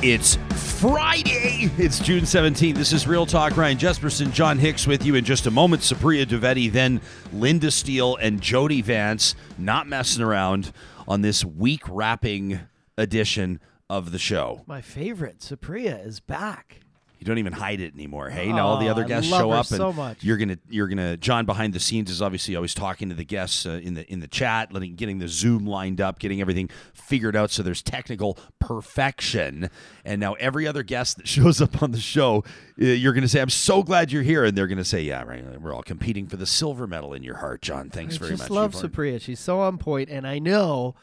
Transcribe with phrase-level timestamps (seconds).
[0.00, 0.36] It's
[0.80, 1.72] Friday.
[1.76, 2.76] It's June 17th.
[2.76, 3.56] This is Real Talk.
[3.56, 5.82] Ryan Jespersen, John Hicks with you in just a moment.
[5.82, 7.00] Supriya Dwivedi, then
[7.34, 10.70] Lynda Steele and Jody Vance, not messing around
[11.08, 12.60] on this week wrapping
[12.96, 13.58] edition
[13.90, 14.62] of the show.
[14.68, 16.78] My favorite, Supriya, is back.
[17.18, 18.30] You don't even hide it anymore.
[18.30, 20.22] Hey, now all the Oh, other I guests love show her up, and so much.
[20.22, 23.66] you're gonna you're gonna John behind the scenes is obviously always talking to the guests
[23.66, 27.34] uh, in the in the chat, letting getting the Zoom lined up, getting everything figured
[27.34, 29.68] out so there's technical perfection.
[30.04, 32.44] And now every other guest that shows up on the show,
[32.80, 35.60] uh, you're gonna say, "I'm so glad you're here," and they're gonna say, "Yeah, right.
[35.60, 37.90] We're all competing for the silver medal in your heart, John.
[37.90, 39.20] Thanks I very just much." love Yvonne." Supriya.
[39.20, 40.94] She's so on point, and I know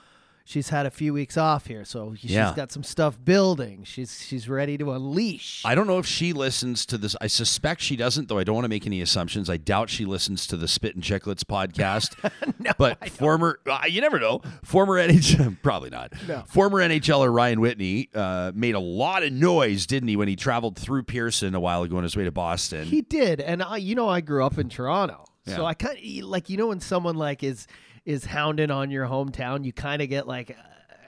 [0.48, 2.54] she's had a few weeks off here, so she's Yeah.
[2.56, 3.84] got some stuff building.
[3.84, 5.62] She's she's ready to unleash.
[5.66, 7.16] I don't know if she listens to this.
[7.20, 9.50] I suspect she doesn't, though I don't want to make any assumptions.
[9.50, 12.16] I doubt she listens to the Spit and Chicklets podcast.
[12.60, 14.42] no, but former, uh, you never know.
[14.64, 16.14] Former NHL, probably not.
[16.28, 16.44] No.
[16.48, 20.78] Former NHLer Ryan Whitney uh, made a lot of noise, didn't he, when he traveled
[20.78, 22.86] through Pearson a while ago on his way to Boston?
[22.86, 25.56] he did, and I, you know, I grew up in Toronto, Yeah.
[25.56, 27.66] so I kind of like you know when someone like is
[28.06, 30.54] is hounding on your hometown, you kind of get like uh,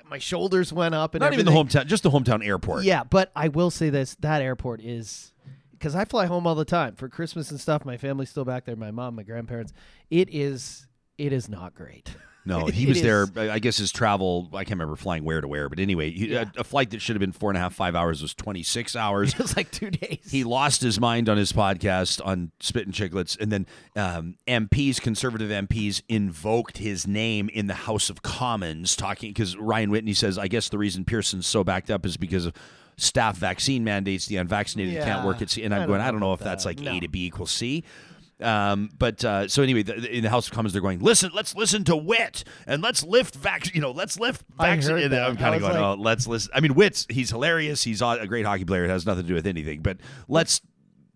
[0.10, 2.84] my shoulders went up and not even the hometown, just the hometown airport.
[2.84, 5.34] Yeah, but I will say this: that airport is
[5.72, 7.86] because I fly home all the time for Christmas and stuff.
[7.86, 8.76] My family's still back there.
[8.76, 9.74] My mom, my grandparents.
[10.10, 10.88] It is.
[11.18, 12.16] It is not great.
[12.48, 13.28] No, he was there.
[13.36, 16.46] I guess his travel, I can't remember flying where to where, but anyway, he, Yeah.
[16.58, 18.96] a, a flight that should have been four and a half, five hours was 26
[18.96, 19.34] hours.
[19.38, 20.20] It was like two days.
[20.32, 25.00] He lost his mind on his podcast on Spit and Chicklets, and then um, MPs,
[25.02, 30.38] conservative MPs, invoked his name in the House of Commons, talking because Ryan Whitney says,
[30.38, 32.54] I guess the reason Pearson's so backed up is because of
[33.00, 34.26] staff vaccine mandates.
[34.26, 35.64] The unvaccinated can't work at C.
[35.64, 36.82] And I'm going, I don't know if about that's that.
[36.82, 37.84] like A to B equals C.
[38.40, 41.56] Um, but uh, so anyway, the, in the House of Commons, they're going, listen, let's
[41.56, 45.12] listen to Wit and let's lift vac, you know, let's lift vaccine.
[45.14, 46.52] I'm kind of going, like- oh, let's listen.
[46.54, 47.84] I mean, Wit's he's hilarious.
[47.84, 48.86] He's a great hockey player.
[48.86, 49.82] It has nothing to do with anything.
[49.82, 49.98] But
[50.28, 50.62] let's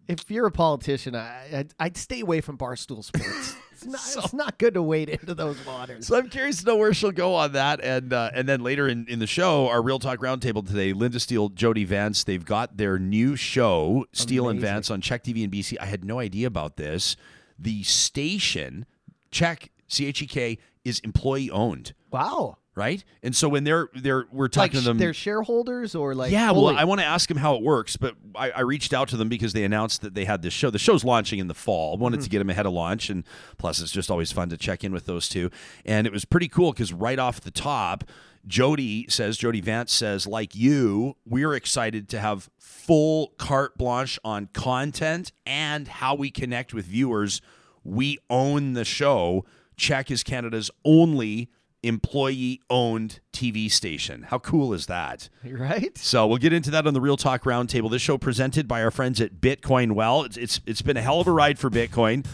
[0.08, 3.56] if you're a politician, I, I'd, I'd stay away from barstool sports.
[3.84, 6.08] It's not, it's not good to wade into those waters.
[6.08, 8.88] So I'm curious to know where she'll go on that, and uh, and then later
[8.88, 12.78] in, in the show, our Real Talk Roundtable today, Lynda Steele, Jody Vance, they've got
[12.78, 15.78] their new show, Steele and Vance on CHEK TV and BC.
[15.80, 17.16] I had no idea about this.
[17.58, 18.86] The station,
[19.32, 22.58] CHEK C H E K, is employee owned, wow.
[22.74, 23.04] Right?
[23.22, 26.50] And so when they're they're we're talking Like to them, they're shareholders or like yeah,
[26.54, 26.74] fully?
[26.74, 29.18] well, I want to ask them how it works, but I, I reached out to
[29.18, 30.70] them because they announced that they had this show.
[30.70, 31.96] The show's launching in the fall.
[31.98, 32.24] I wanted Mm-hmm.
[32.24, 33.26] to get them ahead of launch, and
[33.58, 35.50] plus, it's just always fun to check in with those two.
[35.86, 38.06] And it was pretty cool because right off the top,
[38.48, 44.48] Jody says, Jody Vance says, like you, we're excited to have full carte blanche on
[44.54, 47.42] content and how we connect with viewers.
[47.84, 49.44] We own the show.
[49.78, 51.50] CHEK is Canada's only
[51.84, 54.24] employee owned TV station.
[54.24, 55.30] How cool is that?
[55.46, 55.98] right.
[55.98, 57.90] So we'll get into that on the Real Talk Roundtable.
[57.90, 60.24] This show presented by our friends at Bitcoin Well.
[60.24, 62.26] It's it's, it's been a hell of a ride for Bitcoin,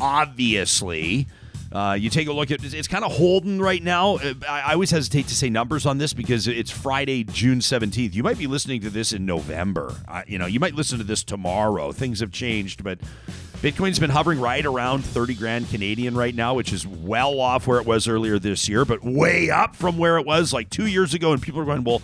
[0.00, 1.26] obviously.
[1.72, 4.16] Uh, you take a look at it's kind of holding right now.
[4.16, 8.12] Uh, I, I always hesitate to say numbers on this because it's Friday, June 17th.
[8.12, 9.94] You might be listening to this in November.
[10.06, 11.90] Uh, you know, you might listen to this tomorrow.
[11.90, 12.98] Things have changed, but
[13.62, 17.78] Bitcoin's been hovering right around 30 grand Canadian right now, which is well off where
[17.78, 21.14] it was earlier this year, but way up from where it was like two years
[21.14, 21.32] ago.
[21.32, 22.02] And people are going, well,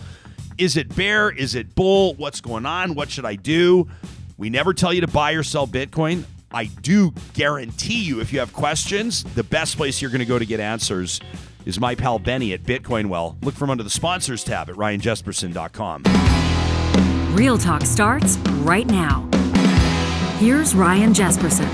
[0.57, 1.29] is it bear?
[1.29, 2.13] Is it bull?
[2.13, 2.95] What's going on?
[2.95, 3.89] What should I do?
[4.37, 6.23] We never tell you to buy or sell Bitcoin.
[6.49, 10.39] I do guarantee you, if you have questions, the best place you're going to go
[10.39, 11.19] to get answers
[11.65, 13.37] is my pal Benny at Bitcoin Well.
[13.41, 16.03] Look from under the sponsors tab at ryanjespersen.com.
[17.35, 19.29] Real Talk starts right now.
[20.39, 21.65] Here's Ryan Jespersen.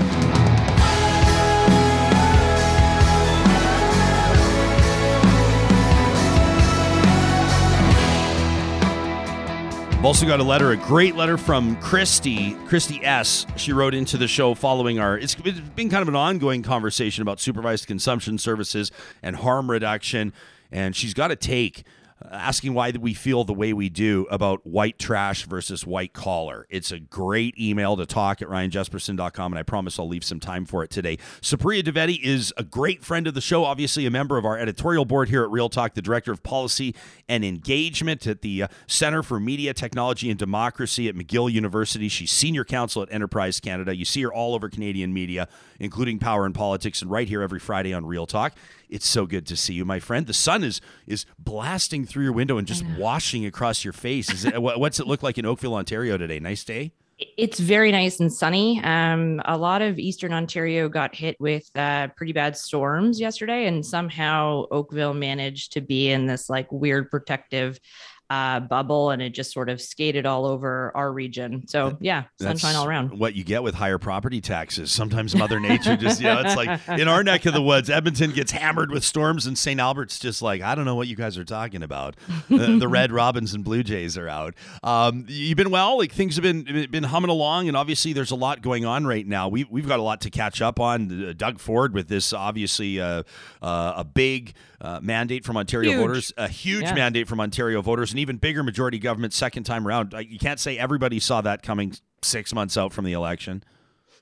[9.92, 13.46] I've also got a letter, a great letter from Kristie, Kristie S.
[13.56, 15.16] She wrote into the show following our.
[15.16, 18.90] It's, been kind of an ongoing conversation about supervised consumption services
[19.22, 20.32] and harm reduction,
[20.72, 21.84] and she's got a take
[22.30, 26.66] asking why we feel the way we do about white trash versus white collar.
[26.70, 30.64] It's a great email to talk at ryanjespersen.com, and I promise I'll leave some time
[30.64, 31.18] for it today.
[31.40, 35.04] Supriya Dwivedi is a great friend of the show, obviously a member of our editorial
[35.04, 36.94] board here at Real Talk, the director of policy
[37.28, 42.08] and engagement at the uh, Center for Media, Technology, and Democracy at McGill University.
[42.08, 43.94] She's senior counsel at Enterprise Canada.
[43.94, 45.48] You see her all over Canadian media,
[45.78, 48.54] including Power and Politics, and right here every Friday on Real Talk.
[48.88, 50.26] It's so good to see you, my friend.
[50.26, 54.30] The sun is is blasting through your window and just washing across your face.
[54.32, 56.38] Is it, what's it look like in Oakville, Ontario today?
[56.38, 56.92] Nice day.
[57.18, 58.78] It's very nice and sunny.
[58.84, 63.84] Um, a lot of Eastern Ontario got hit with uh, pretty bad storms yesterday, and
[63.84, 67.80] somehow Oakville managed to be in this like weird protective
[68.28, 71.66] uh, bubble and it just sort of skated all over our region.
[71.68, 73.18] So yeah, sunshine That's all around.
[73.18, 74.90] What you get with higher property taxes.
[74.90, 78.32] Sometimes Mother Nature just, you know, it's like in our neck of the woods, Edmonton
[78.32, 79.78] gets hammered with storms, and St.
[79.78, 82.16] Albert's just like, I don't know what you guys are talking about.
[82.48, 84.54] the, the Red Robins and Blue Jays are out.
[84.82, 88.36] Um, you've been well, like things have been been humming along, and obviously there's a
[88.36, 89.48] lot going on right now.
[89.48, 91.28] We we've got a lot to catch up on.
[91.28, 93.22] Uh, Doug Ford with this obviously uh,
[93.62, 96.00] uh, a big uh, mandate from Ontario Huge.
[96.00, 96.94] voters, a huge Yeah.
[96.94, 100.14] mandate from Ontario voters, an even bigger majority government second time around.
[100.18, 103.62] You can't say everybody saw that coming six months out from the election.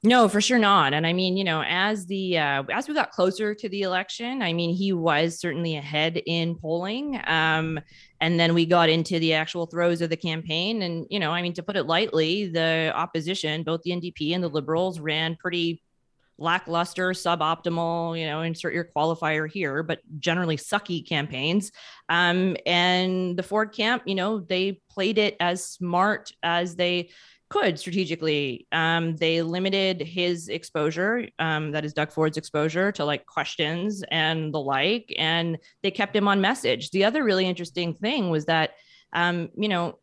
[0.02, 0.92] No, for sure not.
[0.92, 4.42] And I mean, you know, as the uh, as we got closer to the election,
[4.42, 7.18] I mean, he was certainly ahead in polling.
[7.26, 7.80] Um,
[8.20, 11.40] and then we got into the actual throes of the campaign, and you know, I
[11.40, 15.80] mean, to put it lightly, the opposition, both the NDP and the Liberals, ran pretty
[16.38, 21.72] lackluster, suboptimal, you know, insert your qualifier here, but generally sucky campaigns.
[22.08, 27.10] Um, and the Ford camp, you know, they played it as smart as they
[27.50, 28.66] could strategically.
[28.72, 34.52] Um, they limited his exposure, um, that is Doug Ford's exposure, to like questions and
[34.52, 36.90] the like, and they kept him on message.
[36.90, 38.70] The other really interesting thing was that.
[39.14, 39.98] Um, you know,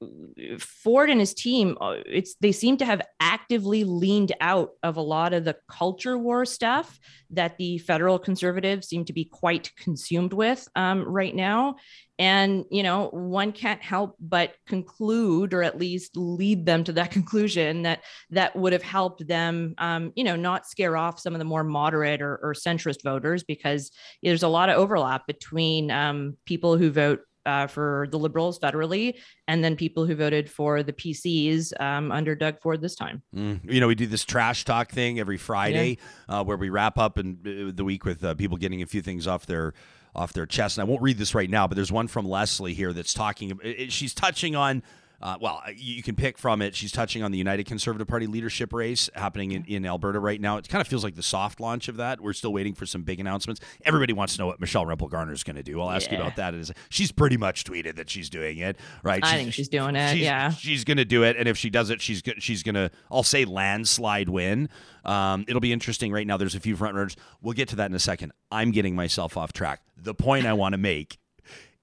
[0.59, 5.01] Ford and his team, uh, it's they seem to have actively leaned out of a
[5.01, 6.99] lot of the culture war stuff
[7.31, 11.75] that the federal conservatives seem to be quite consumed with um, right now.
[12.19, 17.09] And, you know, one can't help but conclude or at least lead them to that
[17.17, 21.39] conclusion that that would have helped them, um, you know, not scare off some of
[21.39, 23.91] the more moderate or, or centrist voters because
[24.21, 29.15] there's a lot of overlap between um, people who vote uh, for the Liberals federally
[29.47, 33.21] and then people who voted for the PCs um, under Doug Ford this time.
[33.35, 33.59] Mm.
[33.63, 35.97] You know, we do this trash talk thing every Friday
[36.29, 39.01] uh, where we wrap up and uh, the week with uh, people getting a few
[39.01, 39.73] things off their
[40.13, 40.77] off their chest.
[40.77, 43.57] And I won't read this right now, but there's one from Leslie here that's talking.
[43.89, 44.83] She's touching on.
[45.21, 46.75] Uh, well, you you can pick from it.
[46.75, 50.57] She's touching on the United Conservative Party leadership race happening in, in Alberta right now.
[50.57, 52.19] It kind of feels like the soft launch of that.
[52.21, 53.61] We're still waiting for some big announcements.
[53.85, 55.79] Everybody wants to know what Michelle Rempel Garner is going to do.
[55.81, 56.23] I'll ask you Yeah.
[56.23, 56.53] about that.
[56.55, 59.23] Is she's pretty much tweeted that she's doing it, right?
[59.23, 60.49] I think she's doing it, she's- yeah.
[60.51, 63.23] she's going to do it, and if she does it, she's she's going to I'll
[63.23, 64.69] say landslide win.
[65.05, 66.11] Um, it'll be interesting.
[66.11, 67.15] Right now, there's a few front runners.
[67.41, 68.31] We'll get to that in a second.
[68.51, 69.81] I'm getting myself off track.
[69.97, 71.17] The point I want to make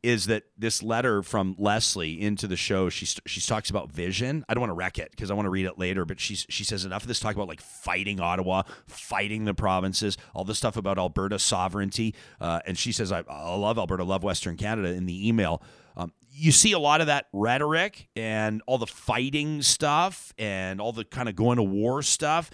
[0.03, 4.45] is that this letter from Leslie into the show, she she talks about vision.
[4.49, 6.47] I don't want to wreck it because I want to read it later, but she's
[6.49, 10.59] she says enough of this talk about like fighting Ottawa, fighting the provinces, all this
[10.59, 14.89] stuff about Alberta sovereignty, uh, and she says I, I love Alberta, love Western Canada
[14.89, 15.62] in the email.
[15.97, 20.93] Um, you see a lot of that rhetoric and all the fighting stuff and all
[20.93, 22.50] the kind of going to war stuff.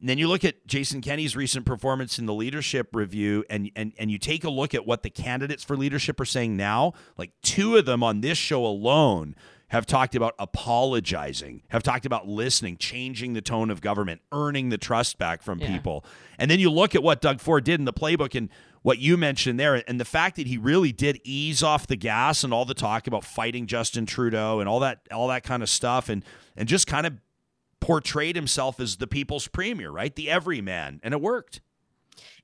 [0.00, 3.92] And then you look at Jason Kenney's recent performance in the leadership review, and, and
[3.98, 6.92] and you take a look at what the candidates for leadership are saying now.
[7.16, 9.34] Like two of them on this show alone
[9.68, 14.78] have talked about apologizing, have talked about listening, changing the tone of government, earning the
[14.78, 15.68] trust back from Yeah.
[15.72, 16.04] people.
[16.38, 18.48] And then you look at what Doug Ford did in the playbook and
[18.82, 22.44] what you mentioned there, and the fact that he really did ease off the gas
[22.44, 25.68] and all the talk about fighting Justin Trudeau and all that all that kind of
[25.68, 26.24] stuff, and
[26.56, 27.14] and just kind of
[27.86, 30.16] portrayed himself as the people's premier, right?
[30.16, 31.60] The everyman, and it worked.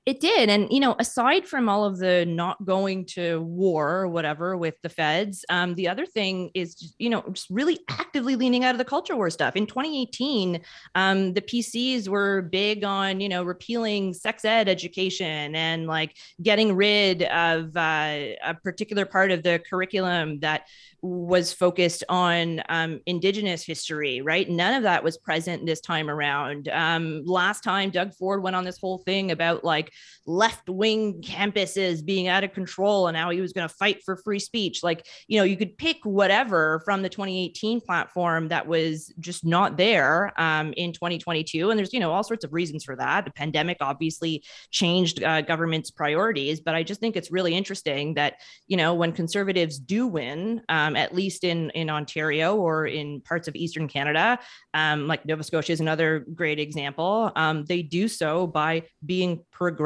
[0.05, 0.49] It did.
[0.49, 4.75] And, you know, aside from all of the not going to war or whatever with
[4.81, 8.79] the feds, um, the other thing is, you know, just really actively leaning out of
[8.79, 9.55] the culture war stuff.
[9.55, 10.59] In 2018,
[10.95, 16.75] um, the PCs were big on, you know, repealing sex ed education and like getting
[16.75, 20.63] rid of uh, a particular part of the curriculum that
[21.03, 26.69] was focused on um, indigenous history right none of that was present this time around
[26.69, 29.92] um, last time doug ford went on this whole thing about like
[30.25, 34.39] left-wing campuses being out of control and how he was going to fight for free
[34.39, 34.83] speech.
[34.83, 39.77] Like you know you could pick whatever from the 2018 platform that was just not
[39.77, 43.25] there um, in 2022 and there's you know all sorts of reasons for that.
[43.25, 48.35] The pandemic obviously changed uh, government's priorities but i just think it's really interesting that
[48.67, 53.47] you know when conservatives do win um, at least in in ontario or in parts
[53.47, 54.39] of eastern canada
[54.73, 59.82] um, like nova scotia is another great example um, they do so by being progressive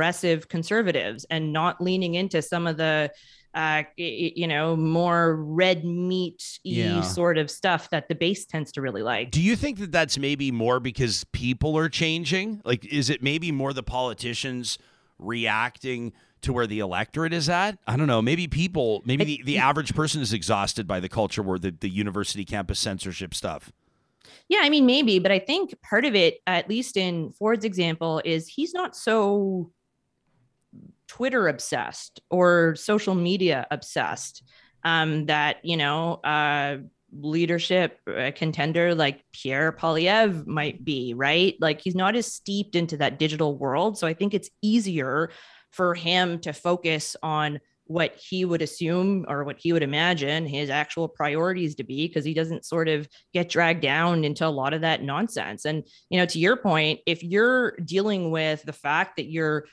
[0.49, 3.11] conservatives and not leaning into some of the
[3.53, 7.01] uh, you know, more red meat Yeah.
[7.01, 9.31] sort of stuff that the base tends to really like.
[9.31, 12.61] Do you think that that's maybe more because people are changing?
[12.63, 14.77] Like, is it maybe more the politicians
[15.17, 17.79] reacting to where the electorate is at?
[17.87, 18.21] I don't know.
[18.21, 21.89] Maybe people, maybe the, the average person is exhausted by the culture where the, the
[21.89, 23.71] university campus censorship stuff.
[24.49, 28.21] Yeah, I mean, maybe, but I think part of it, at least in Ford's example,
[28.23, 29.71] is he's not so
[31.07, 34.43] Twitter obsessed or social media obsessed.
[34.83, 36.77] um, that you know uh,
[37.11, 41.55] leadership uh, contender like Pierre Poilievre might be, right?
[41.59, 43.97] Like he's not as steeped into that digital world.
[43.97, 45.31] So I think it's easier
[45.71, 50.69] for him to focus on what he would assume or what he would imagine his
[50.69, 54.73] actual priorities to be because he doesn't sort of get dragged down into a lot
[54.73, 55.63] of that nonsense.
[55.63, 59.65] And, you know, to your point, if you're dealing with the fact that you're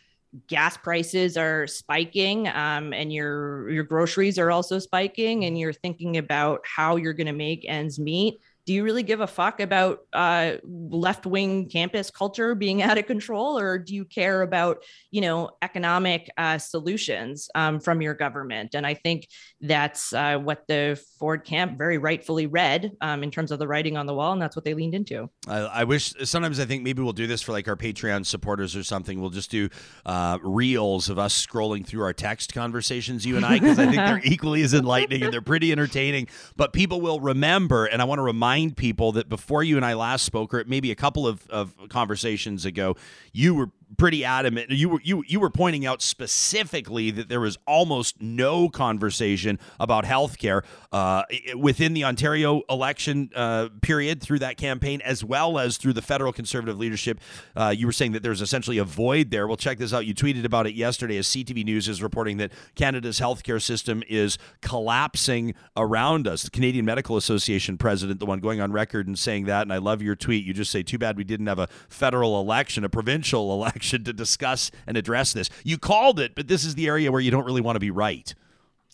[0.49, 6.17] gas prices are spiking um, and your your groceries are also spiking and you're thinking
[6.17, 10.00] about how you're going to make ends meet do you really give a fuck about
[10.12, 15.21] uh, left wing campus culture being out of control, or do you care about you
[15.21, 18.75] know economic uh, solutions um, from your government?
[18.75, 19.28] And I think
[19.61, 23.97] that's uh, what the Ford camp very rightfully read um, in terms of the writing
[23.97, 25.28] on the wall, and that's what they leaned into.
[25.47, 28.75] I, I, wish sometimes I think maybe we'll do this for like our Patreon supporters
[28.75, 29.21] or something.
[29.21, 29.68] We'll just do
[30.06, 33.97] uh, reels of us scrolling through our text conversations, you and I, because I think
[33.97, 36.28] they're equally as enlightening and they're pretty entertaining.
[36.56, 39.85] But people will remember, and I want to remind remind people that before you and
[39.85, 42.97] I last spoke, or maybe a couple of, of conversations ago,
[43.33, 44.71] you were pretty adamant.
[44.71, 50.05] You were you you were pointing out specifically that there was almost no conversation about
[50.05, 51.25] health care uh,
[51.57, 56.33] within the Ontario election uh, period through that campaign, as well as through the federal
[56.33, 57.21] conservative leadership.
[57.57, 59.47] Uh, you were saying that there's essentially a void there.
[59.47, 60.07] Well, check this out.
[60.07, 64.39] You tweeted about it yesterday as CTV News is reporting that Canada's healthcare system is
[64.61, 66.43] collapsing around us.
[66.43, 69.79] The Canadian Medical Association president, the one going on record and saying that, and I
[69.79, 70.45] love your tweet.
[70.45, 74.05] You just say, "Too bad we didn't have a federal election, a provincial election." Election
[74.05, 75.50] to discuss and address this.
[75.62, 77.91] You called it, but this is the area where you don't really want to be
[77.91, 78.35] right.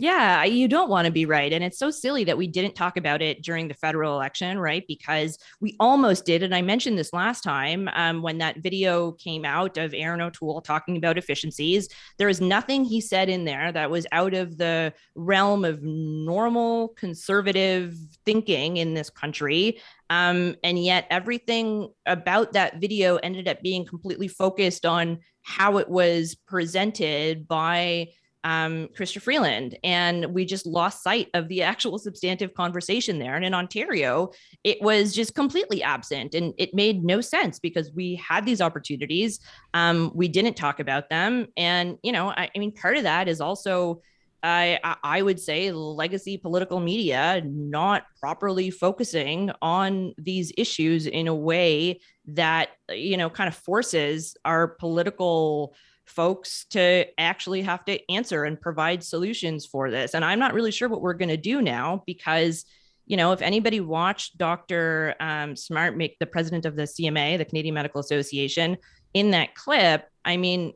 [0.01, 1.53] Yeah, you don't want to be right.
[1.53, 4.83] And it's so silly that we didn't talk about it during the federal election, right?
[4.89, 6.43] Because we almost did.
[6.43, 10.63] And I mentioned this last time um, when that video came out of Erin O'Toole
[10.63, 11.89] talking about efficiencies.
[12.17, 16.89] There is nothing he said in there that was out of the realm of normal
[16.97, 17.95] conservative
[18.25, 19.81] thinking in this country.
[20.11, 25.89] Um, and yet, everything about that video ended up being completely focused on how it
[25.89, 28.09] was presented by
[28.43, 29.79] um, Chrystia Freeland.
[29.85, 33.37] And we just lost sight of the actual substantive conversation there.
[33.37, 34.31] And in Ontario,
[34.65, 36.35] it was just completely absent.
[36.35, 39.41] And it made no sense because we had these opportunities.
[39.75, 41.47] Um, we didn't talk about them.
[41.57, 44.03] And, you know, I, I mean, part of that is also.
[44.43, 51.35] I, I would say legacy political media not properly focusing on these issues in a
[51.35, 55.75] way that you know kind of forces our political
[56.11, 60.15] folks to actually have to answer and provide solutions for this.
[60.15, 62.65] And I'm not really sure what we're going to do now because,
[63.07, 65.15] you know, if anybody watched Dr.
[65.21, 68.77] Um, Smart make the president of the CMA, the Canadian Medical Association,
[69.15, 70.75] in that clip, I mean,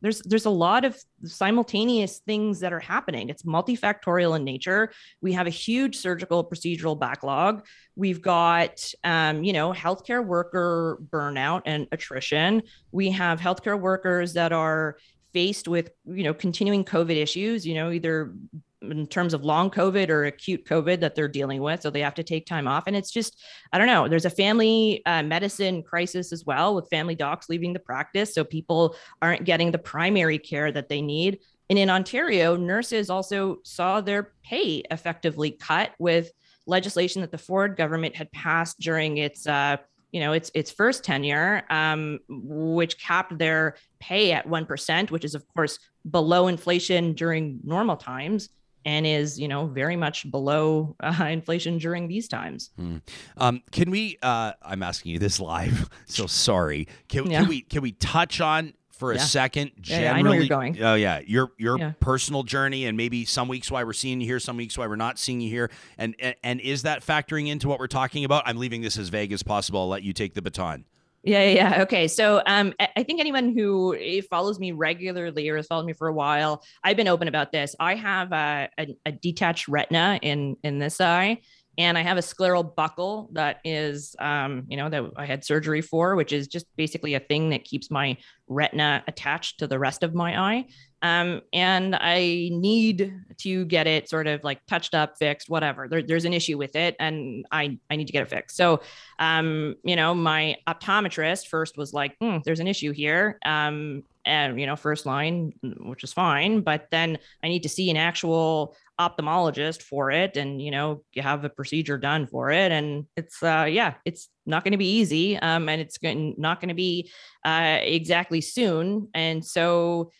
[0.00, 3.28] there's there's a lot of simultaneous things that are happening.
[3.28, 4.90] It's multifactorial in nature.
[5.20, 7.66] We have a huge surgical procedural backlog.
[7.94, 12.62] We've got, um, you know, healthcare worker burnout and attrition.
[12.90, 14.96] We have healthcare workers that are
[15.34, 17.66] faced with, you know, continuing COVID issues.
[17.66, 18.34] You know, either
[18.82, 21.82] in terms of long COVID or acute COVID that they're dealing with.
[21.82, 22.84] So they have to take time off.
[22.86, 23.42] And it's just,
[23.72, 27.72] I don't know, there's a family uh, medicine crisis as well with family docs leaving
[27.72, 28.34] the practice.
[28.34, 31.40] So people aren't getting the primary care that they need.
[31.68, 36.30] And in Ontario, nurses also saw their pay effectively cut with
[36.66, 39.78] legislation that the Ford government had passed during its uh,
[40.12, 45.24] you know its its first tenure, um, which capped their pay at one percent, which
[45.24, 45.78] is of course
[46.08, 48.48] below inflation during normal times
[48.86, 52.70] and is you know very much below uh, inflation during these times.
[52.76, 52.98] Hmm.
[53.36, 54.16] Um, can we?
[54.22, 56.88] Uh, I'm asking you this live, so sorry.
[57.08, 57.40] Can, yeah.
[57.40, 59.20] can we can we touch on for a yeah.
[59.20, 60.82] second generally yeah, I know you're going.
[60.82, 64.40] oh yeah your your personal journey and maybe some weeks why we're seeing you here
[64.40, 67.68] some weeks why we're not seeing you here and, and and is that factoring into
[67.68, 70.32] what we're talking about i'm leaving this as vague as possible i'll let you take
[70.32, 70.86] the baton
[71.26, 71.82] yeah, yeah.
[71.82, 72.06] Okay.
[72.06, 76.06] So um, I think anyone who eh, follows me regularly or has followed me for
[76.06, 77.74] a while, I've been open about this.
[77.80, 81.40] I have a, a, a detached retina in in this eye,
[81.78, 85.82] and I have a scleral buckle that is, um, you know, that I had surgery
[85.82, 88.16] for, which is just basically a thing that keeps my
[88.48, 90.66] retina attached to the rest of my eye.
[91.02, 95.88] Um, and I need to get it sort of like touched up, fixed, whatever.
[95.88, 98.56] There, there's an issue with it, and I I need to get it fixed.
[98.56, 98.80] So,
[99.18, 104.58] um, you know, my optometrist first was like, hmm, "There's an issue here," um, and
[104.58, 108.74] you know, first line, which is fine, but then I need to see an actual
[109.00, 113.42] ophthalmologist for it, and you know, you have a procedure done for it, and it's
[113.42, 116.74] uh, yeah, it's not going to be easy, um, and it's going not going to
[116.74, 117.10] be
[117.44, 120.10] uh, exactly soon, and so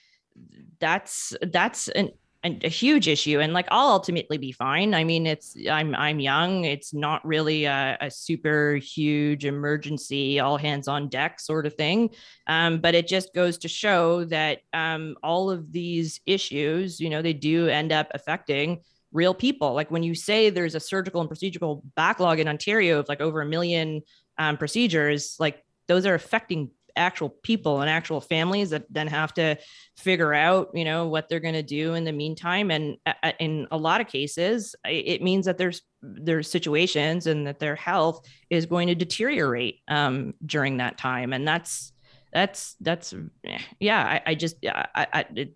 [0.80, 2.11] that's that's an
[2.47, 4.95] a, huge issue and like i'll ultimately be fine.
[4.95, 6.65] I mean it's i'm i'm young.
[6.65, 12.11] It's not really a, a super huge emergency all hands on deck sort of thing.
[12.47, 17.23] Um, but it just goes to show that um, all of these issues you know
[17.23, 18.81] they do end up affecting
[19.12, 19.73] real people.
[19.73, 23.41] Like when you say there's a surgical and procedural backlog in ontario of like over
[23.41, 24.03] a million
[24.38, 29.57] um, procedures like those are affecting actual people and actual families that then have to
[29.97, 33.33] figure out you know what they're going to do in the meantime and uh, uh,
[33.38, 38.26] in a lot of cases it means that there's there's situations and that their health
[38.50, 41.93] is going to deteriorate um, during that time and that's
[42.33, 43.15] that's that's
[43.81, 45.53] yeah i, I just I, I it,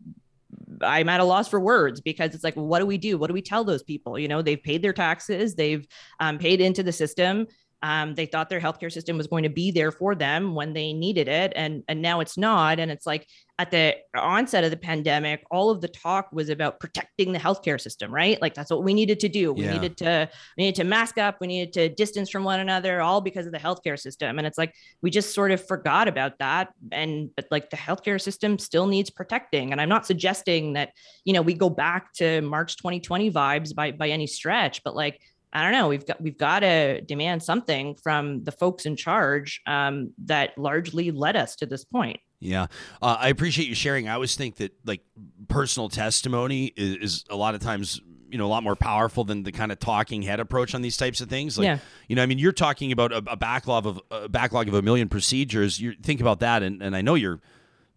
[0.82, 3.18] I'm at a loss for words because it's like, what do we do?
[3.18, 4.18] What do we tell those people?
[4.18, 5.86] You know, they've paid their taxes, they've
[6.18, 7.46] um, paid into the system.
[7.82, 10.92] Um, they thought their healthcare system was going to be there for them when they
[10.92, 12.78] needed it, and and now it's not.
[12.78, 13.26] And it's like
[13.60, 17.78] at the onset of the pandemic, all of the talk was about protecting the healthcare
[17.78, 18.40] system, right?
[18.40, 19.52] Like that's what we needed to do.
[19.52, 19.72] We yeah.
[19.74, 23.20] needed to we needed to mask up, we needed to distance from one another, all
[23.20, 24.38] because of the healthcare system.
[24.38, 26.68] And it's like we just sort of forgot about that.
[26.90, 29.72] And but like the healthcare system still needs protecting.
[29.72, 30.92] And I'm not suggesting that
[31.24, 35.20] you know we go back to March 2020 vibes by by any stretch, but like
[35.52, 35.88] I don't know.
[35.88, 41.10] We've got we've got to demand something from the folks in charge um, that largely
[41.10, 42.20] led us to this point.
[42.38, 42.66] Yeah,
[43.02, 44.08] uh, I appreciate you sharing.
[44.08, 45.02] I always think that like
[45.48, 49.42] personal testimony is, is, a lot of times you know a lot more powerful than
[49.42, 51.58] the kind of talking head approach on these types of things.
[51.58, 51.78] Like, yeah.
[52.08, 54.82] you know, I mean, you're talking about a, a backlog of a backlog of a
[54.82, 55.80] million procedures.
[55.80, 57.40] You think about that, and, and I know you're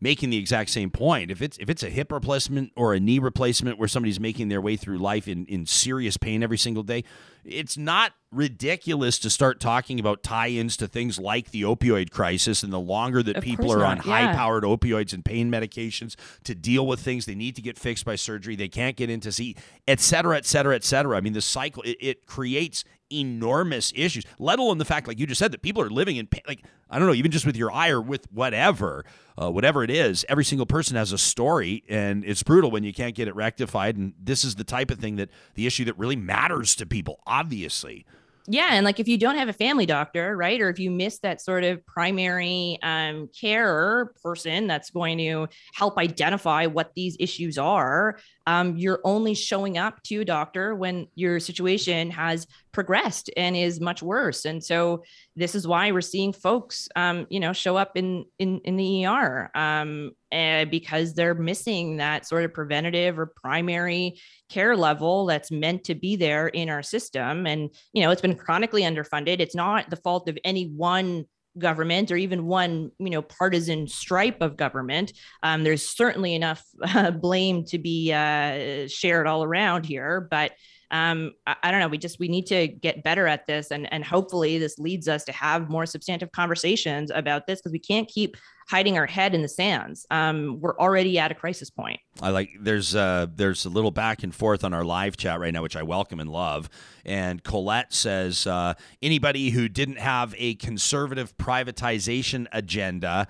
[0.04, 1.32] making the exact same point.
[1.32, 4.60] If it's if it's a hip replacement or a knee replacement where somebody's making their
[4.60, 7.06] way through life in, in serious pain every single day,
[7.46, 12.74] it's not ridiculous to start talking about tie-ins to things like the opioid crisis and
[12.74, 14.00] the longer that of people are not.
[14.00, 14.28] on yeah.
[14.28, 18.16] high-powered opioids and pain medications to deal with things they need to get fixed by
[18.16, 19.56] surgery they can't get into see
[19.88, 22.84] et cetera et cetera et cetera i mean the cycle it, it creates
[23.20, 26.28] enormous issues, let alone the fact, like you just said, that people are living in,
[26.48, 29.06] like, I don't know, even just with your eye or with whatever,
[29.42, 32.94] uh, whatever it is, every single person has a story, and it's brutal when you
[32.94, 33.98] can't get it rectified.
[33.98, 37.20] And this is the type of thing that the issue that really matters to people,
[37.26, 38.06] obviously
[38.48, 41.20] yeah and like if you don't have a family doctor right or if you miss
[41.20, 47.58] that sort of primary um, care person that's going to help identify what these issues
[47.58, 53.56] are um, you're only showing up to a doctor when your situation has progressed and
[53.56, 54.46] is much worse.
[54.46, 55.04] And so
[55.36, 59.06] this is why we're seeing folks um, you know show up in in, in the
[59.06, 65.52] er um, uh, because they're missing that sort of preventative or primary care level that's
[65.52, 67.48] meant to be there in our system.
[67.48, 69.40] And you know it's been chronically underfunded.
[69.40, 71.26] It's not the fault of any one
[71.58, 75.14] government or even one you know partisan stripe of government
[75.44, 80.52] um, there's certainly enough uh, blame to be uh, shared all around here but
[80.92, 83.92] um, I, I, don't know we just we need to get better at this and
[83.92, 88.08] and hopefully this leads us to have more substantive conversations about this because we can't
[88.08, 88.38] keep
[88.68, 90.06] hiding our head in the sands.
[90.12, 92.00] Um, we're already at a crisis point.
[92.22, 95.54] I like there's uh there's a little back and forth on our live chat right
[95.54, 96.70] now, which I welcome and love.
[97.06, 103.28] And Colette says uh, anybody who didn't have a conservative privatization agenda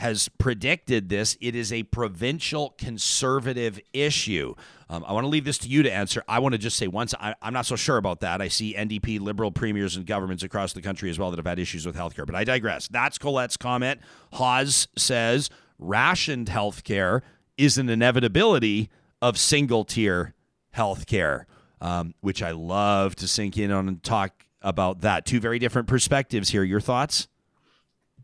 [0.00, 1.36] has predicted this.
[1.42, 4.54] It is a provincial conservative issue.
[4.88, 6.24] Um, I want to leave this to you to answer.
[6.26, 8.40] I want to just say once I, am not so sure about that.
[8.40, 11.58] I see NDP liberal premiers and governments across the country as well that have had
[11.58, 12.88] issues with healthcare, but I digress.
[12.88, 14.00] That's Colette's comment.
[14.32, 17.20] Hawes says rationed healthcare
[17.58, 18.88] is an inevitability
[19.20, 20.34] of single tier
[20.74, 21.44] healthcare,
[21.82, 25.26] um, which I love to sink in on and talk about that.
[25.26, 26.64] Two very different perspectives here.
[26.64, 27.28] Your thoughts?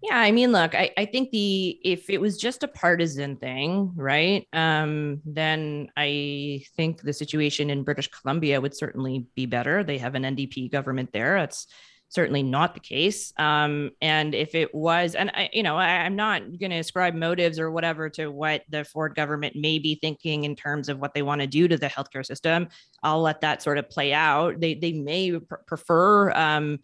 [0.02, 3.92] Yeah, I mean, look, I, I think the if it was just a partisan thing,
[3.96, 4.46] right?
[4.52, 9.82] Um, then I think the situation in British Columbia would certainly be better.
[9.82, 11.38] They have an NDP government there.
[11.38, 11.66] That's
[12.08, 13.32] certainly not the case.
[13.36, 17.14] Um, and if it was, and I, you know, I, am not going to ascribe
[17.14, 21.14] motives or whatever to what the Ford government may be thinking in terms of what
[21.14, 22.68] they want to do to the healthcare system.
[23.02, 24.60] I'll let that sort of play out.
[24.60, 26.32] They they may pr- prefer.
[26.32, 26.80] Um,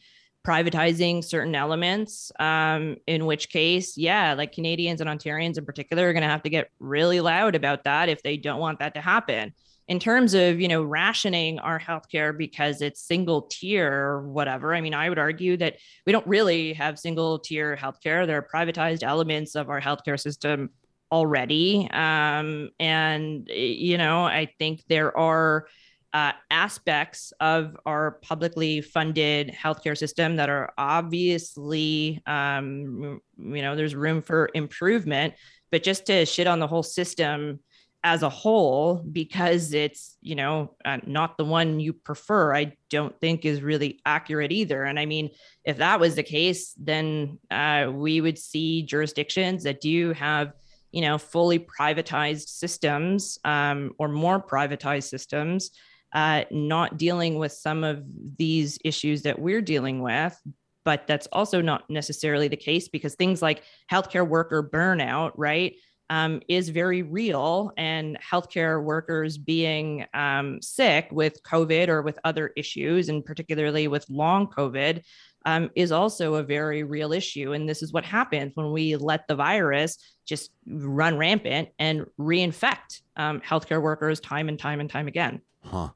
[0.46, 6.12] privatizing certain elements um, in which case yeah like canadians and ontarians in particular are
[6.12, 9.00] going to have to get really loud about that if they don't want that to
[9.00, 9.52] happen.
[9.88, 14.80] In terms of you know rationing our healthcare because it's single tier or whatever i
[14.80, 15.76] mean i would argue that
[16.06, 18.26] we don't really have single tier healthcare.
[18.26, 20.70] There are privatized elements of our healthcare system
[21.12, 25.66] already um, and you know i think there are
[26.12, 33.94] uh, aspects of our publicly funded healthcare system that are obviously, um, you know, there's
[33.94, 35.34] room for improvement.
[35.70, 37.60] But just to shit on the whole system
[38.04, 43.18] as a whole because it's you know uh, not the one you prefer i don't
[43.20, 45.30] think is really accurate either and i mean
[45.64, 50.52] if that was the case then uh, we would see jurisdictions that do have
[50.90, 55.70] you know fully privatized systems um, or more privatized systems
[56.14, 58.02] uh, not dealing with some of
[58.36, 60.38] these issues that we're dealing with
[60.84, 65.74] but that's also not necessarily the case because things like healthcare worker burnout right
[66.12, 72.52] um, is very real, and healthcare workers being um, sick with COVID or with other
[72.54, 75.02] issues, and particularly with long COVID,
[75.46, 77.54] um, is also a very real issue.
[77.54, 79.96] And this is what happens when we let the virus
[80.26, 85.40] just run rampant and reinfect um, healthcare workers time and time and time again.
[85.64, 85.90] Huh.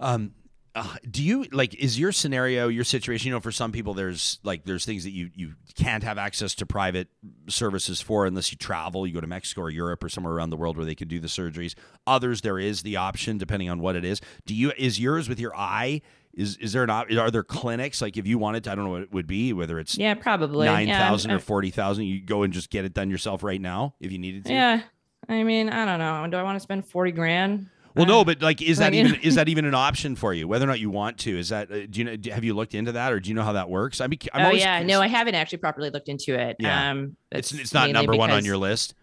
[0.00, 0.32] Um,
[0.76, 4.40] uh, do you like is your scenario your situation you know for some people there's
[4.42, 7.06] like there's things that you you can't have access to private
[7.48, 10.56] services for unless you travel you go to mexico or europe or somewhere around the
[10.56, 11.74] world where they can do the surgeries.
[12.08, 14.20] Others there is the option depending on what it is.
[14.46, 18.16] Do you is yours with your eye is is there an are there clinics like
[18.16, 20.66] if you wanted to i don't know what it would be whether it's yeah probably.
[20.66, 24.10] 9000 yeah, or 40000 you go and just get it done yourself right now if
[24.10, 24.52] you needed to?
[24.52, 24.82] Yeah
[25.28, 26.26] i mean i don't know.
[26.28, 29.34] Do i want to spend 40 grand well, no, but like, is that even is
[29.36, 30.48] that even an option for you?
[30.48, 32.16] Whether or not you want to, is that uh, do you know?
[32.32, 34.00] Have you looked into that, or do you know how that works?
[34.00, 34.88] I mean, I'm oh yeah, curious.
[34.88, 36.56] no, I haven't actually properly looked into it.
[36.58, 36.90] Yeah.
[36.90, 38.94] Um, it's it's not number one on your list.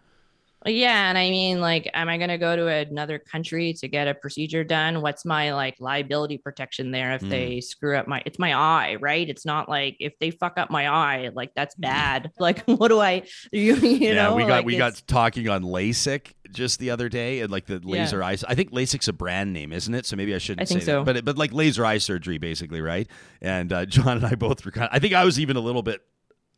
[0.66, 4.06] Yeah, and I mean, like, am I going to go to another country to get
[4.06, 5.00] a procedure done?
[5.00, 7.30] What's my like liability protection there if mm.
[7.30, 8.22] they screw up my?
[8.26, 9.28] It's my eye, right?
[9.28, 12.30] It's not like if they fuck up my eye, like that's bad.
[12.38, 13.22] like, what do I?
[13.52, 17.08] You, you yeah, know, we got like we got talking on LASIK just the other
[17.08, 18.26] day, and like the laser yeah.
[18.26, 18.36] eye.
[18.48, 20.06] I think LASIK's a brand name, isn't it?
[20.06, 20.62] So maybe I shouldn't.
[20.62, 21.04] I think say so.
[21.04, 21.14] That.
[21.14, 23.08] But but like laser eye surgery, basically, right?
[23.40, 24.86] And uh, John and I both were kind.
[24.86, 26.02] Of, I think I was even a little bit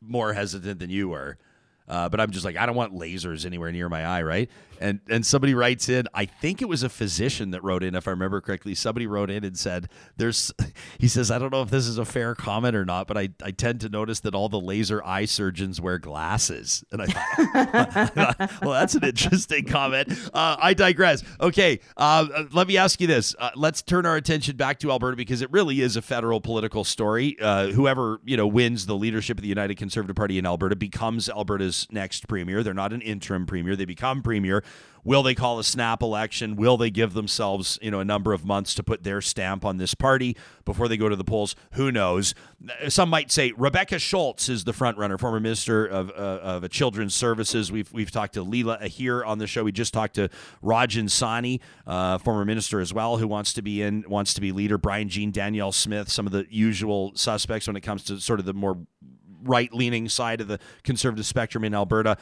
[0.01, 1.38] more hesitant than you were.
[1.88, 4.51] Uh, but I'm just like, I don't want lasers anywhere near my eye, right?
[4.81, 8.09] And and somebody writes in, I think it was a physician that wrote in, if
[8.09, 8.75] I remember correctly.
[8.75, 10.53] Somebody wrote in and said, "There's,"
[10.99, 13.31] he says, I don't know if this is a fair comment or not, but I,
[13.43, 18.51] I tend to notice that all the laser eye surgeons wear glasses, and I thought,
[18.63, 20.11] well, that's an interesting comment.
[20.33, 21.23] Uh, I digress.
[21.41, 23.35] Okay, uh, let me ask you this.
[23.39, 26.85] Uh, let's turn our attention back to Alberta because it really is a federal political
[26.85, 27.37] story.
[27.41, 31.29] Uh, whoever you know wins the leadership of the United Conservative Party in Alberta becomes
[31.29, 32.63] Alberta's next premier.
[32.63, 34.63] They're not an interim premier; they become premier.
[35.05, 36.57] Will they call a snap election?
[36.57, 39.77] Will they give themselves, you know, a number of months to put their stamp on
[39.77, 41.55] this party before they go to the polls?
[41.72, 42.35] Who knows?
[42.88, 47.14] Some might say Rebecca Schulz is the front runner, former minister of, uh, of children's
[47.14, 47.70] services.
[47.70, 49.62] We've we've talked to Leela Aheer on the show.
[49.62, 50.31] We just talked to
[50.62, 54.53] Rajan Sawhney, uh, former minister as well, who wants to be in, wants to be
[54.53, 54.79] leader.
[54.79, 58.46] Brian Jean, Danielle Smith, some of the usual suspects when it comes to sort of
[58.46, 58.79] the more
[59.42, 62.16] right leaning side of the conservative spectrum in Alberta.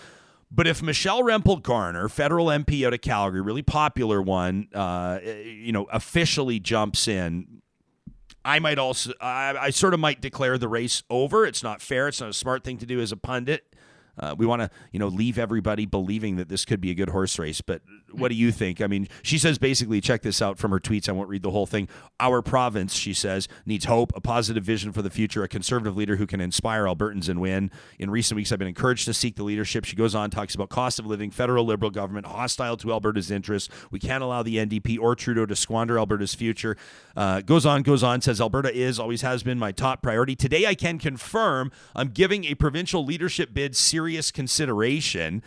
[0.55, 5.73] But if Michelle Rempel Garner, federal MP out of Calgary, really popular one, uh, you
[5.73, 7.63] know, officially jumps in,
[8.45, 11.47] I might also, I, I, sort of might declare the race over.
[11.47, 12.09] It's not fair.
[12.09, 13.75] It's not a smart thing to do as a pundit.
[14.19, 17.09] Uh, we want to, you know, leave everybody believing that this could be a good
[17.09, 17.63] horse race.
[17.63, 17.81] But
[18.13, 18.81] what do you think?
[18.81, 21.09] I mean, she says basically, check this out from her tweets.
[21.09, 21.89] I won't read the whole thing.
[22.21, 26.17] Our province, she says, needs hope, a positive vision for the future, a conservative leader
[26.17, 27.71] who can inspire Albertans and win.
[27.99, 29.85] In recent weeks, I've been encouraged to seek the leadership.
[29.85, 33.73] She goes on, talks about cost of living, federal liberal government, hostile to Alberta's interests.
[33.91, 36.77] We can't allow the NDP or Trudeau to squander Alberta's future.
[37.17, 40.37] Uh, goes on, goes on, says Alberta is, always has been my top priority.
[40.37, 45.43] Today, I can confirm I'm giving a provincial leadership bid serious consideration.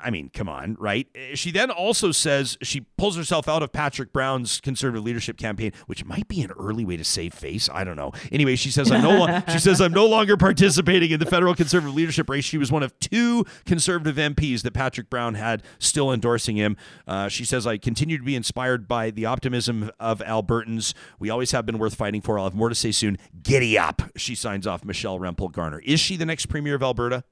[0.00, 1.06] I mean, come on, right?
[1.34, 6.04] She then also says she pulls herself out of Patrick Brown's conservative leadership campaign, which
[6.04, 7.68] might be an early way to save face.
[7.72, 8.12] I don't know.
[8.32, 11.54] Anyway, she says I'm no lo- she says I'm no longer participating in the federal
[11.54, 12.44] conservative leadership race.
[12.44, 16.76] She was one of two conservative MPs that Patrick Brown had still endorsing him.
[17.06, 20.92] Uh, she says I continue to be inspired by the optimism of Albertans.
[21.20, 22.38] We always have been worth fighting for.
[22.38, 23.16] I'll have more to say soon.
[23.42, 24.02] Giddy up.
[24.16, 25.80] She signs off Michelle Rempel Garner.
[25.80, 27.24] Is she the next premier of Alberta?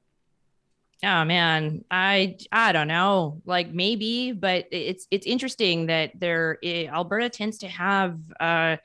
[1.04, 1.84] Oh man.
[1.90, 3.42] I i don't know.
[3.44, 8.76] Like maybe but it's it's interesting that there it, alberta tends to have uh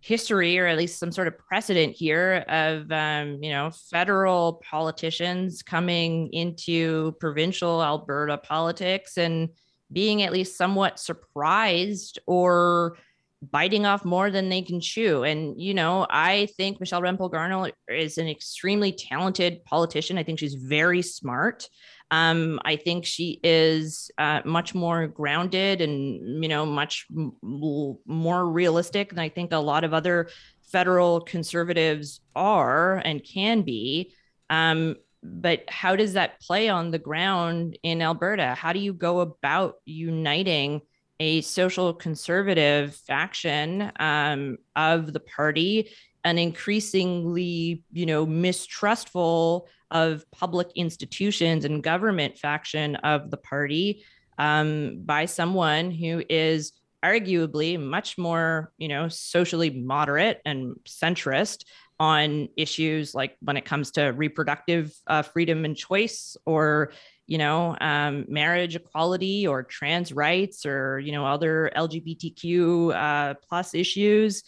[0.00, 5.62] history or at least some sort of precedent here of um, you know federal politicians
[5.62, 9.48] coming into provincial alberta politics and
[9.92, 12.96] being at least somewhat surprised or
[13.40, 15.22] biting off more than they can chew.
[15.22, 20.18] And, you know, I think Michelle Rempel Garner is an extremely talented politician.
[20.18, 21.68] I think she's very smart.
[22.10, 28.46] Um, I think she is uh, much more grounded and, you know, much m- more
[28.50, 30.28] realistic than I think a lot of other
[30.72, 34.14] federal conservatives are and can be.
[34.50, 38.54] Um, but how does that play on the ground in Alberta?
[38.54, 40.80] How do you go about uniting
[41.20, 45.90] a social conservative faction um, of the party,
[46.24, 54.04] an increasingly, you know, mistrustful of public institutions and government faction of the party
[54.38, 56.72] um, by someone who is
[57.04, 61.64] arguably much more, you know, socially moderate and centrist
[62.00, 66.92] on issues like when it comes to reproductive uh, freedom and choice or
[67.28, 73.74] you know um, marriage equality or trans rights or you know other lgbtq uh, plus
[73.74, 74.42] issues.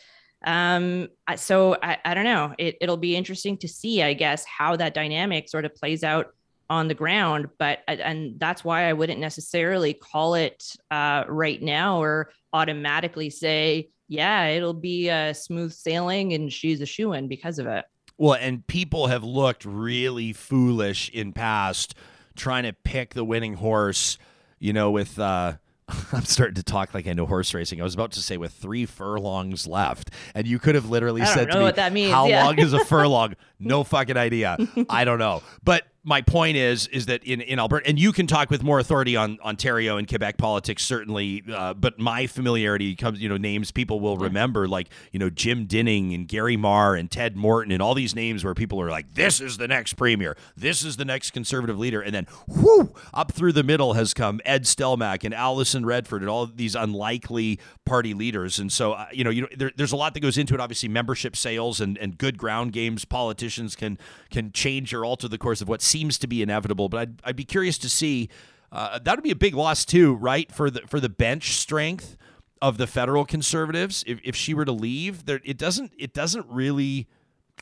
[0.45, 2.55] Um, so I, I don't know.
[2.59, 6.35] It, it'll be interesting to see i guess how that dynamic sort of plays out
[6.71, 12.01] on the ground but and that's why i wouldn't necessarily call it uh, right now
[12.01, 17.59] or automatically say yeah it'll be a smooth sailing and she's a shoe in because
[17.59, 17.85] of it.
[18.17, 21.95] Well and people have looked really foolish in past
[22.41, 24.19] trying to pick the winning horse
[24.59, 25.53] you know with uh
[26.13, 27.81] I'm starting to talk like I know horse racing.
[27.81, 31.51] I was about to say with three furlongs left, and you could have literally said
[31.51, 32.13] to me, what that means.
[32.13, 32.45] "How yeah.
[32.45, 34.57] long is a furlong?" no fucking idea.
[34.89, 35.43] I don't know.
[35.63, 38.79] But my point is is that in, in Alberta, and you can talk with more
[38.79, 41.43] authority on Ontario and Quebec politics, certainly.
[41.53, 45.67] Uh, but my familiarity comes, you know, names people will remember, like you know Jim
[45.67, 49.15] Dinning and Gary Mar and Ted Morton and all these names where people are like,
[49.15, 53.33] "This is the next premier, this is the next conservative leader," and then whoo, up
[53.33, 58.15] through the middle has come Ed Stelmach and Alison Redford and all these unlikely party
[58.15, 58.59] leaders.
[58.59, 60.61] And so, uh, you know, you know, there, there's a lot that goes into it.
[60.61, 63.05] Obviously, membership sales and and good ground games.
[63.05, 63.99] Politicians can
[64.31, 66.89] can change or alter the course of what seems to be inevitable.
[66.89, 68.29] But I'd, I'd be curious to see.
[68.73, 70.51] Uh, that would be a big loss too, right?
[70.53, 72.17] For the for the bench strength
[72.63, 76.47] of the federal conservatives, if, if she were to leave, there it doesn't it doesn't
[76.49, 77.09] really.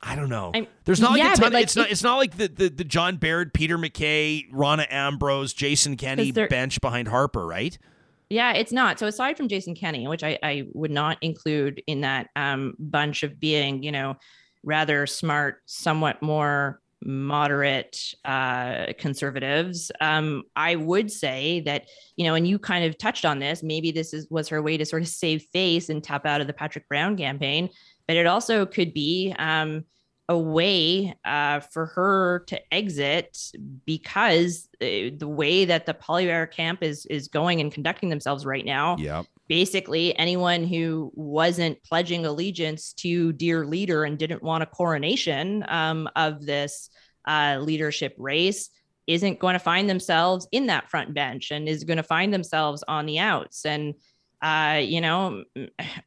[0.00, 0.52] I don't know.
[0.54, 1.52] I'm- There's not like yeah, a ton.
[1.52, 1.90] like, it's not.
[1.90, 6.46] It's not like the, the the John Baird, Peter MacKay, Rona Ambrose, Jason Kenney they're-
[6.46, 7.76] bench behind Harper, right?
[8.30, 8.98] Yeah, it's not.
[8.98, 13.22] So aside from Jason Kenney, which I, I would not include in that um, bunch
[13.22, 14.16] of being, you know,
[14.68, 22.46] rather smart, somewhat more moderate uh, conservatives, um, I would say that, you know, and
[22.46, 23.62] you kind of touched on this.
[23.62, 26.46] Maybe this is was her way to sort of save face and tap out of
[26.46, 27.70] the Patrick Brown campaign,
[28.06, 29.34] but it also could be.
[29.38, 29.84] Um,
[30.30, 33.50] a way uh, for her to exit
[33.86, 38.66] because uh, the way that the Poilievre camp is is going and conducting themselves right
[38.66, 39.22] now, Yeah.
[39.48, 46.08] Basically anyone who wasn't pledging allegiance to dear leader and didn't want a coronation um,
[46.16, 46.90] of this
[47.26, 48.70] uh, leadership race
[49.06, 52.84] isn't going to find themselves in that front bench and is going to find themselves
[52.86, 53.64] on the outs.
[53.64, 53.94] And
[54.40, 55.42] uh, you know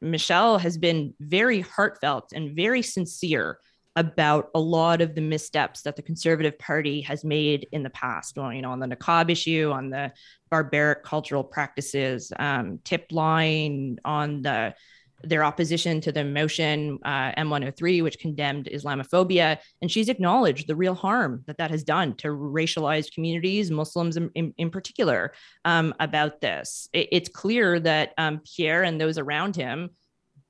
[0.00, 3.58] michelle has been very heartfelt and very sincere
[3.96, 8.36] about a lot of the missteps that the conservative party has made in the past
[8.36, 10.12] well, you know on the niqab issue on the
[10.50, 14.74] barbaric cultural practices, um, tip line on the
[15.24, 20.94] their opposition to the motion uh, M103, which condemned Islamophobia, and she's acknowledged the real
[20.94, 25.32] harm that that has done to racialized communities, Muslims in, in, in particular,
[25.64, 26.88] um, about this.
[26.92, 29.90] It, it's clear that um, Pierre and those around him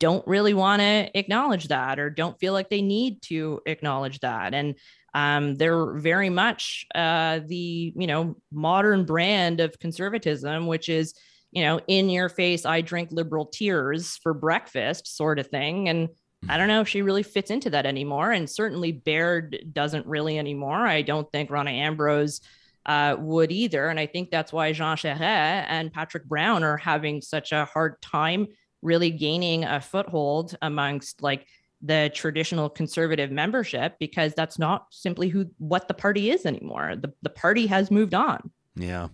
[0.02, 4.52] don't really want to acknowledge that or don't feel like they need to acknowledge that.
[4.52, 4.74] And
[5.14, 11.14] um, they're very much uh, the you know modern brand of conservatism which is
[11.52, 15.88] you know in your face i drink liberal tears for breakfast sort of thing.
[15.88, 16.08] And
[16.48, 18.32] i don't know if she really fits into that anymore.
[18.32, 20.84] And certainly baird doesn't really anymore.
[20.84, 22.40] I don't think rona ambrose
[22.86, 23.88] uh, would either.
[23.88, 28.02] And i think that's why jean charest and patrick brown are having such a hard
[28.02, 28.48] time
[28.82, 31.46] really gaining a foothold amongst like
[31.80, 36.94] the traditional conservative membership because that's not simply who what the party is anymore.
[36.96, 38.50] The the party has moved on.
[38.76, 39.08] Yeah.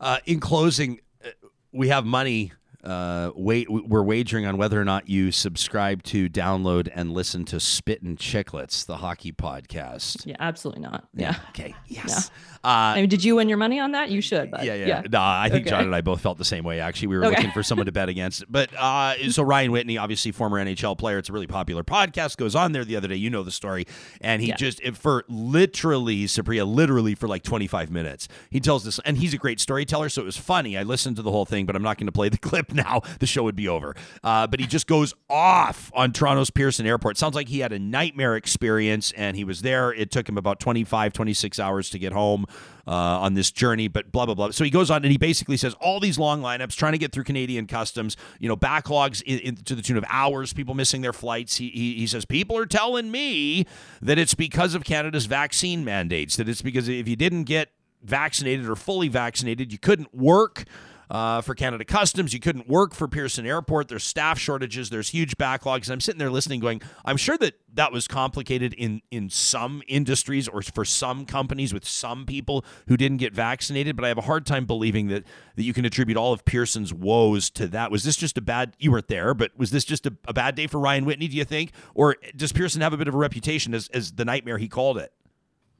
[0.00, 1.30] Uh, in closing, uh,
[1.72, 2.52] we have money.
[2.84, 7.58] Uh, wait, we're wagering on whether or not you subscribe to, download, and listen to
[7.58, 10.24] Spit and Chicklets, the hockey podcast.
[10.24, 11.08] Yeah, absolutely not.
[11.12, 11.34] Yeah.
[11.50, 11.74] Okay.
[11.88, 12.30] Yes.
[12.57, 14.10] I Uh, mean, did you win your money on that?
[14.10, 14.50] You should.
[14.50, 15.70] But yeah, yeah, No, I think Okay.
[15.70, 16.80] John and I both felt the same way.
[16.80, 17.36] Actually, we were Okay.
[17.36, 18.50] looking for someone to bet against.
[18.50, 22.36] But uh, so Ryan Whitney, obviously former NHL player, it's a really popular podcast.
[22.36, 23.16] Goes on there the other day.
[23.16, 23.86] You know the story,
[24.20, 24.56] and he Yeah.
[24.56, 29.34] just for literally Supriya, literally for like twenty five minutes, he tells this, and he's
[29.34, 30.08] a great storyteller.
[30.08, 30.76] So it was funny.
[30.76, 33.02] I listened to the whole thing, but I'm not going to play the clip now,
[33.20, 33.94] the show would be over.
[34.22, 37.16] Uh, but he just goes off on Toronto's Pearson Airport.
[37.16, 39.92] Sounds like he had a nightmare experience and he was there.
[39.92, 42.46] It took him about 25, 26 hours to get home
[42.86, 44.50] uh, on this journey, but blah, blah, blah.
[44.50, 47.12] So he goes on and he basically says all these long lineups trying to get
[47.12, 51.02] through Canadian customs, you know, backlogs in, in, to the tune of hours, people missing
[51.02, 51.56] their flights.
[51.56, 53.66] He, he, he says, People are telling me
[54.00, 57.70] that it's because of Canada's vaccine mandates, that it's because if you didn't get
[58.02, 60.64] vaccinated or fully vaccinated, you couldn't work.
[61.10, 62.34] Uh, for Canada Customs.
[62.34, 63.88] You couldn't work for Pearson Airport.
[63.88, 64.90] There's staff shortages.
[64.90, 65.84] There's huge backlogs.
[65.84, 69.82] And I'm sitting there listening, going, I'm sure that that was complicated in in some
[69.88, 73.96] industries or for some companies with some people who didn't get vaccinated.
[73.96, 75.24] But I have a hard time believing that
[75.56, 77.90] that you can attribute all of Pearson's woes to that.
[77.90, 78.74] Was this just a bad?
[78.78, 81.28] You weren't there, but was this just a, a bad day for Ryan Whitney?
[81.28, 84.24] Do you think, or does Pearson have a bit of a reputation as as the
[84.24, 85.12] nightmare he called it?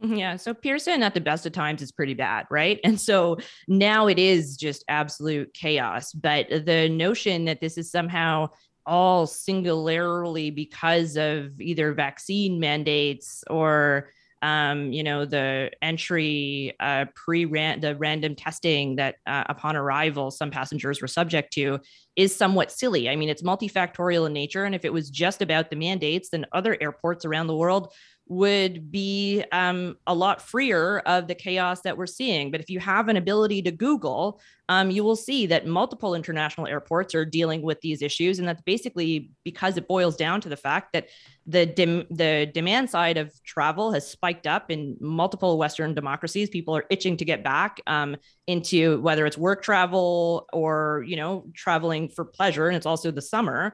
[0.00, 0.36] Yeah.
[0.36, 2.78] So Pearson at the best of times is pretty bad, right?
[2.84, 6.12] And so now it is just absolute chaos.
[6.12, 8.50] But the notion that this is somehow
[8.86, 17.44] all singularly because of either vaccine mandates or um, you know the entry uh, pre
[17.44, 21.80] the random testing that uh, upon arrival some passengers were subject to
[22.16, 23.08] is somewhat silly.
[23.08, 26.46] I mean, it's multifactorial in nature, and if it was just about the mandates, then
[26.52, 27.92] other airports around the world
[28.28, 32.50] would be um, a lot freer of the chaos that we're seeing.
[32.50, 36.66] But if you have an ability to Google, um, you will see that multiple international
[36.66, 40.58] airports are dealing with these issues, and that's basically because it boils down to the
[40.58, 41.08] fact that
[41.46, 46.50] the dem- the demand side of travel has spiked up in multiple Western democracies.
[46.50, 51.46] People are itching to get back um, into whether it's work travel or you know
[51.54, 53.72] traveling for pleasure, and it's also the summer.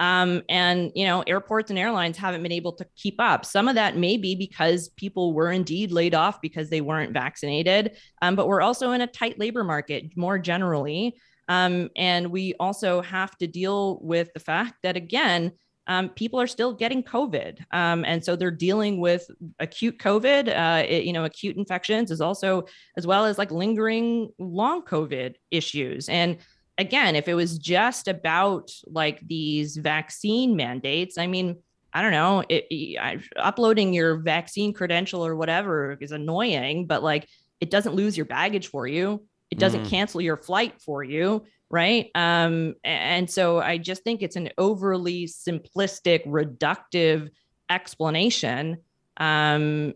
[0.00, 3.44] Um, and you know, airports and airlines haven't been able to keep up.
[3.44, 7.96] Some of that may be because people were indeed laid off because they weren't vaccinated.
[8.20, 11.16] Um, but we're also in a tight labor market more generally.
[11.48, 15.52] Um, and we also have to deal with the fact that again,
[15.86, 20.48] um, people are still getting COVID, um, and so they're dealing with acute COVID.
[20.48, 22.64] Uh, it, you know, acute infections is also
[22.96, 26.38] as well as like lingering long COVID issues, and
[26.78, 31.56] again, if it was just about like these vaccine mandates, I mean,
[31.92, 37.28] I don't know, it, it, uploading your vaccine credential or whatever is annoying, but like
[37.60, 39.24] it doesn't lose your baggage for you.
[39.50, 39.90] It doesn't mm.
[39.90, 42.10] cancel your flight for you, right?
[42.16, 47.30] Um, and so I just think it's an overly simplistic, reductive
[47.70, 48.78] explanation
[49.18, 49.94] um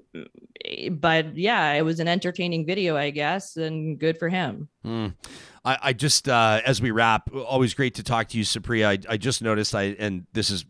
[0.93, 5.13] but yeah it was an entertaining video i guess and good for him mm.
[5.65, 9.15] I, I, just uh as we wrap always great to talk to you supriya I,
[9.15, 10.65] I just noticed i and this is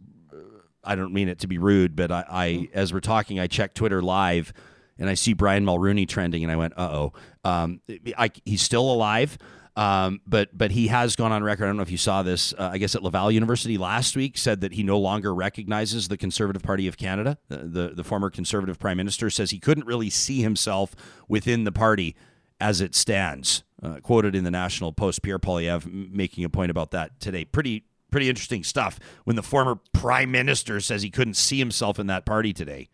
[0.82, 2.70] i don't mean it to be rude but i, I mm.
[2.72, 4.52] as we're talking i checked twitter live
[4.98, 7.12] and i see brian mulroney trending and i went uh-oh
[7.44, 7.80] um
[8.16, 9.37] I, he's still alive
[9.78, 11.62] um, but but he has gone on record.
[11.62, 12.52] I don't know if you saw this.
[12.52, 16.16] Uh, I guess at Laval University last week said that he no longer recognizes the
[16.16, 17.38] Conservative Party of Canada.
[17.46, 20.96] The, the, the former Conservative Prime Minister says he couldn't really see himself
[21.28, 22.16] within the party
[22.60, 23.62] as it stands.
[23.80, 27.44] Uh, quoted in the National Post, Pierre Poilievre making a point about that today.
[27.44, 32.08] Pretty pretty interesting stuff when the former Prime Minister says he couldn't see himself in
[32.08, 32.88] that party today.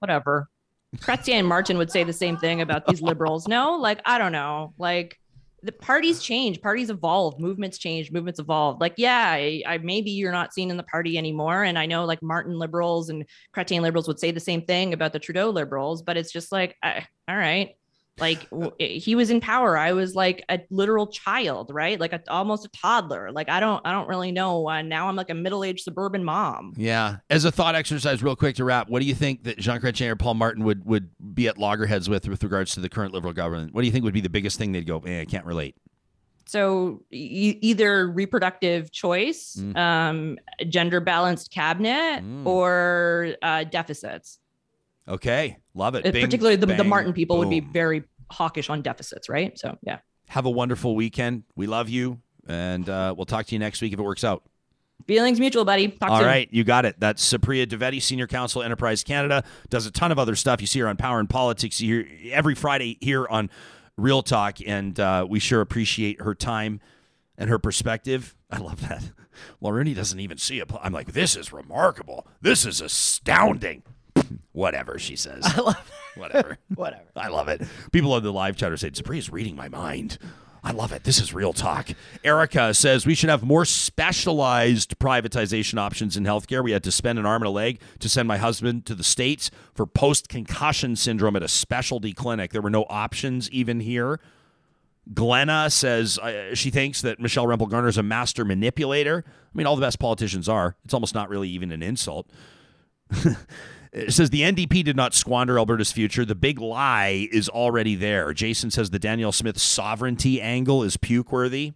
[0.00, 0.50] Whatever.
[0.96, 3.48] Chrétien and Martin would say the same thing about these liberals.
[3.48, 5.20] No, like I don't know, like
[5.62, 8.80] the parties change, parties evolve, movements change, movements evolve.
[8.80, 11.64] Like, yeah, I, I, maybe you're not seen in the party anymore.
[11.64, 15.12] And I know like Martin liberals and Chrétien liberals would say the same thing about
[15.12, 17.70] the Trudeau liberals, but it's just like, I, all right,
[18.20, 18.46] like
[18.78, 19.76] he was in power.
[19.76, 21.98] I was like a literal child right?
[21.98, 23.32] Like a, almost a toddler.
[23.32, 26.74] Like i don't i don't really know uh, now i'm like a middle-aged suburban mom.
[26.76, 27.16] Yeah.
[27.28, 30.08] As a thought exercise real quick to wrap what do you think that jean chrétien
[30.08, 33.32] or paul martin would would be at loggerheads with with regards to the current liberal
[33.32, 33.74] government?
[33.74, 35.76] What do you think would be the biggest thing they'd go eh, i can't relate
[36.50, 39.76] so e- either reproductive choice mm.
[39.76, 40.36] um,
[40.68, 42.44] gender balanced cabinet mm.
[42.44, 44.40] or uh, deficits.
[45.06, 46.02] Okay, love it.
[46.02, 47.46] Bing, Particularly the, bang, the Martin people boom.
[47.46, 49.58] would be very hawkish on deficits, right?
[49.58, 49.98] So yeah.
[50.28, 51.42] Have a wonderful weekend.
[51.56, 54.44] We love you, and uh, we'll talk to you next week if it works out.
[55.06, 55.88] Feelings mutual, buddy.
[55.88, 56.26] Talk All soon.
[56.26, 56.96] right, you got it.
[57.00, 59.42] That's Supriya Dwivedi, Senior Counsel, Enterprise Canada.
[59.70, 60.60] Does a ton of other stuff.
[60.60, 63.50] You see her on Power and Politics here every Friday here on
[63.96, 66.80] Real Talk, and uh, we sure appreciate her time
[67.36, 68.36] and her perspective.
[68.50, 69.10] I love that.
[69.58, 70.70] Well, Rooney doesn't even see it.
[70.82, 72.26] I'm like, this is remarkable.
[72.42, 73.82] This is astounding.
[74.52, 75.42] Whatever she says.
[75.44, 76.58] I love Whatever.
[76.74, 77.04] Whatever.
[77.16, 77.62] I love it.
[77.92, 80.18] People on the live chat are saying, is reading my mind.
[80.62, 81.04] I love it.
[81.04, 81.88] This is real talk.
[82.22, 86.62] Erica says we should have more specialized privatization options in healthcare.
[86.62, 89.04] We had to spend an arm and a leg to send my husband to the
[89.04, 92.52] States for post concussion syndrome at a specialty clinic.
[92.52, 94.20] There were no options even here.
[95.14, 99.24] Glenna says uh, she thinks that Michelle Rempel Garner is a master manipulator.
[99.26, 100.76] I mean, all the best politicians are.
[100.84, 102.30] It's almost not really even an insult.
[103.92, 106.24] It says the NDP did not squander Alberta's future.
[106.24, 108.32] The big lie is already there.
[108.32, 111.72] Jason says the Danielle Smith sovereignty angle is puke worthy.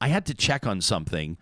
[0.00, 1.38] I had to check on something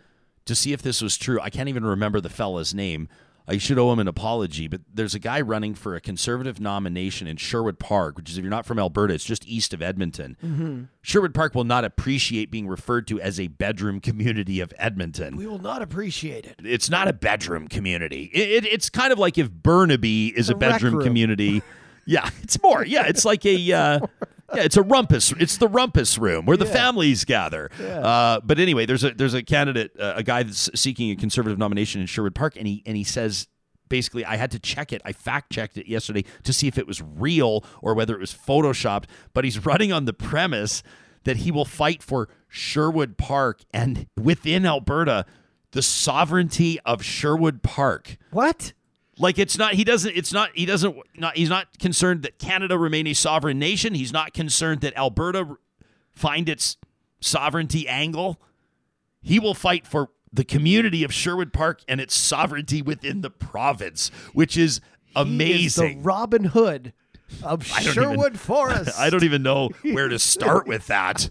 [0.46, 1.40] to see if this was true.
[1.40, 3.08] I can't even remember the fella's name.
[3.46, 7.26] I should owe him an apology, but there's a guy running for a conservative nomination
[7.26, 10.88] in Sherwood Park, which is, if you're not from Alberta, it's just east of Edmonton.
[11.02, 15.46] Sherwood Park will not appreciate being referred to as a bedroom community of Edmonton We
[15.46, 16.56] will not appreciate it.
[16.64, 18.30] it's not a bedroom community.
[18.32, 21.62] It, it, it's kind of like if Burnaby is a a bedroom community.
[22.06, 22.84] Yeah, it's more.
[22.84, 24.00] Yeah, it's like a uh,
[24.56, 25.32] yeah, it's a rumpus.
[25.38, 27.70] It's the rumpus room where the families gather.
[27.80, 31.58] Uh, but anyway, there's a there's a candidate, uh, a guy that's seeking a conservative
[31.58, 33.48] nomination in Sherwood Park, and he and he says.
[33.90, 35.02] Basically, I had to check it.
[35.04, 38.32] I fact checked it yesterday to see if it was real or whether it was
[38.32, 39.04] photoshopped.
[39.34, 40.82] But he's running on the premise
[41.24, 45.26] that he will fight for Sherwood Park and within Alberta,
[45.72, 48.16] the sovereignty of Sherwood Park.
[48.30, 48.72] What?
[49.18, 52.76] Like it's not he doesn't it's not he doesn't not he's not concerned that Canada
[52.78, 53.94] remain a sovereign nation.
[53.94, 55.56] He's not concerned that Alberta
[56.12, 56.76] find its
[57.20, 58.40] sovereignty angle.
[59.22, 64.10] He will fight for the community of Sherwood Park and its sovereignty within the province,
[64.32, 65.98] which is He is amazing.
[65.98, 66.92] the Robin Hood
[67.42, 68.90] of don't even- Sherwood Forest.
[68.98, 71.30] I don't even know where to start with that.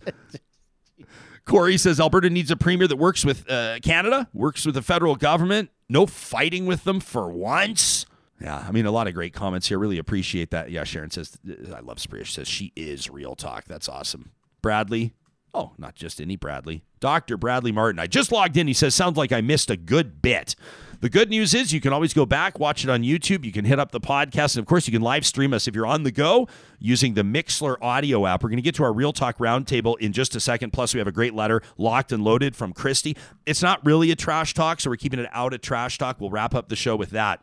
[1.46, 5.16] Corey says Alberta needs a premier that works with uh, Canada, works with the federal
[5.16, 8.06] government, no fighting with them for once.
[8.42, 9.78] Yeah, I mean, a lot of great comments here.
[9.80, 10.70] Really appreciate that.
[10.72, 11.38] Yeah, Sharon says,
[11.74, 12.26] I love Supriya.
[12.26, 13.66] She says, she is real talk.
[13.66, 14.32] That's awesome.
[14.62, 15.14] Bradley.
[15.54, 16.84] Oh, not just any Bradley.
[17.00, 17.38] Dr.
[17.38, 18.00] Bradley Martin.
[18.00, 18.68] I just logged in.
[18.68, 20.56] He says, sounds like I missed a good bit.
[21.04, 23.44] The good news is you can always go back, watch it on YouTube.
[23.44, 24.56] You can hit up the podcast.
[24.56, 26.48] And of course, you can live stream us if you're on the go
[26.80, 28.42] using the Mixlr audio app.
[28.42, 30.72] We're going to get to our Real Talk Roundtable in just a second.
[30.72, 33.18] Plus, we have a great letter locked and loaded from Kristie.
[33.46, 36.22] It's not really a trash talk, so we're keeping it out of trash talk.
[36.22, 37.42] We'll wrap up the show with that.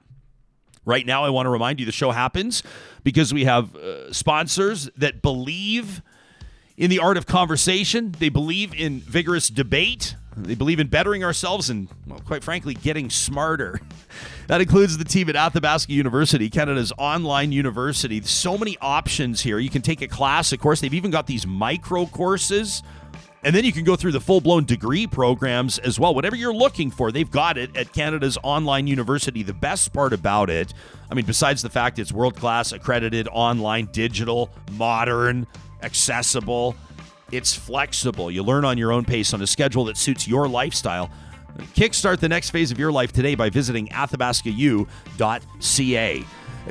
[0.87, 2.63] Right now, I want to remind you the show happens
[3.05, 6.01] because we have uh, sponsors that believe
[6.79, 8.13] in the art of conversation.
[8.19, 10.15] They believe in vigorous debate.
[10.45, 13.80] They believe in bettering ourselves and, well, quite frankly, getting smarter.
[14.49, 18.20] That includes the team at Athabasca University, Canada's online university.
[18.22, 19.59] So many options here.
[19.59, 20.80] You can take a class, of course.
[20.80, 22.82] They've even got these micro courses.
[23.43, 26.14] And then you can go through the full blown degree programs as well.
[26.14, 29.43] Whatever you're looking for, they've got it at Canada's online university.
[29.43, 30.74] The best part about it,
[31.11, 35.47] I mean, besides the fact it's world class, accredited, online, digital, modern,
[35.82, 36.76] accessible,
[37.33, 38.31] it's flexible.
[38.31, 41.11] You learn on your own pace on a schedule that suits your lifestyle.
[41.74, 46.24] Kickstart the next phase of your life today by visiting athabascau.ca.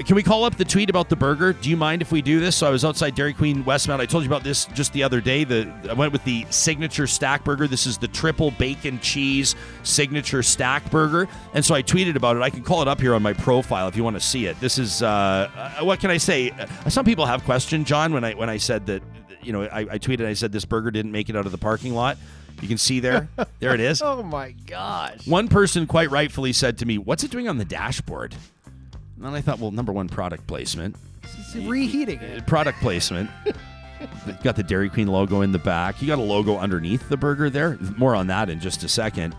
[0.06, 1.52] Can we call up the tweet about the burger?
[1.52, 2.56] Do you mind if we do this?
[2.56, 4.00] So I was outside Dairy Queen Westmount.
[4.00, 5.44] I told you about this just the other day.
[5.44, 7.68] The I went with the signature stack burger.
[7.68, 11.28] This is the triple bacon cheese signature stack burger.
[11.54, 12.44] And so I tweeted about it.
[12.44, 14.60] I can call it up here on my profile if you want to see it.
[14.60, 16.52] This is uh, uh, what can I say?
[16.52, 19.02] Uh, some people have questioned John when I when I said that
[19.42, 21.58] you know I, I tweeted I said this burger didn't make it out of the
[21.58, 22.18] parking lot.
[22.62, 23.30] You can see there.
[23.60, 24.02] there it is.
[24.02, 25.26] Oh my gosh.
[25.26, 28.36] One person quite rightfully said to me, "What's it doing on the dashboard?"
[29.20, 30.96] And then I thought, well, number one, product placement.
[31.24, 32.42] It's reheating it.
[32.42, 33.30] Uh, Product placement.
[34.44, 36.02] got the Dairy Queen logo in the back.
[36.02, 37.78] You got a logo underneath the burger there.
[37.98, 39.36] More on that in just a second.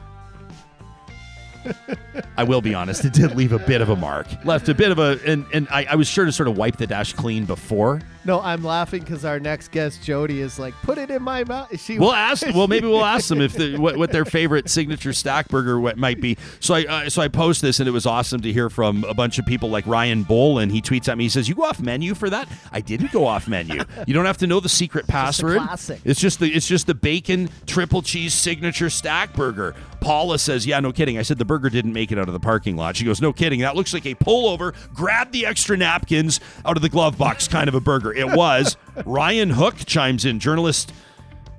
[2.37, 4.27] I will be honest, it did leave a bit of a mark.
[4.45, 6.77] Left a bit of a, and, and I, I was sure to sort of wipe
[6.77, 8.01] the dash clean before.
[8.25, 11.81] No, I'm laughing because our next guest, Jody, is like, put it in my mouth.
[11.81, 12.47] She We'll ask.
[12.55, 15.97] Well, maybe we'll ask them if the, what, what their favorite signature stack burger what
[15.97, 16.37] might be.
[16.61, 19.15] So I uh, so I post this, and it was awesome to hear from a
[19.15, 20.71] bunch of people like Ryan Bolin.
[20.71, 21.25] He tweets at me.
[21.25, 22.49] He says, "You go off menu for that?
[22.73, 23.83] I didn't go off menu.
[24.07, 25.59] You don't have to know the secret password.
[25.59, 26.01] classic.
[26.05, 30.81] It's just the it's just the bacon triple cheese signature stack burger." Paula says, "Yeah,
[30.81, 31.19] no kidding.
[31.19, 33.33] I said the burger didn't make it out of the parking lot." She goes, "No
[33.33, 33.61] kidding.
[33.61, 34.75] That looks like a pullover.
[34.95, 38.13] Grab the extra napkins out of the glove box kind of a burger.
[38.13, 40.93] It was." Ryan Hook chimes in, journalist.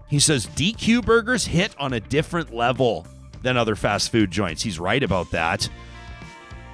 [0.09, 3.07] He says DQ burgers hit on a different level
[3.41, 4.61] than other fast food joints.
[4.61, 5.69] He's right about that.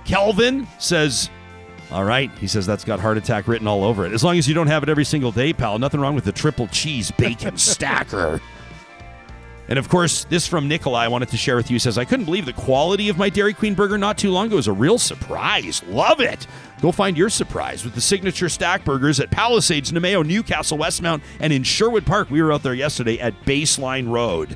[0.06, 1.30] Kelvin says,
[1.92, 2.30] all right.
[2.40, 4.12] He says that's got heart attack written all over it.
[4.12, 5.80] As long as you don't have it every single day, pal.
[5.80, 8.42] Nothing wrong with the triple cheese bacon stacker.
[9.70, 11.80] And of course, this from Nikolai I wanted to share with you.
[11.80, 14.56] Says, I couldn't believe the quality of my Dairy Queen burger not too long ago.
[14.56, 15.84] It was a real surprise.
[15.88, 16.48] Love it.
[16.82, 21.52] Go find your surprise with the signature stack burgers at Palisades, Namao, Newcastle, Westmount, and
[21.52, 22.30] in Sherwood Park.
[22.30, 24.56] We were out there yesterday at Baseline Road.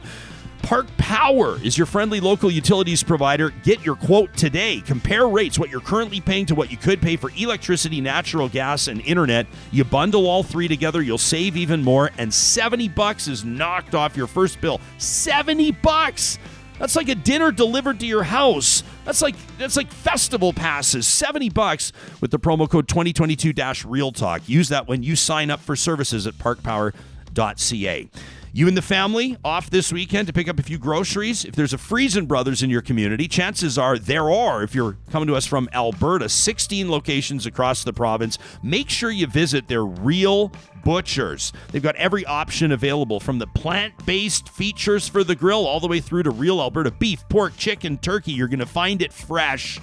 [0.61, 3.49] Park Power is your friendly local utilities provider.
[3.63, 4.81] Get your quote today.
[4.81, 8.87] Compare rates, what you're currently paying to what you could pay for electricity, natural gas,
[8.87, 9.47] and internet.
[9.71, 14.15] You bundle all three together, you'll save even more, and 70 bucks is knocked off
[14.15, 14.79] your first bill.
[14.97, 16.39] 70 bucks!
[16.79, 18.83] That's like a dinner delivered to your house.
[19.05, 21.05] That's like that's like festival passes.
[21.05, 21.91] 70 bucks
[22.21, 24.49] with the promo code 2022-real talk.
[24.49, 28.09] Use that when you sign up for services at parkpower.ca.
[28.53, 31.45] You and the family off this weekend to pick up a few groceries.
[31.45, 34.61] If there's a Freson Brothers in your community, chances are there are.
[34.61, 38.37] If you're coming to us from Alberta, 16 locations across the province.
[38.61, 40.51] Make sure you visit their real
[40.83, 41.53] butchers.
[41.71, 45.87] They've got every option available from the plant based features for the grill all the
[45.87, 48.33] way through to real Alberta beef, pork, chicken, turkey.
[48.33, 49.79] You're going to find it fresh.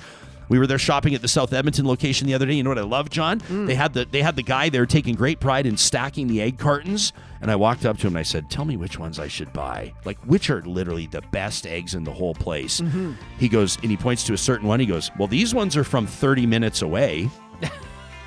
[0.49, 2.55] We were there shopping at the South Edmonton location the other day.
[2.55, 3.40] You know what I love, John?
[3.40, 3.66] Mm.
[3.66, 6.59] They had the they had the guy there taking great pride in stacking the egg
[6.59, 7.12] cartons.
[7.40, 9.53] And I walked up to him and I said, "Tell me which ones I should
[9.53, 9.92] buy.
[10.05, 13.12] Like which are literally the best eggs in the whole place." Mm-hmm.
[13.38, 14.80] He goes and he points to a certain one.
[14.80, 17.30] He goes, "Well, these ones are from 30 minutes away."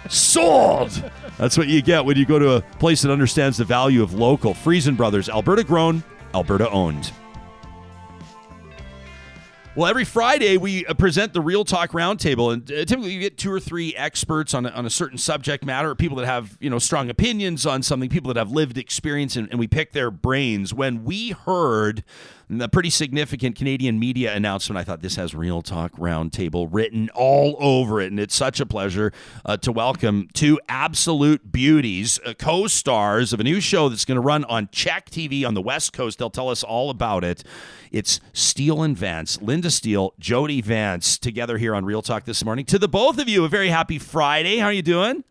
[0.10, 1.12] Sold.
[1.38, 4.14] That's what you get when you go to a place that understands the value of
[4.14, 4.54] local.
[4.54, 6.04] Freson Brothers, Alberta grown,
[6.34, 7.12] Alberta owned.
[9.82, 13.36] Well, every Friday we uh, present the Real Talk Roundtable, and uh, typically you get
[13.36, 16.70] two or three experts on a, on a certain subject matter, people that have you
[16.70, 20.12] know strong opinions on something, people that have lived experience, and, and we pick their
[20.12, 20.72] brains.
[20.72, 22.04] When we heard
[22.60, 27.56] the pretty significant Canadian media announcement, I thought this has Real Talk Roundtable written all
[27.60, 29.14] over it, and it's such a pleasure
[29.46, 34.22] uh, to welcome two absolute beauties, uh, co-stars of a new show that's going to
[34.22, 36.20] run on CHEK TV on the West Coast.
[36.20, 37.44] They'll tell us all about it.
[37.92, 42.66] It's Steele and Vance, Lynda Steele, Jody Vance, together here on Real Talk this morning.
[42.66, 44.58] To the both of you, a very happy Friday.
[44.58, 45.24] How are you doing?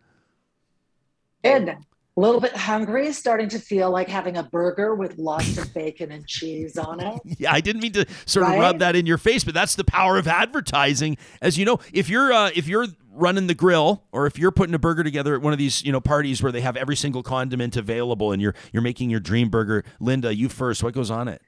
[1.45, 1.77] Good.
[2.17, 6.11] A little bit hungry, starting to feel like having a burger with lots of bacon
[6.11, 7.21] and cheese on it.
[7.39, 9.85] Yeah, I didn't mean to sort of rub that in your face, but that's the
[9.85, 11.17] power of advertising.
[11.41, 14.75] As you know, if you're uh, if you're running the grill or if you're putting
[14.75, 17.23] a burger together at one of these you know parties where they have every single
[17.23, 20.83] condiment available and you're you're making your dream burger, Lynda, you first.
[20.83, 21.41] What goes on it?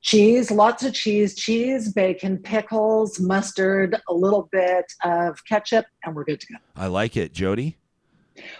[0.00, 6.24] Cheese, lots of cheese, cheese, bacon, pickles, mustard, a little bit of ketchup, and we're
[6.24, 6.58] good to go.
[6.76, 7.76] I like it, Jody.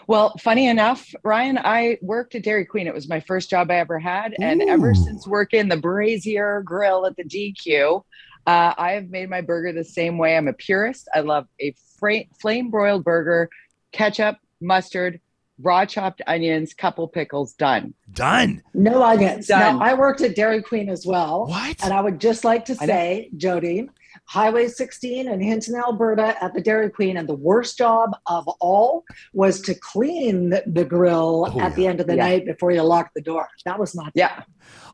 [0.07, 2.87] Well, funny enough, Ryan, I worked at Dairy Queen.
[2.87, 4.35] It was my first job I ever had.
[4.41, 8.03] And ever since working the Brazier Grill at the DQ,
[8.47, 10.37] uh, I have made my burger the same way.
[10.37, 11.09] I'm a purist.
[11.15, 13.49] I love a fra- flame broiled burger,
[13.93, 15.21] ketchup, mustard,
[15.61, 17.95] raw chopped onions, couple pickles, done.
[18.13, 18.63] Done.
[18.75, 19.47] No onions.
[19.47, 19.79] Done.
[19.79, 21.47] Now, I worked at Dairy Queen as well.
[21.47, 21.83] What?
[21.83, 23.89] And I would just like to say, Jody,
[24.27, 27.17] Highway 16 in Hinton, Alberta at the Dairy Queen.
[27.17, 31.87] And the worst job of all was to clean the, the grill Oh, at the
[31.87, 32.25] end of the Yeah.
[32.29, 33.49] night before you lock the door.
[33.65, 34.43] That was not Yeah.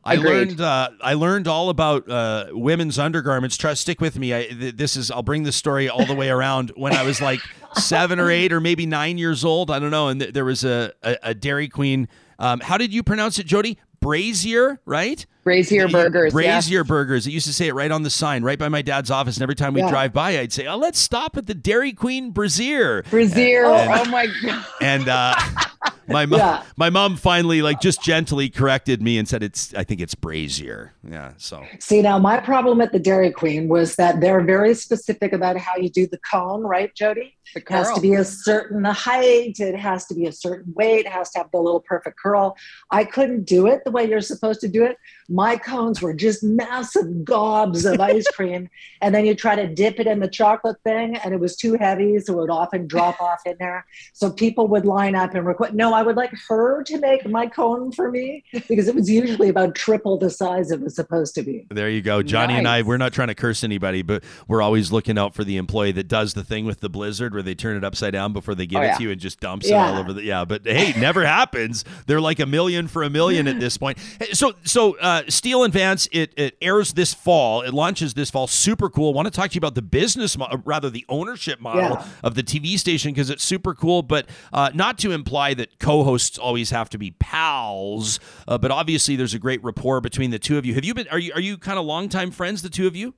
[0.03, 0.29] I Agreed.
[0.29, 3.55] learned uh, I learned all about uh, women's undergarments.
[3.55, 4.33] Trust, stick with me.
[4.35, 6.71] I, th- this is I'll bring this story all the way around.
[6.75, 7.39] When I was like
[7.75, 10.63] seven or eight or maybe nine years old, I don't know, and th- there was
[10.63, 12.07] a, a, a Dairy Queen.
[12.39, 13.77] Um, how did you pronounce it, Jody?
[13.99, 15.23] Brazier, right?
[15.43, 16.33] Brazier burgers.
[16.33, 16.65] yes.
[16.67, 17.25] Brazier burgers.
[17.27, 19.37] It used to say it right on the sign, right by my dad's office.
[19.37, 19.89] And every time we Yeah.
[19.89, 23.65] drive by, I'd say, "Oh, let's stop at the Dairy Queen Brazier." Brazier.
[23.65, 24.65] And- oh my God.
[24.81, 25.35] And uh,
[26.07, 26.63] my mom, Yeah.
[26.77, 30.93] my mom finally like just gently corrected me and said, "It's I think it's Brazier."
[31.09, 31.31] Yeah.
[31.37, 35.57] So See, now my problem at the Dairy Queen was that they're very specific about
[35.57, 37.35] how you do the cone, right, Jody?
[37.53, 41.05] The It has to be a certain height, it has to be a certain weight,
[41.05, 42.55] it has to have the little perfect curl.
[42.91, 44.95] I couldn't do it the way you're supposed to do it.
[45.31, 48.69] My cones were just massive gobs of ice cream.
[49.01, 51.75] And then you try to dip it in the chocolate thing, and it was too
[51.75, 53.85] heavy, so it would often drop off in there.
[54.13, 57.47] So people would line up and request, no, I would like her to make my
[57.47, 61.43] cone for me because it was usually about triple the size it was supposed to
[61.43, 61.65] be.
[61.69, 62.21] There you go.
[62.21, 65.43] Johnny and I, we're not trying to curse anybody, but we're always looking out for
[65.43, 68.33] the employee that does the thing with the blizzard where they turn it upside down
[68.33, 68.97] before they give Oh, it yeah.
[68.97, 70.43] to you and just dumps it all over the yeah.
[70.43, 71.85] But hey, never happens.
[72.07, 73.97] They're like a million for a million at this point.
[74.33, 77.61] So so uh Steele and Vance, it, it airs this fall.
[77.61, 78.47] It launches this fall.
[78.47, 79.13] Super cool.
[79.13, 82.05] want to talk to you about the business mo- uh, rather the ownership model Yeah.
[82.23, 86.37] of the TV station because it's super cool, but uh, not to imply that co-hosts
[86.37, 88.19] always have to be pals.
[88.47, 90.73] Uh, but obviously, there's a great rapport between the two of you.
[90.73, 91.07] Have you been?
[91.09, 93.13] Are you are you kind of longtime friends, the two of you?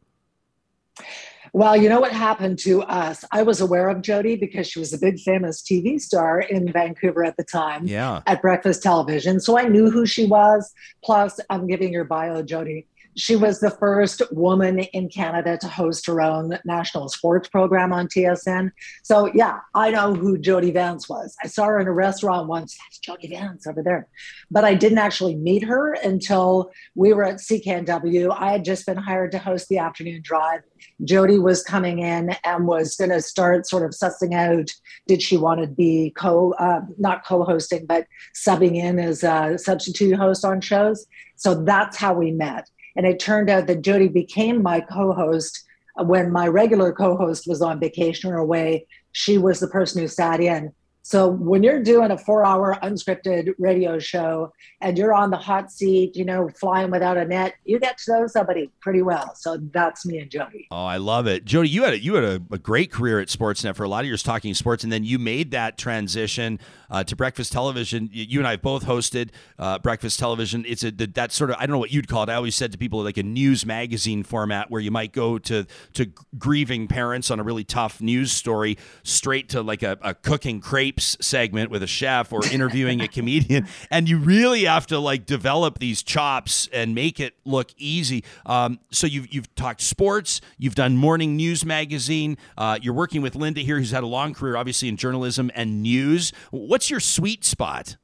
[1.55, 3.23] Well, you know what happened to us?
[3.31, 7.23] I was aware of Jody because she was a big famous TV star in Vancouver
[7.23, 8.21] at the time Yeah.
[8.25, 9.39] at breakfast television.
[9.39, 10.73] So I knew who she was.
[11.03, 12.87] Plus, I'm giving your bio, Jody.
[13.15, 18.07] She was the first woman in Canada to host her own national sports program on
[18.07, 18.71] TSN.
[19.03, 21.35] So, yeah, I know who Jody Vance was.
[21.43, 22.75] I saw her in a restaurant once.
[22.75, 24.07] That's Jody Vance over there.
[24.49, 28.35] But I didn't actually meet her until we were at CKNW.
[28.35, 30.61] I had just been hired to host the afternoon drive.
[31.03, 34.69] Jody was coming in and was going to start sort of sussing out
[35.07, 39.57] did she want to be co, uh, not co hosting, but subbing in as a
[39.57, 41.05] substitute host on shows.
[41.35, 42.69] So that's how we met.
[42.95, 45.63] And it turned out that Jody became my co host
[45.95, 48.87] when my regular co host was on vacation or away.
[49.11, 50.73] She was the person who sat in.
[51.05, 55.69] So when you're doing a four hour unscripted radio show and you're on the hot
[55.69, 59.35] seat, you know, flying without a net, you get to know somebody pretty well.
[59.35, 60.67] So that's me and Jody.
[60.71, 61.43] Oh, I love it.
[61.43, 63.99] Jody, you had a, you had a, a great career at Sportsnet for a lot
[63.99, 66.57] of years talking sports, and then you made that transition
[66.89, 68.09] uh, to breakfast television.
[68.13, 70.63] You and I both hosted uh, breakfast television.
[70.65, 72.29] It's a that sort of I don't know what you'd call it.
[72.29, 75.65] I always said to people like a news magazine format where you might go to
[75.93, 80.61] to grieving parents on a really tough news story straight to like a, a cooking
[80.99, 85.79] segment with a chef or interviewing a comedian, and you really have to like develop
[85.79, 88.23] these chops and make it look easy.
[88.45, 92.37] Um, so you've you've talked sports, you've done morning news magazine.
[92.55, 95.81] Uh, you're working with Lynda here, who's had a long career, obviously in journalism and
[95.81, 96.31] news.
[96.51, 97.95] What's what's your sweet spot?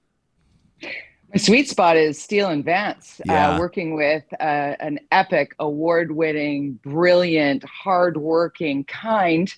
[0.81, 3.49] My sweet spot is Steele and Vance, uh, Yeah.
[3.49, 9.53] uh, working with uh, an epic, award winning, brilliant, hardworking, kind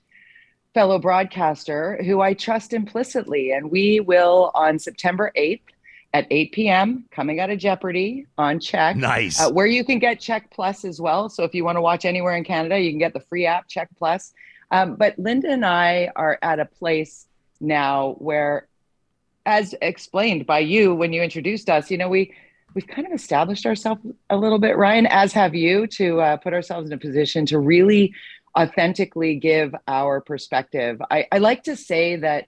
[0.73, 3.51] fellow broadcaster who I trust implicitly.
[3.51, 5.61] And we will on September 8th
[6.13, 9.39] at 8 p.m., coming out of Jeopardy on CHEK, Nice.
[9.39, 11.29] uh, where you can get CHEK Plus as well.
[11.29, 13.69] So if you want to watch anywhere in Canada, you can get the free app,
[13.69, 14.33] CHEK Plus.
[14.71, 17.27] Um, but Lynda and I are at a place
[17.61, 18.67] now where
[19.45, 22.33] as explained by you when you introduced us, you know, we
[22.73, 26.53] we've kind of established ourselves a little bit, Ryan, as have you, to uh, put
[26.53, 28.13] ourselves in a position to really
[28.57, 31.01] authentically give our perspective.
[31.09, 32.47] I, I like to say that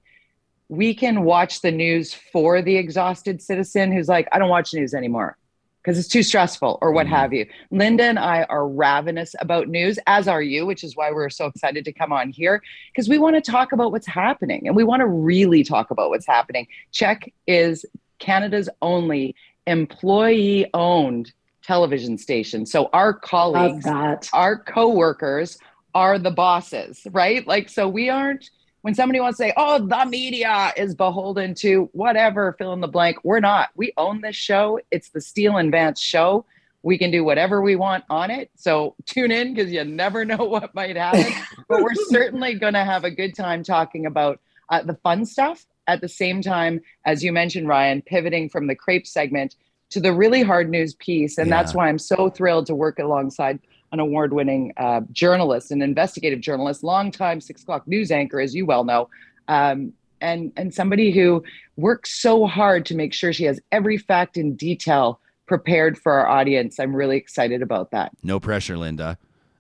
[0.70, 4.94] we can watch the news for the exhausted citizen who's like, I don't watch news
[4.94, 5.38] anymore
[5.82, 7.10] because it's too stressful or what Mhm.
[7.10, 7.46] have you.
[7.72, 11.46] Lynda and I are ravenous about news, as are you, which is why we're so
[11.48, 14.86] excited to come on here because we want to talk about what's happening and we
[14.86, 16.68] want to really talk about what's happening.
[16.92, 17.86] CHEK is
[18.20, 19.36] Canada's only
[19.68, 21.34] employee owned
[21.64, 22.66] television station.
[22.66, 23.86] So our colleagues,
[24.34, 25.58] our coworkers
[25.94, 27.46] are the bosses, right?
[27.48, 28.50] Like, so we aren't,
[28.82, 32.88] when somebody wants to say, oh, the media is beholden to whatever, fill in the
[32.88, 33.70] blank, we're not.
[33.76, 34.80] We own this show.
[34.92, 36.46] It's the Steele and Vance show.
[36.82, 38.52] We can do whatever we want on it.
[38.56, 41.32] So tune in because you never know what might happen.
[41.70, 44.40] but we're certainly going to have a good time talking about
[44.70, 48.76] uh, the fun stuff at the same time, as you mentioned, Ryan, pivoting from the
[48.76, 49.56] crepe segment
[49.92, 51.38] to the really hard news piece.
[51.38, 53.60] And that's why I'm so thrilled to work alongside
[53.94, 58.66] an award winning uh, journalist, an investigative journalist, longtime six o'clock news anchor, as you
[58.66, 59.08] well know.
[59.48, 61.44] Um, and, and somebody who
[61.78, 66.28] works so hard to make sure she has every fact in detail prepared for our
[66.28, 66.80] audience.
[66.80, 68.12] I'm really excited about that.
[68.24, 69.18] no pressure, Lynda.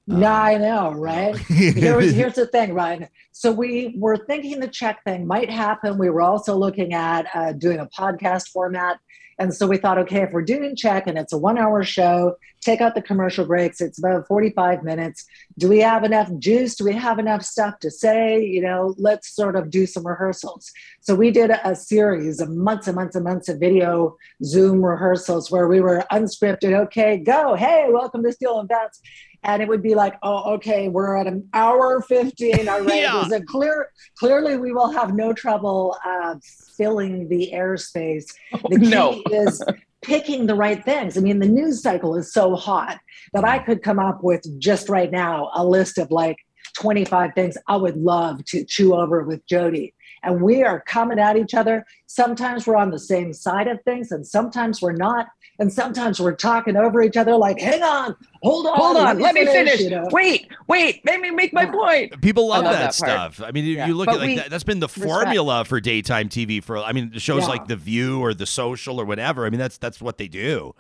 [0.07, 1.37] No, Um, I know, right?
[1.47, 3.07] here's, here's the thing, Ryan.
[3.31, 5.97] So we were thinking the CHEK thing might happen.
[5.97, 8.99] We were also looking at uh, doing a podcast format.
[9.39, 12.37] And so we thought, okay, if we're doing CHEK and it's a one hour show,
[12.61, 13.81] take out the commercial breaks.
[13.81, 15.25] It's about 45 minutes.
[15.57, 16.75] Do we have enough juice?
[16.75, 18.43] Do we have enough stuff to say?
[18.43, 20.71] You know, let's sort of do some rehearsals.
[21.01, 25.51] So we did a, series of months and months and months of video Zoom rehearsals
[25.51, 26.73] where we were unscripted.
[26.85, 27.55] Okay, go.
[27.55, 29.01] Hey, welcome to Steele and Vance
[29.43, 32.99] and it would be like, oh, okay, we're at an hour 15 already.
[32.99, 33.27] Yeah.
[33.31, 36.35] A clear, clearly we will have no trouble uh,
[36.77, 38.25] filling the airspace.
[38.69, 39.21] The key no.
[39.31, 39.63] is
[40.01, 41.17] picking the right things.
[41.17, 42.99] I mean, the news cycle is so hot
[43.33, 46.37] that I could come up with just right now a list of like
[46.77, 49.93] 25 things I would love to chew over with Jody.
[50.23, 51.85] And we are coming at each other.
[52.07, 55.27] Sometimes we're on the same side of things, and sometimes we're not.
[55.59, 59.35] And sometimes we're talking over each other, like, hang on, hold on, Hold on, let
[59.35, 59.81] me finish.
[59.81, 60.07] you know?
[60.11, 61.71] Wait, wait, let me make my Yeah.
[61.71, 62.21] point.
[62.21, 63.39] People love, love that, that stuff.
[63.39, 63.85] I mean, Yeah.
[63.85, 65.05] you look But at like that, that's been the respect.
[65.05, 66.77] formula for daytime TV for.
[66.79, 67.49] I mean, shows Yeah.
[67.49, 69.45] like The View or The Social or whatever.
[69.45, 70.73] I mean, that's that's what they do.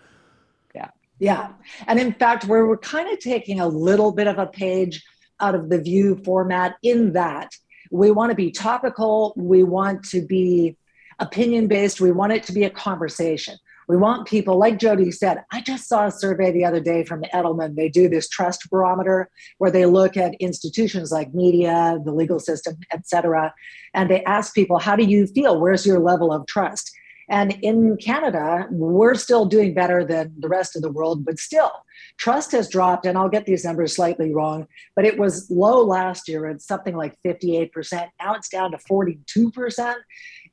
[0.73, 0.89] Yeah.
[1.19, 1.49] Yeah.
[1.85, 5.03] And in fact, we're, we're kind of taking a little bit of a page
[5.39, 7.51] out of the view format in that
[7.93, 10.75] we want to be topical, we want to be
[11.19, 13.55] opinion based, we want it to be a conversation.
[13.87, 17.21] We want people, like Jody said, I just saw a survey the other day from
[17.33, 17.75] Edelman.
[17.75, 19.29] They do this trust barometer
[19.59, 23.53] where they look at institutions like media, the legal system, et cetera,
[23.93, 25.59] and they ask people, how do you feel?
[25.59, 26.91] Where's your level of trust?
[27.29, 31.71] And in Canada, we're still doing better than the rest of the world, but still,
[32.17, 36.29] Trust has dropped, and I'll get these numbers slightly wrong, but it was low last
[36.29, 38.09] year at something like 58%.
[38.19, 39.95] Now it's down to 42%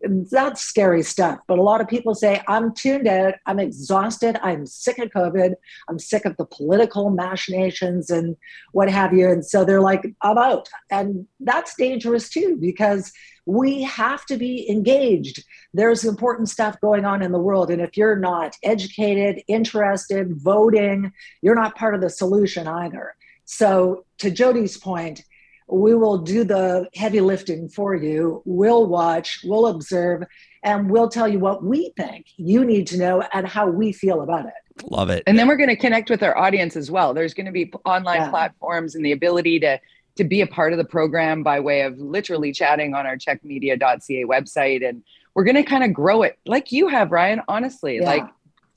[0.03, 1.40] that's scary stuff.
[1.46, 5.55] But a lot of people say, I'm tuned out, I'm exhausted, I'm sick of COVID,
[5.88, 8.36] I'm sick of the political machinations and
[8.72, 9.28] what have you.
[9.28, 10.68] And so they're like, I'm out.
[10.90, 13.12] And that's dangerous too, because
[13.46, 15.44] we have to be engaged.
[15.74, 17.70] There's important stuff going on in the world.
[17.70, 23.14] And if you're not educated, interested, voting, you're not part of the solution either.
[23.44, 25.24] So, to Jody's point,
[25.73, 28.43] we will do the heavy lifting for you.
[28.45, 30.25] We'll watch, we'll observe,
[30.62, 34.23] and we'll tell you what we think you need to know and how we feel
[34.23, 34.85] about it.
[34.91, 35.23] Love it.
[35.27, 37.14] And then we're going to connect with our audience as well.
[37.14, 38.31] There's going to be online yeah.
[38.31, 39.81] platforms and the ability to
[40.16, 44.25] to be a part of the program by way of literally chatting on our checkmedia.ca
[44.27, 45.03] website and
[45.35, 48.07] we're going to kind of grow it like you have Ryan honestly yeah.
[48.07, 48.27] like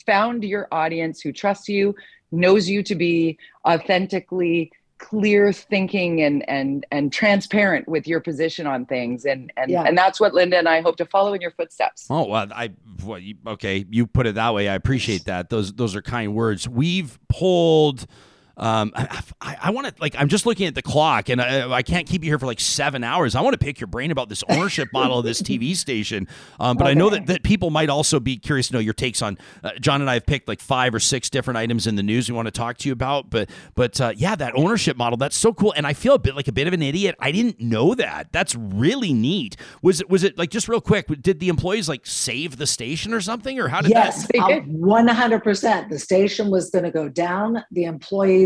[0.05, 1.95] found your audience who trusts you
[2.31, 3.37] knows you to be
[3.67, 4.71] authentically
[5.03, 9.83] clear thinking and and and transparent with your position on things and and yeah.
[9.83, 12.07] and that's what Lynda and I hope to follow in your footsteps.
[12.09, 12.71] Oh well, I
[13.03, 14.69] well, you, okay, you put it that way.
[14.69, 15.49] I appreciate that.
[15.49, 16.69] Those those are kind words.
[16.69, 18.07] We've pulled
[18.55, 21.71] um, I, I, I want to like I'm just looking at the clock and I,
[21.71, 23.33] I, can't keep you here for like seven hours.
[23.33, 26.27] I want to pick your brain about this ownership model of this TV station.
[26.59, 26.91] Um, but okay.
[26.91, 29.39] I know that, that people might also be curious to know your takes on.
[29.63, 32.29] Uh, John and I have picked like five or six different items in the news
[32.29, 33.31] we want to talk to you about.
[33.31, 35.73] But but uh, yeah, that ownership model that's so cool.
[35.75, 37.15] And I feel a bit like a bit of an idiot.
[37.19, 38.31] I didn't know that.
[38.31, 39.55] That's really neat.
[39.81, 41.07] Was it was it like just real quick?
[41.23, 44.35] Did the employees like save the station or something, or how did yes, that?
[44.35, 45.89] Yes, one hundred percent.
[45.89, 47.63] The station was going to go down.
[47.71, 48.42] The employees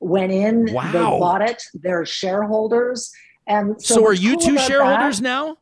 [0.00, 0.92] went in, wow.
[0.92, 3.12] they bought it, they're shareholders.
[3.46, 5.56] And so, so are you two shareholders that, now?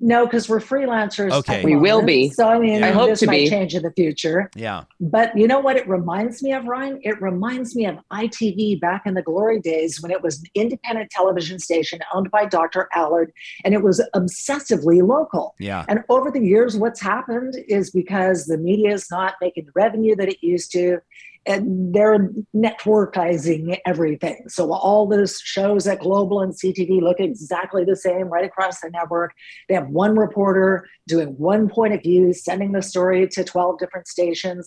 [0.00, 1.32] No, because we're freelancers.
[1.32, 2.30] Okay, we will be.
[2.30, 3.50] So I mean, I hope this to might be.
[3.50, 4.50] change in the future.
[4.54, 4.84] Yeah.
[5.00, 5.76] But you know what?
[5.76, 6.98] It reminds me of Ryan.
[7.02, 11.10] It reminds me of ITV back in the glory days when it was an independent
[11.10, 12.88] television station owned by Dr.
[12.94, 13.32] Allard,
[13.64, 15.54] and it was obsessively local.
[15.58, 15.84] Yeah.
[15.88, 20.16] And over the years, what's happened is because the media is not making the revenue
[20.16, 21.00] that it used to,
[21.46, 24.48] and they're networkizing everything.
[24.48, 28.90] So all those shows at Global and CTV look exactly the same right across the
[28.90, 29.32] network.
[29.68, 34.08] They have one reporter doing one point of view, sending the story to 12 different
[34.08, 34.66] stations.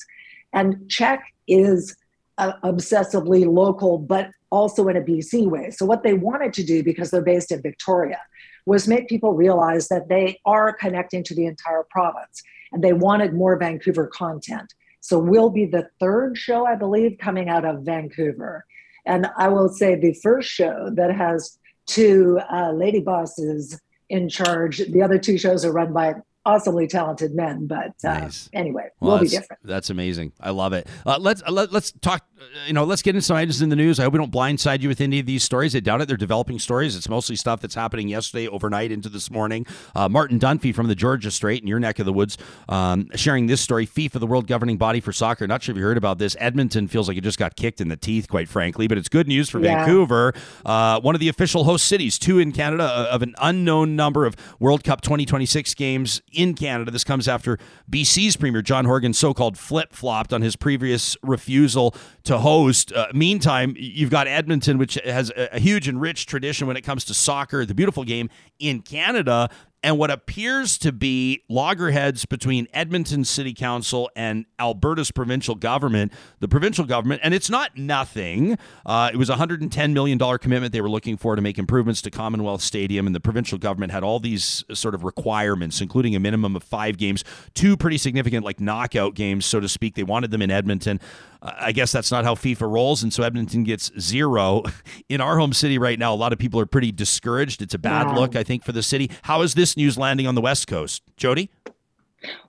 [0.54, 1.98] And CHEK is
[2.38, 5.72] uh, obsessively local, but also in a BC way.
[5.72, 8.20] So what they wanted to do, because they're based in Victoria,
[8.66, 12.42] was make people realize that they are connecting to the entire province.
[12.72, 14.74] And they wanted more Vancouver content.
[15.02, 18.66] So we'll be the third show, I believe, coming out of Vancouver.
[19.06, 23.80] And I will say the first show that has two uh, lady bosses
[24.10, 24.78] in charge.
[24.78, 26.16] The other two shows are run by
[26.50, 27.68] awesomely talented men.
[27.68, 28.50] But uh, nice.
[28.54, 29.62] anyway, well, we'll be different.
[29.64, 30.34] That's amazing.
[30.40, 30.88] I love it.
[31.06, 32.26] Uh, let's uh, let, us talk.
[32.40, 34.00] Uh, you know, let's get into some items in the news.
[34.00, 35.76] I hope we don't blindside you with any of these stories.
[35.76, 36.08] I doubt it.
[36.08, 36.96] They're developing stories.
[36.96, 39.66] It's mostly stuff that's happening yesterday, overnight, into this morning.
[39.96, 42.38] Uh, Martin Dunphy from the Georgia Straight in your neck of the woods,
[42.68, 43.86] um, sharing this story.
[43.86, 45.48] FIFA, the world governing body for soccer.
[45.48, 46.36] Not sure if you heard about this.
[46.40, 49.28] Edmonton feels like it just got kicked in the teeth, quite frankly, but it's good
[49.28, 49.86] news for yeah.
[49.86, 50.34] Vancouver.
[50.66, 54.36] Uh, one of the official host cities, two in Canada, of an unknown number of
[54.60, 56.90] World Cup 2026 games in Canada.
[56.90, 57.60] This comes after
[57.92, 62.94] BC's Premier John Horgan so called flip flopped on his previous refusal to host.
[62.94, 66.82] Uh, meantime, you've got Edmonton, which has a, a huge and rich tradition when it
[66.82, 69.50] comes to soccer, the beautiful game in Canada
[69.82, 76.12] and what appears to be loggerheads between Edmonton City Council and Alberta's provincial government.
[76.40, 78.58] The provincial government, and it's not nothing.
[78.86, 82.12] Uh, it was a $110 million commitment they were looking for to make improvements to
[82.12, 86.56] Commonwealth Stadium, and the provincial government had all these sort of requirements, including a minimum
[86.56, 87.24] of five games,
[87.54, 89.96] two pretty significant, like knockout games, so to speak.
[89.96, 91.00] They wanted them in Edmonton.
[91.42, 94.64] I guess that's not how FIFA rolls, and so Edmonton gets zero.
[95.10, 97.62] In our home city right now, a lot of people are pretty discouraged.
[97.62, 99.10] It's a bad look, I think, for the city.
[99.22, 101.50] How is this news landing on the West Coast, Jody?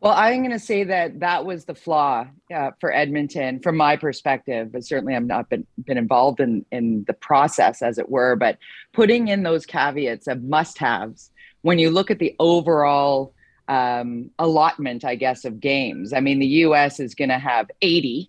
[0.00, 3.96] Well, I'm going to say that that was the flaw uh, for Edmonton, from my
[3.96, 4.72] perspective.
[4.72, 8.34] But certainly, I've not been been involved in in the process, as it were.
[8.34, 8.58] But
[8.92, 11.30] putting in those caveats of must-haves
[11.62, 13.34] when you look at the overall
[13.68, 16.12] um, allotment, I guess, of games.
[16.12, 16.98] I mean, the U.S.
[16.98, 18.28] is going to have 80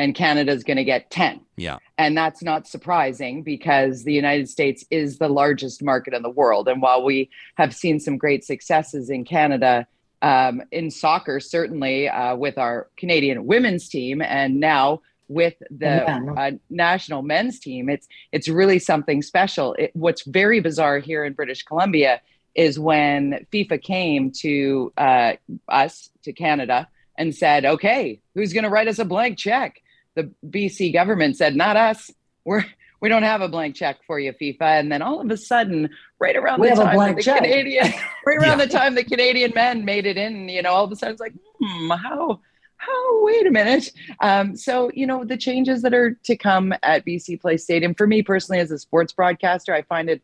[0.00, 1.42] and Canada's going to get 10.
[1.56, 1.76] Yeah.
[1.98, 6.68] And that's not surprising because the United States is the largest market in the world.
[6.68, 9.86] And while we have seen some great successes in Canada,
[10.22, 16.52] um, in soccer, certainly uh, with our Canadian women's team, and now with the uh,
[16.70, 19.74] national men's team, it's it's really something special.
[19.74, 22.22] It, what's very bizarre here in British Columbia
[22.54, 25.34] is when FIFA came to uh,
[25.68, 29.82] us to Canada and said, "Okay, who's going to write us a blank check?"
[30.22, 32.10] The BC government said, "Not us.
[32.44, 32.64] We're
[33.00, 35.88] we don't have a blank check for you, FIFA." And then all of a sudden,
[36.18, 37.38] right around We the time the check.
[37.42, 37.86] Canadian,
[38.26, 38.66] right around Yeah.
[38.66, 41.20] the time the Canadian men made it in, you know, all of a sudden it's
[41.20, 42.40] like, hmm, how,
[42.76, 43.24] how?
[43.24, 43.90] Wait a minute.
[44.20, 48.06] Um, so you know, the changes that are to come at BC Place Stadium for
[48.06, 50.22] me personally, as a sports broadcaster, I find it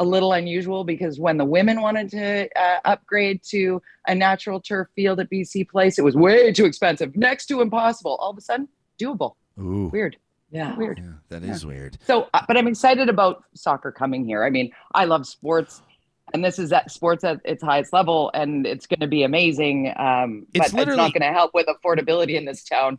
[0.00, 4.86] a little unusual because when the women wanted to uh, upgrade to a natural turf
[4.94, 8.14] field at BC Place, it was way too expensive, next to impossible.
[8.20, 8.68] All of a sudden,
[8.98, 9.34] doable.
[9.58, 9.88] Ooh.
[9.92, 10.16] Weird,
[10.50, 10.76] Yeah.
[10.76, 10.98] weird.
[10.98, 11.98] Yeah, that is weird.
[12.06, 14.44] So, uh, but I'm excited about soccer coming here.
[14.44, 15.82] I mean, I love sports,
[16.34, 19.92] and this is at sports at its highest level, and it's going to be amazing.
[19.96, 22.98] Um, It's but literally- it's not going to help with affordability in this town.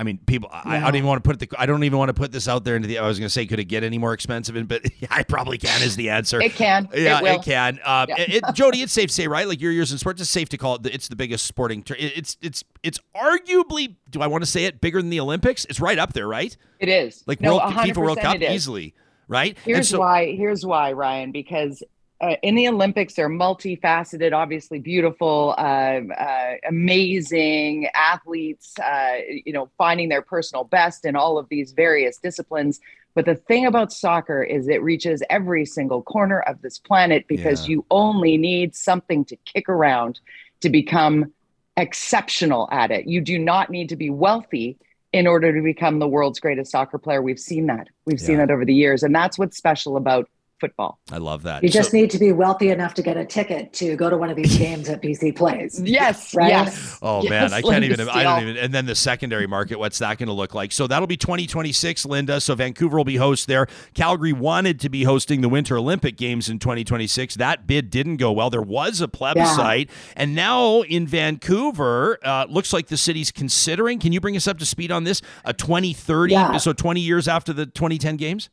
[0.00, 0.48] I mean, people.
[0.50, 1.48] I, I don't even want to put the.
[1.60, 2.96] I don't even want to put this out there into the.
[2.98, 4.56] I was going to say, could it get any more expensive?
[4.56, 5.82] And but yeah, I probably can.
[5.82, 6.40] Is the answer.
[6.40, 6.88] It can.
[6.94, 7.78] Yeah, it it can.
[7.84, 8.14] Um, Yeah.
[8.22, 9.46] it, it- Jody, it's safe to say, right?
[9.46, 10.84] Like your years in sports, it's safe to call it.
[10.84, 11.84] The, it's the biggest sporting.
[11.90, 13.96] It, it's it's it's arguably.
[14.08, 15.66] Do I want to say it bigger than the Olympics?
[15.66, 16.56] It's right up there, right?
[16.78, 18.94] It is Like no, World FIFA World Cup easily,
[19.28, 19.58] right?
[19.66, 20.34] Here's so- why.
[20.34, 21.30] Here's why, Ryan.
[21.30, 21.82] Because
[22.20, 28.78] uh, in the Olympics, they're multifaceted, obviously beautiful, uh, uh, amazing athletes.
[28.78, 29.16] Uh,
[29.46, 32.80] you know, finding their personal best in all of these various disciplines.
[33.14, 37.66] But the thing about soccer is it reaches every single corner of this planet because
[37.66, 37.72] Yeah.
[37.72, 40.20] you only need something to kick around
[40.60, 41.32] to become
[41.76, 43.06] exceptional at it.
[43.06, 44.76] You do not need to be wealthy
[45.12, 47.20] in order to become the world's greatest soccer player.
[47.20, 47.88] We've seen that.
[48.04, 49.02] We've seen that over the years.
[49.02, 50.28] And that's what's special about
[50.60, 50.98] football.
[51.10, 51.62] I love that.
[51.62, 54.16] You just So- need to be wealthy enough to get a ticket to go to
[54.16, 55.80] one of these games at BC Place.
[55.82, 56.34] Yes.
[56.34, 56.50] Right?
[56.50, 56.98] Yes.
[57.02, 58.08] Oh Yes, man, I can't Lynda even.
[58.08, 58.56] I don't even.
[58.56, 60.72] And then the secondary market, what's that going to look like?
[60.72, 62.40] So that'll be 2026, Lynda.
[62.42, 63.66] So Vancouver will be host there.
[63.94, 67.36] Calgary wanted to be hosting the Winter Olympic Games in 2026.
[67.36, 68.50] That bid didn't go well.
[68.50, 73.98] There was a plebiscite, and now in Vancouver, uh, looks like the city's considering.
[73.98, 75.22] Can you bring us up to speed on this?
[75.44, 76.56] A 2030, Yeah.
[76.58, 78.50] so 20 years after the 2010 games.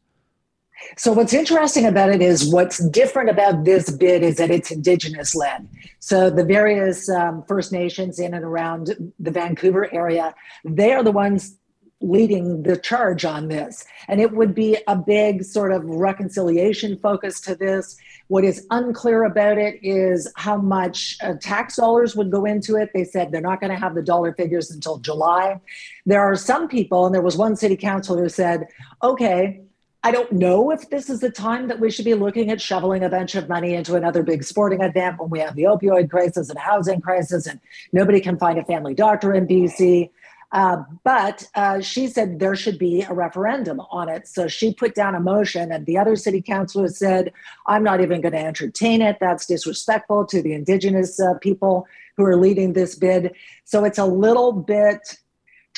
[0.95, 5.35] So what's interesting about it is what's different about this bid is that it's indigenous
[5.35, 5.67] led.
[5.99, 11.11] So the various um, First Nations in and around the Vancouver area, they are the
[11.11, 11.57] ones
[11.99, 13.83] leading the charge on this.
[14.07, 17.97] And it would be a big sort of reconciliation focus to this.
[18.27, 22.91] What is unclear about it is how much uh, tax dollars would go into it.
[22.93, 25.59] They said they're not going to have the dollar figures until July.
[26.05, 28.67] There are some people, and there was one city councilor who said,
[29.01, 29.61] okay,
[30.07, 33.03] I don't know if this is the time that we should be looking at shoveling
[33.03, 36.49] a bunch of money into another big sporting event when we have the opioid crisis
[36.49, 37.59] and housing crisis and
[37.91, 40.09] nobody can find a family doctor in BC.
[40.53, 44.29] Uh, but uh, she said there should be a referendum on it.
[44.29, 47.33] So she put down a motion, and the other city councilors said,
[47.65, 49.17] I'm not even going to entertain it.
[49.19, 51.85] That's disrespectful to the Indigenous uh, people
[52.15, 53.33] who are leading this bid.
[53.65, 55.17] So it's a little bit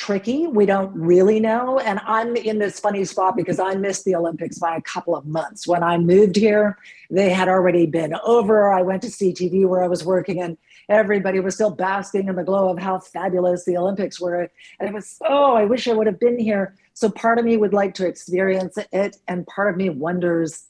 [0.00, 0.46] tricky.
[0.46, 1.78] We don't really know.
[1.78, 5.26] And I'm in this funny spot because I missed the Olympics by a couple of
[5.26, 5.66] months.
[5.66, 6.78] When I moved here,
[7.10, 8.72] they had already been over.
[8.72, 10.56] I went to CTV where I was working and
[10.88, 14.50] everybody was still basking in the glow of how fabulous the Olympics were.
[14.80, 16.74] And it was, oh, I wish I would have been here.
[16.94, 19.18] So part of me would like to experience it.
[19.28, 20.64] And part of me wonders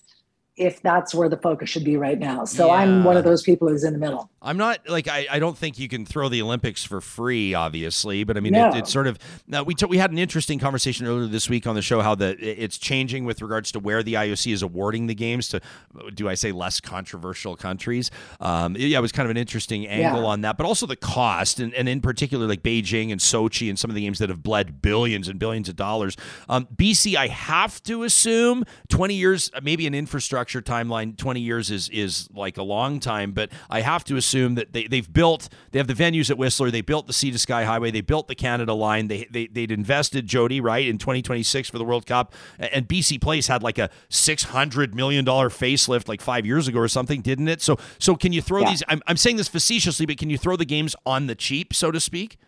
[0.61, 2.44] if that's where the focus should be right now.
[2.44, 4.30] So I'm one of those people who's in the middle.
[4.42, 8.24] I'm not like I, I don't think you can throw the Olympics for free, obviously,
[8.24, 8.68] but I mean No.
[8.68, 11.66] it, it's sort of now we t- we had an interesting conversation earlier this week
[11.66, 15.06] on the show how the it's changing with regards to where the IOC is awarding
[15.06, 15.61] the games to
[16.14, 18.11] do I say less controversial countries.
[18.40, 20.26] Um, yeah, it was kind of an interesting angle Yeah.
[20.28, 23.78] on that, but also the cost and, and in particular like Beijing and Sochi and
[23.78, 26.16] some of the games that have bled billions and billions of dollars.
[26.48, 31.16] Um, BC, I have to assume 20 years, maybe an infrastructure timeline.
[31.16, 34.88] 20 years is is like a long time, but I have to assume that they,
[34.88, 37.92] they've built, they have the venues at Whistler, they built the Sea to Sky Highway,
[37.92, 41.84] they built the Canada line, they, they, they'd invested, Jody, right, in 2026 for the
[41.84, 42.34] World Cup.
[42.59, 47.20] And BC Place had like a $600 million facelift like five years ago or something,
[47.20, 47.62] didn't it?
[47.62, 48.70] So, so can you throw Yeah.
[48.70, 51.74] these, I'm, I'm saying this facetiously, but can you throw the games on the cheap,
[51.74, 52.38] so to speak?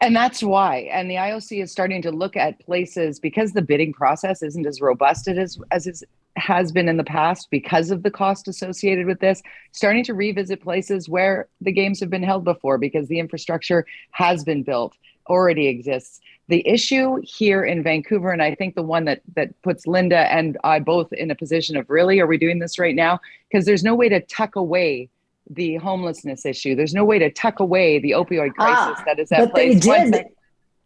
[0.00, 0.88] And that's why.
[0.92, 4.80] And the IOC is starting to look at places because the bidding process isn't as
[4.80, 6.02] robust as as it
[6.36, 9.42] has been in the past because of the cost associated with this,
[9.72, 14.44] starting to revisit places where the games have been held before because the infrastructure has
[14.44, 14.92] been built,
[15.28, 16.20] already exists.
[16.48, 20.58] The issue here in Vancouver, and I think the one that that puts Lynda and
[20.62, 23.18] I both in a position of really, are we doing this right now?
[23.50, 25.08] Because there's no way to tuck away
[25.50, 26.74] the homelessness issue.
[26.74, 29.70] There's no way to tuck away the opioid crisis Ah, that is at But they
[29.78, 29.86] place.
[29.86, 30.14] One did.
[30.14, 30.32] sec-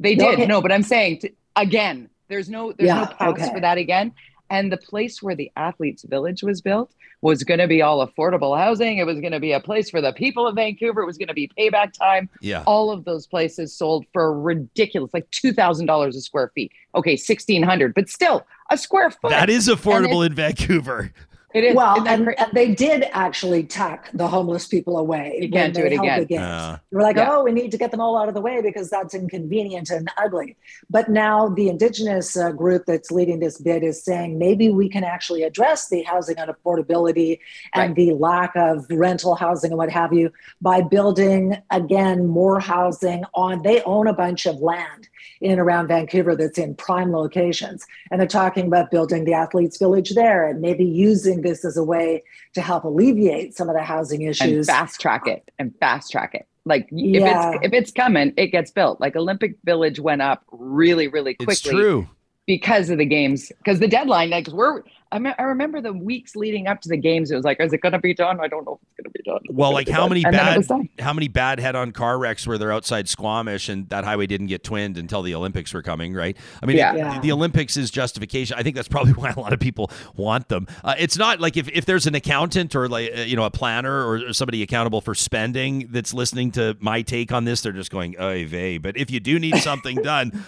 [0.00, 0.34] They did.
[0.34, 0.46] Okay.
[0.46, 3.52] No, but I'm saying t again, there's no there's no Yeah, paths okay.
[3.54, 4.12] for that again.
[4.50, 6.92] And the place where the athletes village was built
[7.22, 8.98] was going to be all affordable housing.
[8.98, 11.02] It was going to be a place for the people of Vancouver.
[11.02, 12.28] It was going to be payback time.
[12.40, 12.64] Yeah.
[12.66, 16.72] All of those places sold for ridiculous, like $2,000 a square feet.
[16.94, 19.30] Okay, 1600 but still a square foot.
[19.30, 21.12] That is affordable in Vancouver.
[21.53, 21.74] It is.
[21.74, 25.36] well, and, cra- and they did actually tuck the homeless people away.
[25.42, 26.20] You can't do it again.
[26.20, 26.42] the games.
[26.42, 26.78] Uh.
[26.90, 27.32] they were like, Yeah.
[27.32, 30.09] oh, we need to get them all out of the way because that's inconvenient and
[30.16, 30.57] ugly.
[30.88, 35.03] But now the indigenous uh, group that's leading this bid is saying maybe we can
[35.03, 37.40] actually address the housing unaffordability
[37.74, 37.96] and Right.
[37.96, 40.32] the lack of rental housing and what have you
[40.62, 43.62] by building again more housing on.
[43.62, 45.09] They own a bunch of land
[45.40, 47.86] in and around Vancouver that's in prime locations.
[48.10, 51.84] And they're talking about building the athletes village there and maybe using this as a
[51.84, 52.22] way
[52.54, 54.40] to help alleviate some of the housing issues.
[54.40, 54.66] and issues.
[54.66, 56.46] fast track it and fast track it.
[56.64, 57.20] Like Yeah.
[57.20, 59.00] if it's if it's coming, it gets built.
[59.00, 62.08] Like Olympic Village went up really, really quickly It's true.
[62.46, 63.50] because of the games.
[63.58, 64.82] Because the deadline, like we're
[65.12, 67.30] I, me- I remember the weeks leading up to the games.
[67.30, 68.40] It was like, is it going to be done?
[68.40, 69.40] I don't know if it's going to be done.
[69.44, 70.08] It's Well, like how done.
[70.11, 74.04] many And bad how many bad head-on car wrecks were they're outside Squamish and that
[74.04, 76.36] highway didn't get twinned until the Olympics were coming, right?
[76.62, 76.92] I mean, Yeah.
[76.94, 77.20] it- Yeah.
[77.20, 78.56] the Olympics is justification.
[78.58, 80.66] I think that's probably why a lot of people want them.
[80.84, 83.50] Uh, it's not like if, if there's an accountant or like uh, you know a
[83.50, 87.72] planner or, or somebody accountable for spending that's listening to my take on this, they're
[87.72, 90.44] just going, "Oy vey." But if you do need something done.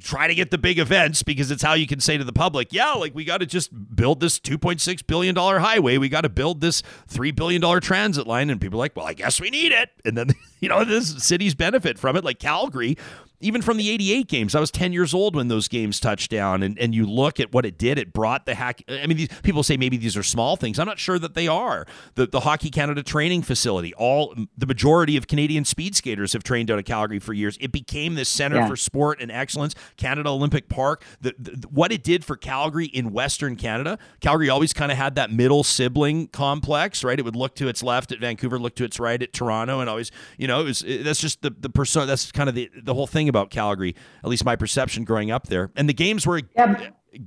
[0.00, 2.72] Try to get the big events because it's how you can say to the public,
[2.72, 5.98] yeah, like we got to just build this $2.6 billion highway.
[5.98, 8.50] We got to build this $3 billion transit line.
[8.50, 9.90] And people are like, well, I guess we need it.
[10.04, 10.28] And then,
[10.60, 12.24] you know, this cities benefit from it.
[12.24, 12.96] Like Calgary,
[13.40, 16.62] even from the 88 games, I was 10 years old when those games touched down.
[16.62, 18.82] And, and you look at what it did, it brought the hack.
[18.88, 20.78] I mean, these people say maybe these are small things.
[20.78, 21.84] I'm not sure that they are.
[22.14, 26.70] The, the Hockey Canada training facility, all the majority of Canadian speed skaters have trained
[26.70, 27.58] out of Calgary for years.
[27.60, 28.68] It became this center Yeah.
[28.68, 29.74] for sport and excellence.
[29.96, 34.72] Canada Olympic Park, the, the, what it did for Calgary in Western Canada, Calgary always
[34.72, 37.18] kind of had that middle sibling complex, right?
[37.18, 39.90] It would look to its left at Vancouver, look to its right at Toronto, and
[39.90, 42.06] always, you know, it was that's just the the persona.
[42.06, 45.46] That's kind of the the whole thing about Calgary, at least my perception growing up
[45.48, 45.70] there.
[45.76, 46.76] And the games were Yeah.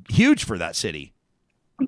[0.10, 1.14] huge for that city.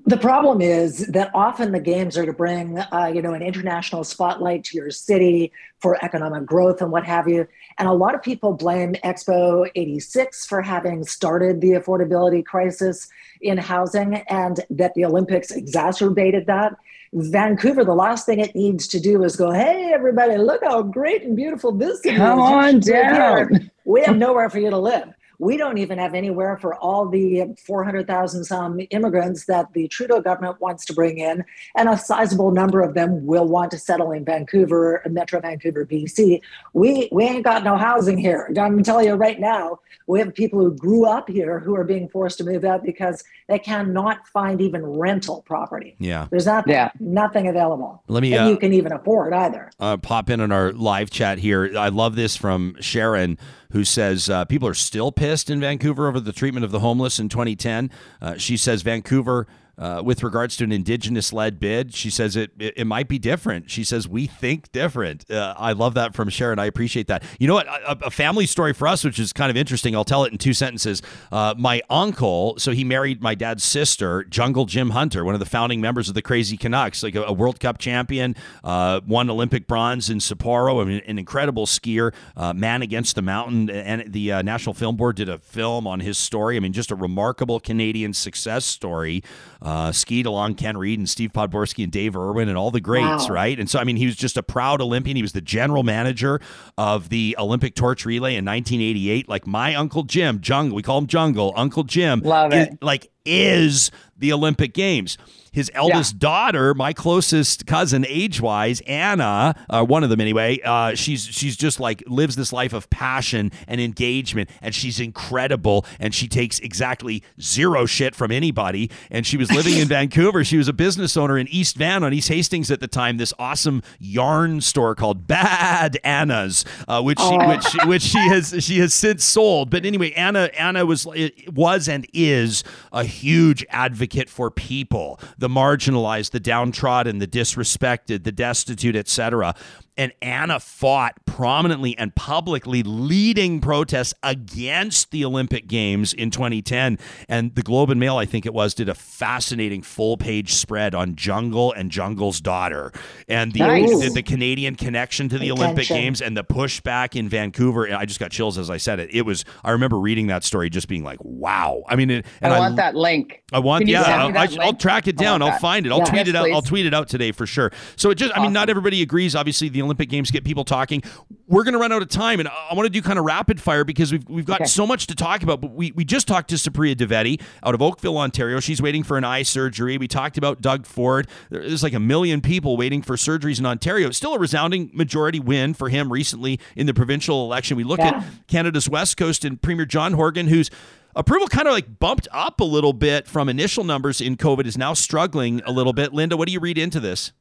[0.06, 4.04] The problem is that often the games are to bring, uh, you know, an international
[4.04, 5.50] spotlight to your city
[5.80, 7.44] for economic growth and what have you.
[7.76, 13.08] And a lot of people blame Expo 86 for having started the affordability crisis
[13.40, 16.76] in housing and that the Olympics exacerbated that.
[17.12, 21.24] Vancouver, the last thing it needs to do is go, hey, everybody, look how great
[21.24, 22.48] and beautiful this city Come is.
[22.48, 23.70] You on should live here." down.
[23.90, 25.08] We have nowhere for you to live.
[25.40, 30.60] We don't even have anywhere for all the 400,000 some immigrants that the Trudeau government
[30.60, 31.42] wants to bring in.
[31.78, 36.42] And a sizable number of them will want to settle in Vancouver, Metro Vancouver, BC.
[36.74, 38.48] We, we ain't got no housing here.
[38.48, 41.74] I'm going to tell you right now, we have people who grew up here who
[41.74, 45.96] are being forced to move out because they cannot find even rental property.
[45.98, 46.26] Yeah.
[46.30, 46.90] There's not, Yeah.
[47.00, 48.02] nothing available.
[48.08, 49.70] Let me, that uh, you can even afford either.
[49.80, 51.78] uh, pop in on our live chat here.
[51.78, 53.38] I love this from Sharon,
[53.72, 57.18] who says uh, people are still pissed in Vancouver over the treatment of the homeless
[57.20, 57.90] in 2010.
[58.20, 59.46] Uh, she says Vancouver.
[59.80, 63.70] Uh, with regards to an indigenous-led bid, she says it, it it might be different.
[63.70, 65.30] She says we think different.
[65.30, 66.58] Uh, I love that from Sharon.
[66.58, 67.22] I appreciate that.
[67.38, 67.66] You know what?
[67.66, 69.96] A, a family story for us, which is kind of interesting.
[69.96, 71.00] I'll tell it in two sentences.
[71.32, 75.46] Uh, my uncle, so he married my dad's sister, Jungle Jim Hunter, one of the
[75.46, 79.66] founding members of the Crazy Canucks, like a, a World Cup champion, uh, won Olympic
[79.66, 84.74] bronze in Sapporo, an incredible skier, uh, man against the mountain, and the uh, National
[84.74, 86.56] Film Board did a film on his story.
[86.58, 89.22] I mean, just a remarkable Canadian success story.
[89.62, 92.80] Uh, Uh, skied along Ken Read and Steve Podborski and Dave Irwin and all the
[92.80, 93.34] greats, Wow.
[93.36, 93.56] right?
[93.56, 95.14] And so, I mean, he was just a proud Olympian.
[95.14, 96.40] He was the general manager
[96.76, 99.28] of the Olympic torch relay in 1988.
[99.28, 102.78] Like my uncle Jim, Jungle, we call him Jungle, Uncle Jim, Love is- it.
[102.82, 105.18] like is the Olympic Games.
[105.52, 110.60] His eldest daughter, my closest cousin age-wise, Anna, uh, one of them anyway.
[110.64, 115.84] Uh, she's she's just like lives this life of passion and engagement, and she's incredible.
[115.98, 118.92] And she takes exactly zero shit from anybody.
[119.10, 120.44] And she was living in Vancouver.
[120.44, 123.16] She was a business owner in East Van on East Hastings at the time.
[123.16, 128.78] This awesome yarn store called Bad Anna's, uh, which she, which which she has she
[128.78, 129.68] has since sold.
[129.68, 131.08] But anyway, Anna Anna was
[131.48, 132.62] was and is
[132.92, 139.54] a huge advocate for people, the marginalized, the downtrodden, the disrespected, the destitute, etc.
[140.00, 146.98] and Anna fought prominently and publicly leading protests against the Olympic Games in 2010.
[147.28, 150.94] And the Globe and Mail, I think it was, did a fascinating full page spread
[150.94, 152.92] on Jungle and Jungle's daughter
[153.28, 154.00] and the, Nice.
[154.02, 155.64] the, the Canadian connection to the Attention.
[155.64, 157.94] Olympic Games and the pushback in Vancouver.
[157.94, 159.10] I just got chills as I said it.
[159.14, 161.82] It was, I remember reading that story just being like, wow.
[161.88, 163.42] I mean, it, and I want that link.
[163.52, 165.42] I want, yeah, I'll, I, I'll track it down.
[165.42, 165.60] I'll that.
[165.60, 165.92] find it.
[165.92, 166.04] I'll Yeah.
[166.04, 166.50] tweet Yes, it out.
[166.50, 167.70] I'll tweet it out today for sure.
[167.96, 169.36] So it just, I mean, not everybody agrees.
[169.36, 171.02] Obviously, the Olympic Games get people talking.
[171.48, 173.60] We're going to run out of time, and I want to do kind of rapid
[173.60, 174.68] fire because we've we've got Okay.
[174.68, 175.60] so much to talk about.
[175.60, 178.60] But we we just talked to Supriya Dwivedi out of Oakville, Ontario.
[178.60, 179.98] She's waiting for an eye surgery.
[179.98, 181.26] We talked about Doug Ford.
[181.50, 184.08] There's like a million people waiting for surgeries in Ontario.
[184.08, 187.76] It's still a resounding majority win for him recently in the provincial election.
[187.76, 188.18] We look Yeah.
[188.18, 190.70] at Canada's West Coast and Premier John Horgan, who's
[191.16, 194.78] approval kind of like bumped up a little bit from initial numbers in COVID, is
[194.78, 196.12] now struggling a little bit.
[196.12, 197.32] Lynda, what do you read into this?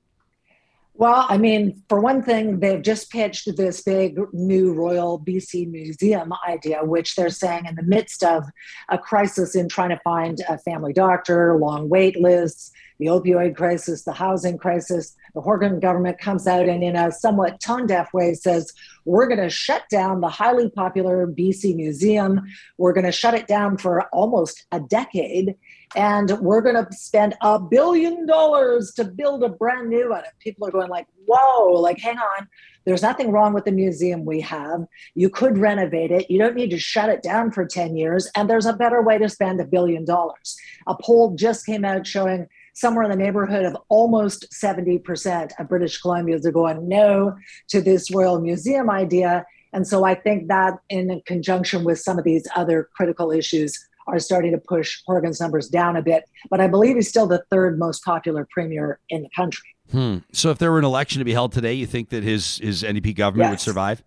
[1.00, 6.34] Well, I mean, for one thing, they've just pitched this big new Royal BC Museum
[6.46, 8.44] idea, which they're saying in the midst of
[8.90, 14.04] a crisis in trying to find a family doctor, long wait lists, the opioid crisis,
[14.04, 18.34] the housing crisis, the Horgan government comes out and, in a somewhat tone deaf way,
[18.34, 18.74] says,
[19.06, 22.42] We're going to shut down the highly popular BC Museum.
[22.78, 25.56] We're going to shut it down for almost a decade.
[25.96, 30.24] And we're going to spend a billion dollars to build a brand new one.
[30.40, 32.48] People are going like, whoa, like, hang on.
[32.86, 34.86] There's nothing wrong with the museum we have.
[35.16, 36.30] You could renovate it.
[36.30, 38.30] You don't need to shut it down for 10 years.
[38.36, 40.58] And there's a better way to spend a billion dollars.
[40.88, 46.02] A poll just came out showing somewhere in the neighborhood of almost 70% of British
[46.02, 47.36] Columbians are going no
[47.68, 49.46] to this Royal Museum idea.
[49.74, 54.20] And so I think that, in conjunction with some of these other critical issues, are
[54.20, 56.24] starting to push Horgan's numbers down a bit.
[56.50, 59.70] But I believe he's still the third most popular premier in the country.
[59.92, 60.18] Hmm.
[60.32, 62.84] So if there were an election to be held today, you think that his his
[62.84, 64.04] NDP government would survive?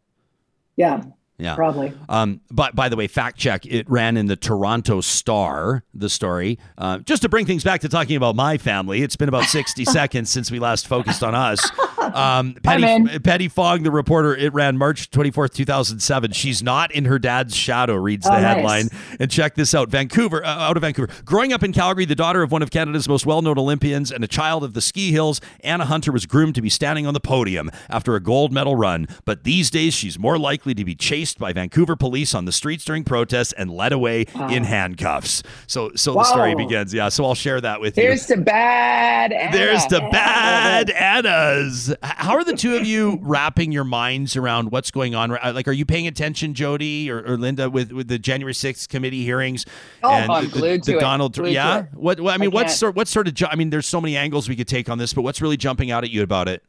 [0.76, 1.02] Yeah,
[1.42, 1.54] Yeah.
[1.56, 1.92] probably.
[2.08, 6.58] Um, but by the way, fact check, it ran in the Toronto Star, the story.
[6.78, 9.84] Uh, just to bring things back to talking about my family, it's been about 60
[9.86, 11.60] seconds since we last focused on us.
[12.02, 13.06] Um, Petti.
[13.20, 16.32] Petti Fong, the reporter, it ran March 24th, 2007.
[16.32, 18.42] She's not in her dad's shadow, reads the Oh, nice.
[18.56, 18.88] headline.
[19.20, 21.08] And check this out Vancouver, uh, out of Vancouver.
[21.24, 24.24] Growing up in Calgary, the daughter of one of Canada's most well known Olympians and
[24.24, 27.20] a child of the ski hills, Anna Hunter was groomed to be standing on the
[27.20, 29.06] podium after a gold medal run.
[29.24, 32.84] But these days, she's more likely to be chased by Vancouver police on the streets
[32.84, 35.42] during protests and led away in handcuffs.
[35.66, 36.92] So, so the story begins.
[36.92, 38.04] Yeah, so I'll share that with you.
[38.04, 39.32] Here's to bad.
[39.32, 39.52] Anna.
[39.56, 41.94] There's the bad Annas.
[42.02, 45.30] How are the two of you wrapping your minds around what's going on?
[45.32, 48.88] Uh, Like, are you paying attention, Jody or, or Lynda, with, with the January 6th
[48.88, 49.64] committee hearings?
[50.02, 51.00] Oh, and I'm the, glued the to it.
[51.00, 51.84] Donald, Glued yeah.
[51.94, 52.70] What, what I mean, I can't.
[52.70, 53.34] sort, what sort of?
[53.34, 55.56] ju- I mean, there's so many angles we could take on this, but what's really
[55.56, 56.62] jumping out at you about it?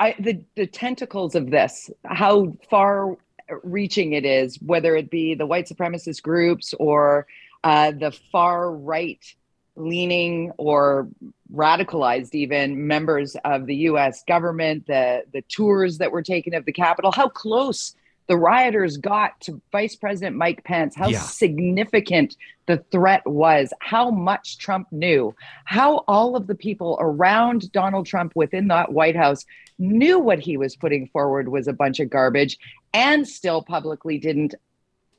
[0.00, 3.16] I, the the tentacles of this, how far
[3.62, 7.26] reaching it is, whether it be the white supremacist groups or
[7.64, 9.24] uh, the far right
[9.76, 11.08] leaning or
[11.54, 14.24] radicalized even members of the U.S.
[14.26, 17.94] government, the the tours that were taken of the Capitol, how close
[18.26, 21.18] the rioters got to Vice President Mike Pence, how Yeah.
[21.20, 22.36] significant
[22.66, 25.34] the threat was, how much Trump knew,
[25.64, 29.46] how all of the people around Donald Trump within that White House
[29.78, 32.58] knew what he was putting forward was a bunch of garbage
[32.92, 34.54] and still publicly didn't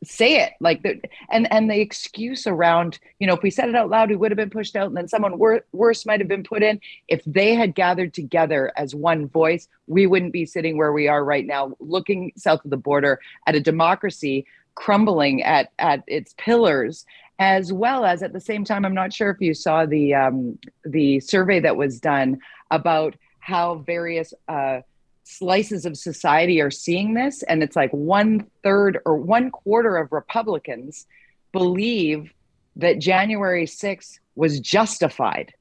[0.03, 0.53] say it.
[0.59, 4.09] Like the and and the excuse around you know if we said it out loud
[4.09, 6.63] we would have been pushed out and then someone wor- worse might have been put
[6.63, 6.79] in.
[7.07, 11.23] If they had gathered together as one voice we wouldn't be sitting where we are
[11.23, 14.45] right now looking south of the border at a democracy
[14.75, 17.05] crumbling at at its pillars
[17.39, 20.57] as well as at the same time i'm not sure if you saw the um,
[20.85, 22.39] the survey that was done
[22.71, 24.81] about how various uh,
[25.23, 30.11] slices of society are seeing this and it's like one third or one quarter of
[30.11, 31.05] republicans
[31.51, 32.33] believe
[32.75, 35.53] that january 6th was justified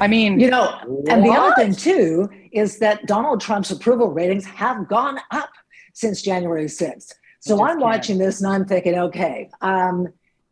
[0.00, 4.44] i mean You know, and the other thing too is that Donald Trump's approval ratings
[4.44, 5.50] have gone up
[5.94, 7.12] since January 6th.
[7.40, 7.80] So I'm can't.
[7.80, 10.08] watching this and I'm thinking, okay, um,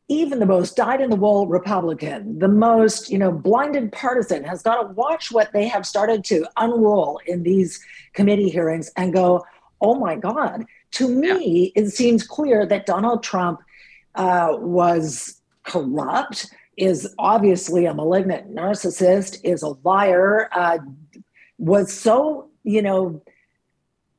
[0.08, 5.30] even the most dyed-in-the-wool Republican, the most you know blinded partisan, has got to watch
[5.30, 7.80] what they have started to unroll in these
[8.14, 9.44] committee hearings and go,
[9.80, 10.64] oh my God.
[10.92, 13.60] To me, it seems clear that Donald Trump
[14.14, 16.46] uh, was corrupt,
[16.76, 20.78] is obviously a malignant narcissist, is a liar, uh,
[21.58, 23.22] was so, you know,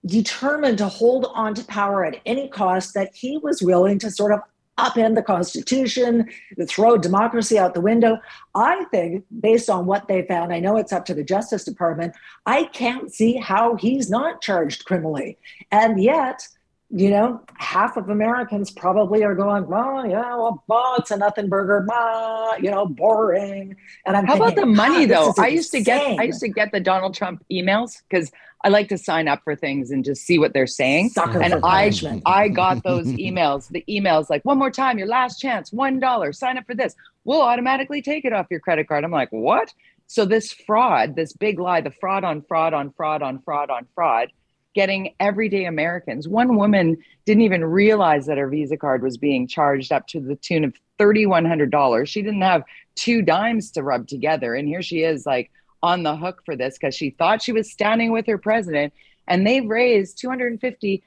[0.05, 4.31] determined to hold on to power at any cost that he was willing to sort
[4.31, 4.39] of
[4.85, 6.29] upend the Constitution,
[6.67, 8.17] throw democracy out the window.
[8.55, 12.15] I think, based on what they found, I know it's up to the Justice Department,
[12.45, 15.37] I can't see how he's not charged criminally.
[15.71, 16.47] And yet,
[16.91, 21.47] you know, half of Americans probably are going, well, yeah, well, oh, it's a nothing
[21.47, 23.75] burger, bah, you know, boring.
[24.07, 25.33] And I'm how thinking, about the money though?
[25.37, 28.31] I used to get I used to get the Donald Trump emails because
[28.63, 31.09] I like to sign up for things and just see what they're saying.
[31.09, 31.91] Sucker and I.
[32.25, 36.33] I got those emails, the emails like one more time, your last chance, one dollar,
[36.33, 36.95] sign up for this.
[37.23, 39.03] We'll automatically take it off your credit card.
[39.03, 39.71] I'm like, what?
[40.07, 43.85] So this fraud, this big lie, the fraud on fraud on fraud on fraud on
[43.93, 44.29] fraud,
[44.75, 46.27] getting everyday Americans.
[46.27, 50.35] One woman didn't even realize that her Visa card was being charged up to the
[50.35, 52.07] tune of $3,100.
[52.07, 52.63] She didn't have
[52.95, 54.53] two dimes to rub together.
[54.53, 55.51] And here she is, like
[55.81, 58.93] on the hook for this because she thought she was standing with her president.
[59.27, 61.03] And they've raised 250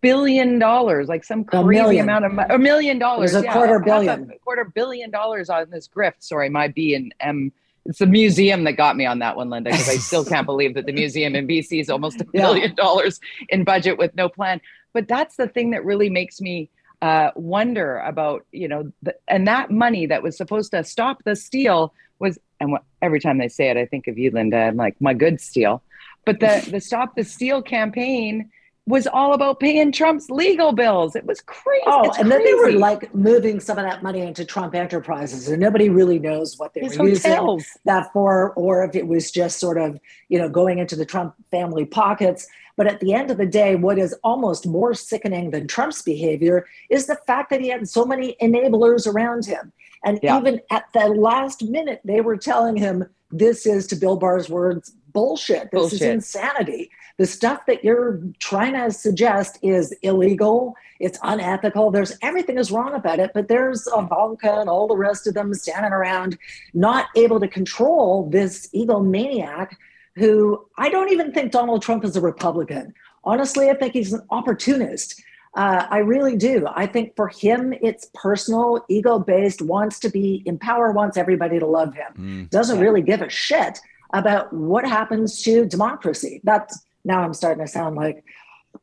[0.00, 3.34] billion dollars, like some crazy amount of money, a million dollars.
[3.34, 4.32] a yeah, quarter half a billion.
[4.44, 6.20] quarter billion dollars on this grift.
[6.20, 7.52] Sorry, my B and M.
[7.88, 10.74] It's the museum that got me on that one, Lynda, because I still can't believe
[10.74, 14.60] that the museum in BC is almost a billion dollars in budget with no plan.
[14.92, 16.70] But that's the thing that really makes me
[17.02, 21.36] uh, wonder about, you know, the, and that money that was supposed to stop the
[21.36, 24.68] steal was, and what, every time they say it, I think of you, Lynda.
[24.68, 25.82] I'm like, my good steal.
[26.24, 28.50] But the the stop the steal campaign
[28.86, 31.16] was all about paying Trump's legal bills.
[31.16, 31.82] It was crazy.
[31.86, 35.48] Oh, It's and then they were like moving some of that money into Trump enterprises,
[35.48, 39.32] and nobody really knows what they His were using that for, or if it was
[39.32, 39.98] just sort of,
[40.28, 42.46] you know, going into the Trump family pockets.
[42.76, 46.66] But at the end of the day, what is almost more sickening than Trump's behavior
[46.88, 49.72] is the fact that he had so many enablers around him.
[50.04, 50.38] And Yeah.
[50.38, 54.92] even at the last minute, they were telling him, this is, to Bill Barr's words,
[55.16, 55.70] bullshit.
[55.72, 56.90] This is insanity.
[57.16, 60.74] The stuff that you're trying to suggest is illegal.
[61.00, 61.90] It's unethical.
[61.90, 65.54] There's everything is wrong about it, but there's Ivanka and all the rest of them
[65.54, 66.36] standing around,
[66.74, 69.68] not able to control this egomaniac
[70.16, 70.34] who
[70.76, 72.92] I don't even think Donald Trump is a Republican.
[73.24, 75.08] Honestly, I think he's an opportunist.
[75.54, 76.66] Uh, I really do.
[76.82, 81.58] I think for him, it's personal, ego based, wants to be in power, wants everybody
[81.58, 82.50] to love him, Mm.
[82.50, 83.80] doesn't really give a shit
[84.12, 86.40] about what happens to democracy.
[86.44, 88.24] That's now I'm starting to sound like,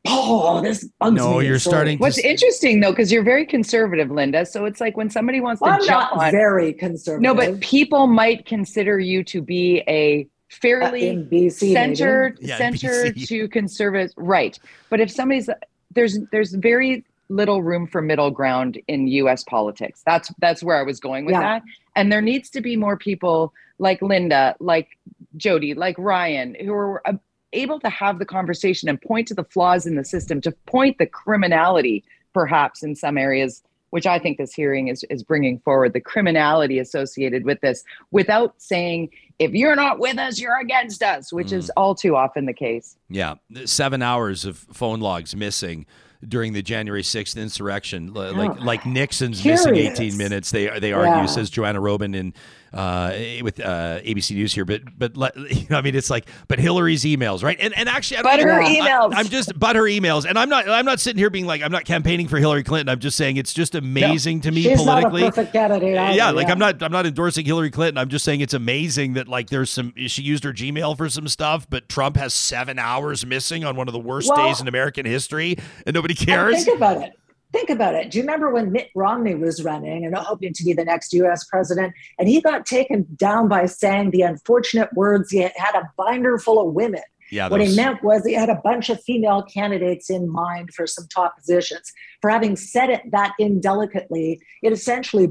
[0.06, 1.46] oh, this bugs No, me.
[1.46, 4.46] you're So- starting to What's interesting though, because you're very conservative, Lynda.
[4.46, 6.30] So it's like when somebody wants to I'm jump not on.
[6.30, 7.22] very conservative.
[7.22, 11.74] No, but people might consider you to be a uh, fairly in BC, maybe.
[11.74, 13.26] center Yeah, in center BC.
[13.28, 14.58] to conservative, right?
[14.90, 15.48] But if somebody's
[15.92, 19.42] there's there's very little room for middle ground in U.S.
[19.44, 20.02] politics.
[20.06, 21.40] That's that's where I was going with Yeah.
[21.40, 21.62] that.
[21.96, 24.88] And there needs to be more people like Lynda, like
[25.36, 27.12] Jody, like Ryan, who are uh,
[27.52, 30.98] able to have the conversation and point to the flaws in the system, to point
[30.98, 35.92] the criminality, perhaps in some areas, which I think this hearing is is bringing forward
[35.92, 41.32] the criminality associated with this, without saying if you're not with us, you're against us,
[41.32, 42.96] which is all too often the case.
[43.08, 43.34] Yeah,
[43.66, 45.86] seven hours of phone logs missing
[46.26, 48.14] during the January 6th insurrection.
[48.14, 50.50] Like Oh, like Nixon's missing 18 minutes.
[50.50, 51.26] They they argue Yeah.
[51.26, 52.32] says Joanna Robin in
[52.74, 55.16] uh, with uh, ABC News here, but but
[55.50, 57.56] you know, I mean it's like but Hillary's emails, right?
[57.60, 59.12] And and actually I But her even- I- emails.
[59.14, 61.72] I'm just but her emails, and I'm not I'm not sitting here being like I'm
[61.72, 62.88] not campaigning for Hillary Clinton.
[62.90, 65.22] I'm just saying it's just amazing to me She's politically.
[65.22, 65.96] not a perfect candidate.
[65.96, 67.96] Either, yeah, like I'm not I'm not endorsing Hillary Clinton.
[67.98, 71.28] I'm just saying it's amazing that like there's some she used her Gmail for some
[71.28, 74.68] stuff, but Trump has seven hours missing on one of the worst Well- days in
[74.68, 75.56] American history,
[75.86, 76.64] and nobody cares.
[76.64, 77.18] Think about it.
[77.54, 78.10] Think about it.
[78.10, 81.44] Do you remember when Mitt Romney was running and hoping to be the next US
[81.44, 81.94] president?
[82.18, 86.66] And he got taken down by saying the unfortunate words he had a binder full
[86.66, 87.04] of women.
[87.30, 90.88] Yeah, What he meant was he had a bunch of female candidates in mind for
[90.88, 91.92] some top positions.
[92.20, 95.28] For having said it that indelicately, it essentially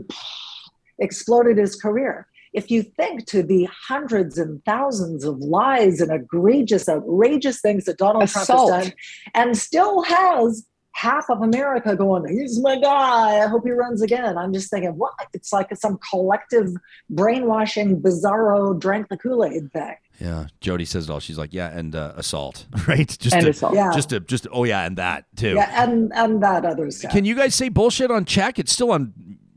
[1.00, 2.28] exploded his career.
[2.54, 7.98] If you think to the hundreds and thousands of lies and egregious, outrageous things that
[7.98, 8.70] Donald Assault.
[8.70, 8.94] Trump has done,
[9.34, 13.44] and still has half of America going, he's my guy.
[13.44, 14.38] I hope he runs again.
[14.38, 15.14] I'm just thinking, what?
[15.34, 16.70] It's like some collective
[17.10, 19.96] brainwashing, bizarro, drank the Kool Aid thing.
[20.20, 20.46] yeah.
[20.62, 21.20] Jody says it all.
[21.20, 23.08] She's like, yeah, and uh, assault, right?
[23.20, 23.76] Just And to, assault.
[23.76, 23.92] Yeah.
[23.94, 25.56] just to just oh yeah, and that too.
[25.56, 27.12] Yeah, and and that other stuff.
[27.12, 28.60] Can you guys say bullshit on CHEK?
[28.60, 29.14] It's still on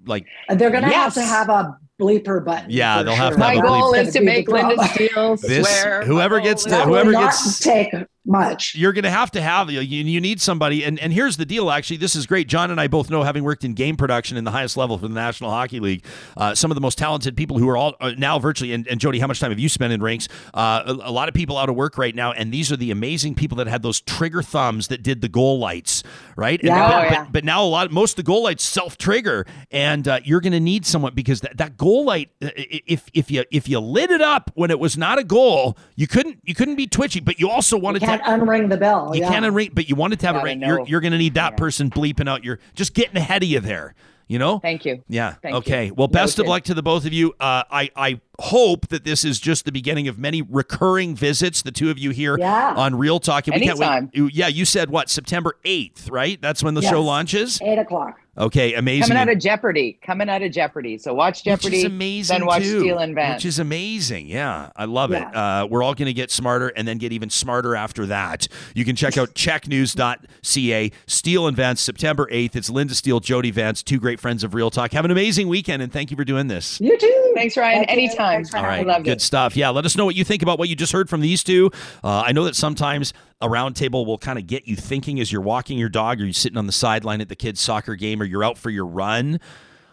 [0.06, 2.70] like And they're going to have to have a bleeper button.
[2.70, 3.80] Yeah, they'll have to have My a bleep.
[3.80, 4.88] goal That's is to make Lynda.
[4.94, 6.04] Steele swear.
[6.04, 7.92] whoever gets goal to- is- That will whoever gets- take
[8.26, 8.74] much.
[8.74, 10.84] You're going to have to have you, you need somebody.
[10.84, 11.70] And and here's the deal.
[11.70, 12.48] Actually, this is great.
[12.48, 15.08] John and I both know, having worked in game production in the highest level for
[15.08, 16.04] the National Hockey League,
[16.36, 18.72] uh, some of the most talented people who are all uh, now virtually.
[18.72, 20.28] And, and Jody, how much time have you spent in rinks?
[20.54, 22.90] Uh, a, a, lot of people out of work right now, and these are the
[22.90, 26.02] amazing people that had those trigger thumbs that did the goal lights,
[26.36, 26.60] right?
[26.62, 27.26] Yeah, and oh, but, yeah.
[27.30, 30.52] but, now a lot, most of the goal lights self trigger, and uh, you're going
[30.52, 34.10] to need someone because that, that goal light, uh, if if you if you lit
[34.10, 37.38] it up when it was not a goal, you couldn't you couldn't be twitchy, but
[37.38, 39.10] you also wanted You can't unring the bell.
[39.14, 39.28] you yeah.
[39.30, 40.60] can't unring, but you wanted to have it Gotta right.
[40.60, 41.56] You're, you're going to need that Yeah.
[41.56, 43.94] person bleeping out your just getting ahead of you there.
[44.28, 44.58] You know.
[44.58, 45.04] Thank you.
[45.08, 45.34] Yeah.
[45.34, 45.58] Thank you.
[45.58, 45.90] okay.
[45.92, 47.32] Well, best of luck to the both of you.
[47.38, 51.62] Uh, I I hope that this is just the beginning of many recurring visits.
[51.62, 52.74] The two of you here Yeah.
[52.76, 53.46] on Real Talk.
[53.46, 54.10] And we can't Anytime.
[54.16, 54.34] wait.
[54.34, 55.08] Yeah, you said what?
[55.10, 56.42] September eighth, right?
[56.42, 56.90] That's when the Yes.
[56.90, 57.60] show launches.
[57.62, 58.18] Eight o'clock.
[58.38, 59.08] Okay, amazing.
[59.08, 59.98] Coming out of Jeopardy.
[60.02, 60.98] Coming out of Jeopardy.
[60.98, 61.78] So watch which Jeopardy.
[61.78, 62.80] is amazing Then watch too.
[62.80, 63.34] Steele and Van.
[63.34, 64.26] Which is amazing.
[64.26, 65.22] Yeah, I love it.
[65.34, 68.46] Uh, we're all going to get smarter and then get even smarter after that.
[68.74, 70.92] You can check out cheknews.ca.
[71.06, 72.56] Steele and Vance, September 8th.
[72.56, 74.92] It's Lynda Steele, Jody Vance, two great friends of Real Talk.
[74.92, 76.80] Have an amazing weekend and thank you for doing this.
[76.80, 77.32] You too.
[77.34, 77.78] Thanks, Ryan.
[77.86, 77.90] Thank.
[77.90, 78.36] Anytime.
[78.36, 78.92] Thanks for All having right, me.
[78.92, 79.20] loved good it.
[79.22, 79.56] stuff.
[79.56, 81.70] Yeah, let us know what you think about what you just heard from these two.
[82.04, 85.42] Uh, I know that sometimes a roundtable will kind of get you thinking as you're
[85.42, 88.24] walking your dog, or you're sitting on the sideline at the kids' soccer game, or
[88.24, 89.38] you're out for your run.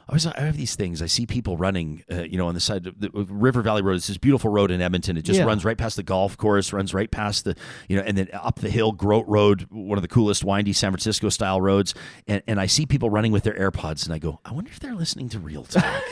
[0.07, 1.02] I always I have these things.
[1.02, 3.95] I see people running, uh, you know, on the side of the River Valley Road.
[3.95, 5.15] It's this beautiful road in Edmonton.
[5.15, 5.45] It just Yeah.
[5.45, 7.56] runs right past the golf course, runs right past the,
[7.88, 10.91] you know, and then up the hill, Groat Road, one of the coolest windy San
[10.91, 11.94] Francisco style roads.
[12.28, 14.80] And, and I see people running with their AirPods, and I go, I wonder if
[14.82, 16.03] they're listening to Real Talk.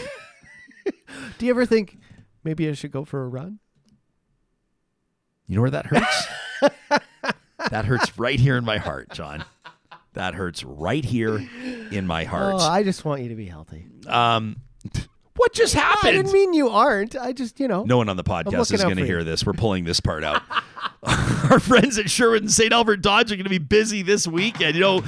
[1.37, 1.97] Do you ever think
[2.45, 3.59] maybe I should go for a run?
[5.47, 6.27] You know where that hurts?
[7.69, 9.43] that hurts right here in my heart, John.
[10.13, 11.37] That hurts right here
[11.91, 12.61] in my Oh, heart.
[12.61, 13.85] I just want you to be healthy.
[14.07, 14.57] um,
[15.37, 16.09] what just happened?
[16.09, 17.15] I didn't mean you aren't.
[17.15, 17.83] I just, you know.
[17.83, 19.45] no one on the podcast is going to hear this.
[19.45, 20.41] We're pulling this part out.
[21.49, 22.71] Our friends at Sherwood and St.
[22.73, 24.75] Albert Dodge are going to be busy this weekend.
[24.75, 25.03] You know,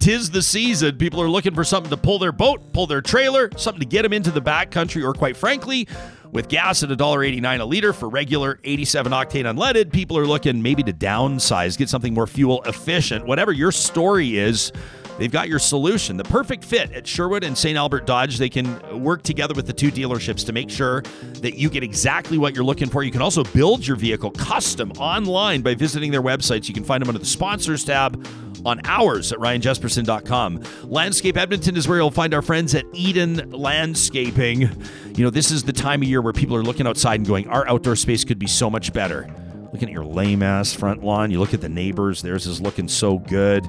[0.00, 0.98] tis the season.
[0.98, 4.02] People are looking for something to pull their boat, pull their trailer, something to get
[4.02, 5.86] them into the backcountry, or quite frankly,
[6.32, 10.82] with gas at $1.89 a liter for regular 87 octane unleaded, people are looking maybe
[10.82, 13.26] to downsize, get something more fuel efficient.
[13.26, 14.72] Whatever your story is,
[15.18, 17.76] They've got your solution, the perfect fit at Sherwood and St.
[17.76, 18.38] Albert Dodge.
[18.38, 21.02] They can work together with the two dealerships to make sure
[21.40, 23.02] that you get exactly what you're looking for.
[23.02, 26.68] You can also build your vehicle custom online by visiting their websites.
[26.68, 28.24] You can find them under the sponsors tab
[28.64, 30.62] on ours at ryanjespersen.com.
[30.84, 34.62] Landscape Edmonton is where you'll find our friends at Eden Landscaping.
[35.16, 37.48] You know, this is the time of year where people are looking outside and going,
[37.48, 39.28] our outdoor space could be so much better.
[39.72, 42.88] Looking at your lame ass front lawn, you look at the neighbors, theirs is looking
[42.88, 43.68] so good.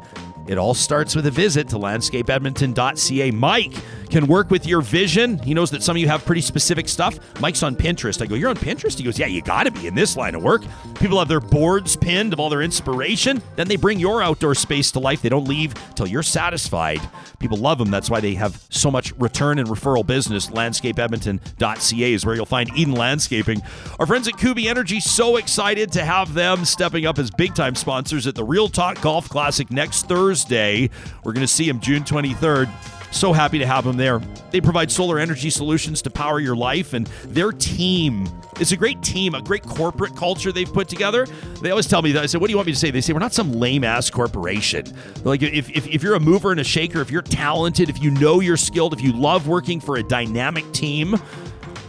[0.49, 3.29] It all starts with a visit to landscapeedmonton.ca.
[3.29, 3.73] Mike
[4.09, 5.37] can work with your vision.
[5.37, 7.19] He knows that some of you have pretty specific stuff.
[7.39, 8.19] Mike's on Pinterest.
[8.19, 8.97] I go, You're on Pinterest?
[8.97, 10.63] He goes, Yeah, you got to be in this line of work.
[10.95, 13.43] People have their boards pinned of all their inspiration.
[13.57, 15.21] Then they bring your outdoor space to life.
[15.21, 16.99] They don't leave till you're satisfied.
[17.37, 17.91] People love them.
[17.91, 20.47] That's why they have so much return and referral business.
[20.47, 23.61] Landscapeedmonton.ca is where you'll find Eden Landscaping.
[23.99, 27.75] Our friends at Kuby Energy, so excited to have them stepping up as big time
[27.75, 30.38] sponsors at the Real Talk Golf Classic next Thursday.
[30.47, 32.69] We're going to see him June 23rd.
[33.11, 34.19] So happy to have them there.
[34.51, 38.27] They provide solar energy solutions to power your life, and their team
[38.59, 41.25] is a great team, a great corporate culture they've put together.
[41.61, 42.23] They always tell me that.
[42.23, 42.91] I said, What do you want me to say?
[42.91, 44.85] They say, We're not some lame ass corporation.
[45.23, 48.11] Like, if, if, if you're a mover and a shaker, if you're talented, if you
[48.11, 51.15] know you're skilled, if you love working for a dynamic team,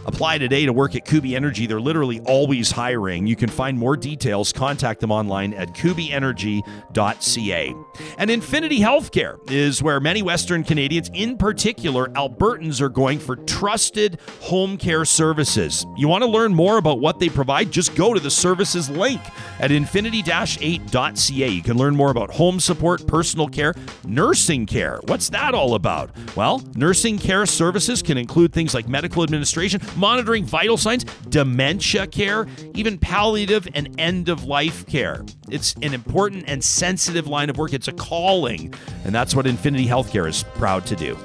[0.05, 1.67] Apply today to work at Kuby Energy.
[1.67, 3.27] They're literally always hiring.
[3.27, 4.51] You can find more details.
[4.51, 7.75] Contact them online at kubyenergy.ca.
[8.17, 14.19] And Infinity Healthcare is where many Western Canadians, in particular Albertans, are going for trusted
[14.41, 15.85] home care services.
[15.97, 17.71] You want to learn more about what they provide?
[17.71, 19.21] Just go to the services link
[19.59, 21.47] at infinity-8.ca.
[21.47, 23.75] You can learn more about home support, personal care,
[24.05, 24.99] nursing care.
[25.05, 26.09] What's that all about?
[26.35, 32.47] Well, nursing care services can include things like medical administration, monitoring vital signs, dementia care,
[32.73, 35.23] even palliative and end of life care.
[35.49, 37.73] It's an important and sensitive line of work.
[37.73, 38.73] It's a calling,
[39.05, 41.17] and that's what Infinity Healthcare is proud to do.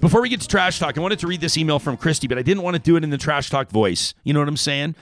[0.00, 2.38] Before we get to trash talk, I wanted to read this email from Kristie, but
[2.38, 4.14] I didn't want to do it in the trash talk voice.
[4.24, 4.94] You know what I'm saying?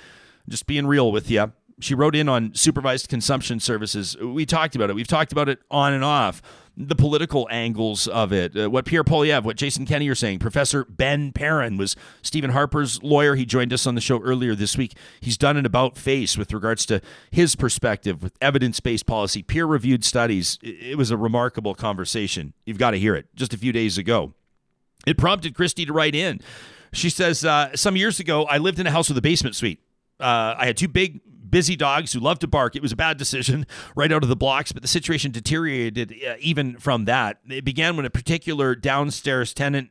[0.48, 1.52] Just being real with you.
[1.78, 4.16] She wrote in on supervised consumption services.
[4.16, 4.94] We talked about it.
[4.94, 6.42] We've talked about it on and off.
[6.80, 8.56] The political angles of it.
[8.56, 10.38] Uh, what Pierre Poilievre, what Jason Kenney are saying.
[10.38, 13.34] Professor Ben Perrin was Stephen Harper's lawyer.
[13.34, 14.96] He joined us on the show earlier this week.
[15.20, 17.00] He's done an about face with regards to
[17.32, 20.56] his perspective with evidence based policy, peer reviewed studies.
[20.62, 22.52] It was a remarkable conversation.
[22.64, 24.34] You've got to hear it just a few days ago.
[25.04, 26.40] It prompted Kristie to write in.
[26.92, 29.80] She says, uh, Some years ago, I lived in a house with a basement suite.
[30.20, 32.76] Uh, I had two big busy dogs who love to bark.
[32.76, 33.66] It was a bad decision
[33.96, 37.38] right out of the blocks, but the situation deteriorated uh, even from that.
[37.48, 39.90] It began when a particular downstairs tenant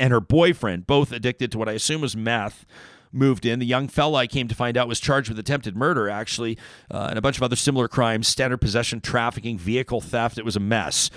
[0.00, 2.66] and her boyfriend, both addicted to what I assume was meth,
[3.12, 3.60] moved in.
[3.60, 6.58] The young fella I came to find out was charged with attempted murder, actually,
[6.90, 10.38] uh, and a bunch of other similar crimes standard possession, trafficking, vehicle theft.
[10.38, 11.10] It was a mess.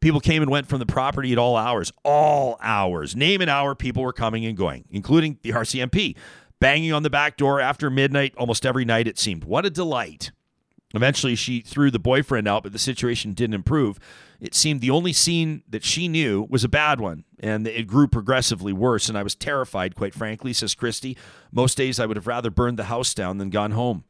[0.00, 3.14] People came and went from the property at all hours, all hours.
[3.14, 6.16] Name an hour, people were coming and going, including the RCMP,
[6.60, 9.44] banging on the back door after midnight almost every night, it seemed.
[9.44, 10.30] What a delight.
[10.94, 13.98] Eventually, she threw the boyfriend out, but the situation didn't improve.
[14.40, 18.06] It seemed the only scene that she knew was a bad one, and it grew
[18.06, 19.08] progressively worse.
[19.08, 21.16] And I was terrified, quite frankly, says Kristie.
[21.50, 24.04] Most days I would have rather burned the house down than gone home.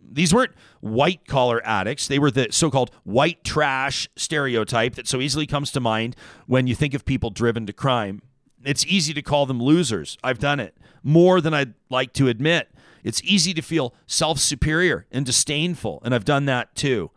[0.00, 2.06] These weren't white collar addicts.
[2.06, 6.14] They were the so called white trash stereotype that so easily comes to mind
[6.46, 8.22] when you think of people driven to crime.
[8.64, 10.18] It's easy to call them losers.
[10.22, 12.70] I've done it more than I'd like to admit.
[13.04, 17.10] It's easy to feel self superior and disdainful, and I've done that too.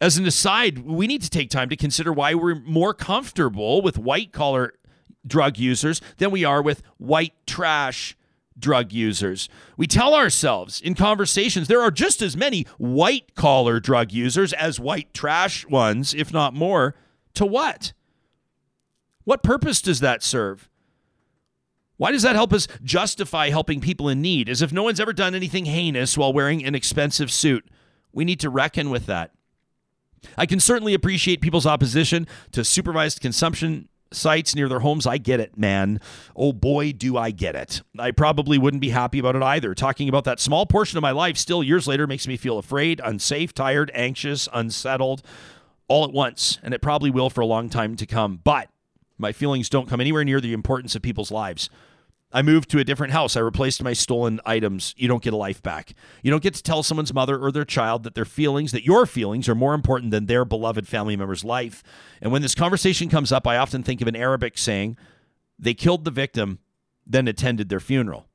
[0.00, 3.98] As an aside, we need to take time to consider why we're more comfortable with
[3.98, 4.74] white collar
[5.26, 8.16] drug users than we are with white trash
[8.58, 9.48] drug users.
[9.76, 14.78] We tell ourselves in conversations there are just as many white collar drug users as
[14.78, 16.94] white trash ones, if not more.
[17.34, 17.92] To what?
[19.24, 20.68] What purpose does that serve?
[21.96, 25.12] Why does that help us justify helping people in need as if no one's ever
[25.12, 27.68] done anything heinous while wearing an expensive suit?
[28.12, 29.32] We need to reckon with that.
[30.36, 35.06] I can certainly appreciate people's opposition to supervised consumption sites near their homes.
[35.06, 36.00] I get it, man.
[36.36, 37.82] Oh boy, do I get it.
[37.98, 39.74] I probably wouldn't be happy about it either.
[39.74, 43.00] Talking about that small portion of my life still years later makes me feel afraid,
[43.04, 45.22] unsafe, tired, anxious, unsettled
[45.88, 46.58] all at once.
[46.62, 48.40] And it probably will for a long time to come.
[48.42, 48.68] But
[49.18, 51.70] my feelings don't come anywhere near the importance of people's lives.
[52.32, 53.36] I moved to a different house.
[53.36, 54.92] I replaced my stolen items.
[54.96, 55.94] You don't get a life back.
[56.22, 59.06] You don't get to tell someone's mother or their child that their feelings, that your
[59.06, 61.84] feelings are more important than their beloved family member's life.
[62.20, 64.96] And when this conversation comes up, I often think of an Arabic saying,
[65.60, 66.58] they killed the victim,
[67.06, 68.26] then attended their funeral.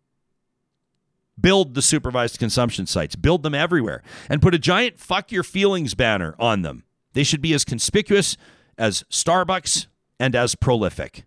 [1.39, 5.93] Build the supervised consumption sites, build them everywhere, and put a giant fuck your feelings
[5.93, 6.83] banner on them.
[7.13, 8.37] They should be as conspicuous
[8.77, 9.87] as Starbucks
[10.19, 11.25] and as prolific.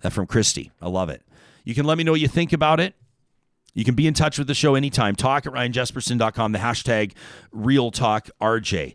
[0.00, 0.70] That from Kristie.
[0.80, 1.22] I love it.
[1.64, 2.94] You can let me know what you think about it.
[3.74, 5.14] You can be in touch with the show anytime.
[5.16, 7.12] Talk at ryanjespersen.com, the hashtag
[7.54, 8.94] RealTalkRJ.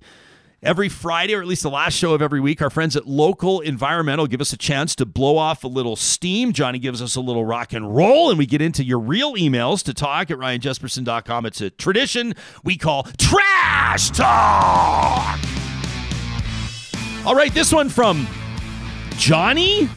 [0.64, 3.62] Every Friday, or at least the last show of every week, our friends at Local
[3.62, 6.54] Environmental give us a chance to blow off a little steam.
[6.54, 9.84] Johnny gives us a little rock and roll, and we get into your real emails
[9.84, 11.48] to talk at ryanjespersen.com.
[11.48, 15.40] It's a tradition we call Trash Talk.
[17.26, 18.28] All right, this one from
[19.22, 19.88] Johnny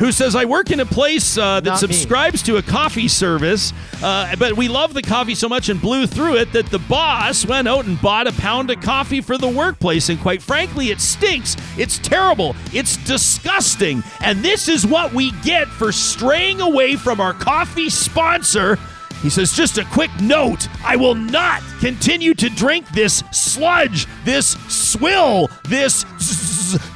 [0.00, 1.88] who says, I work in a place uh, that Not me.
[1.88, 3.72] subscribes to a coffee service,
[4.02, 7.46] uh, but we love the coffee so much and blew through it that the boss
[7.46, 10.08] went out and bought a pound of coffee for the workplace.
[10.08, 11.56] And quite frankly, it stinks.
[11.76, 12.54] It's terrible.
[12.72, 14.02] It's disgusting.
[14.20, 18.76] And this is what we get for straying away from our coffee sponsor.
[19.22, 24.56] He says, just a quick note I will not continue to drink this sludge, this
[24.68, 26.04] swill, this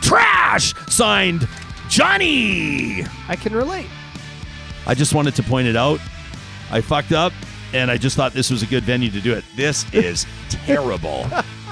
[0.00, 0.74] trash.
[0.88, 1.48] Signed,
[1.88, 3.04] Johnny.
[3.28, 3.86] I can relate.
[4.86, 6.00] I just wanted to point it out.
[6.70, 7.32] I fucked up,
[7.72, 9.44] and I just thought this was a good venue to do it.
[9.54, 11.26] This is terrible.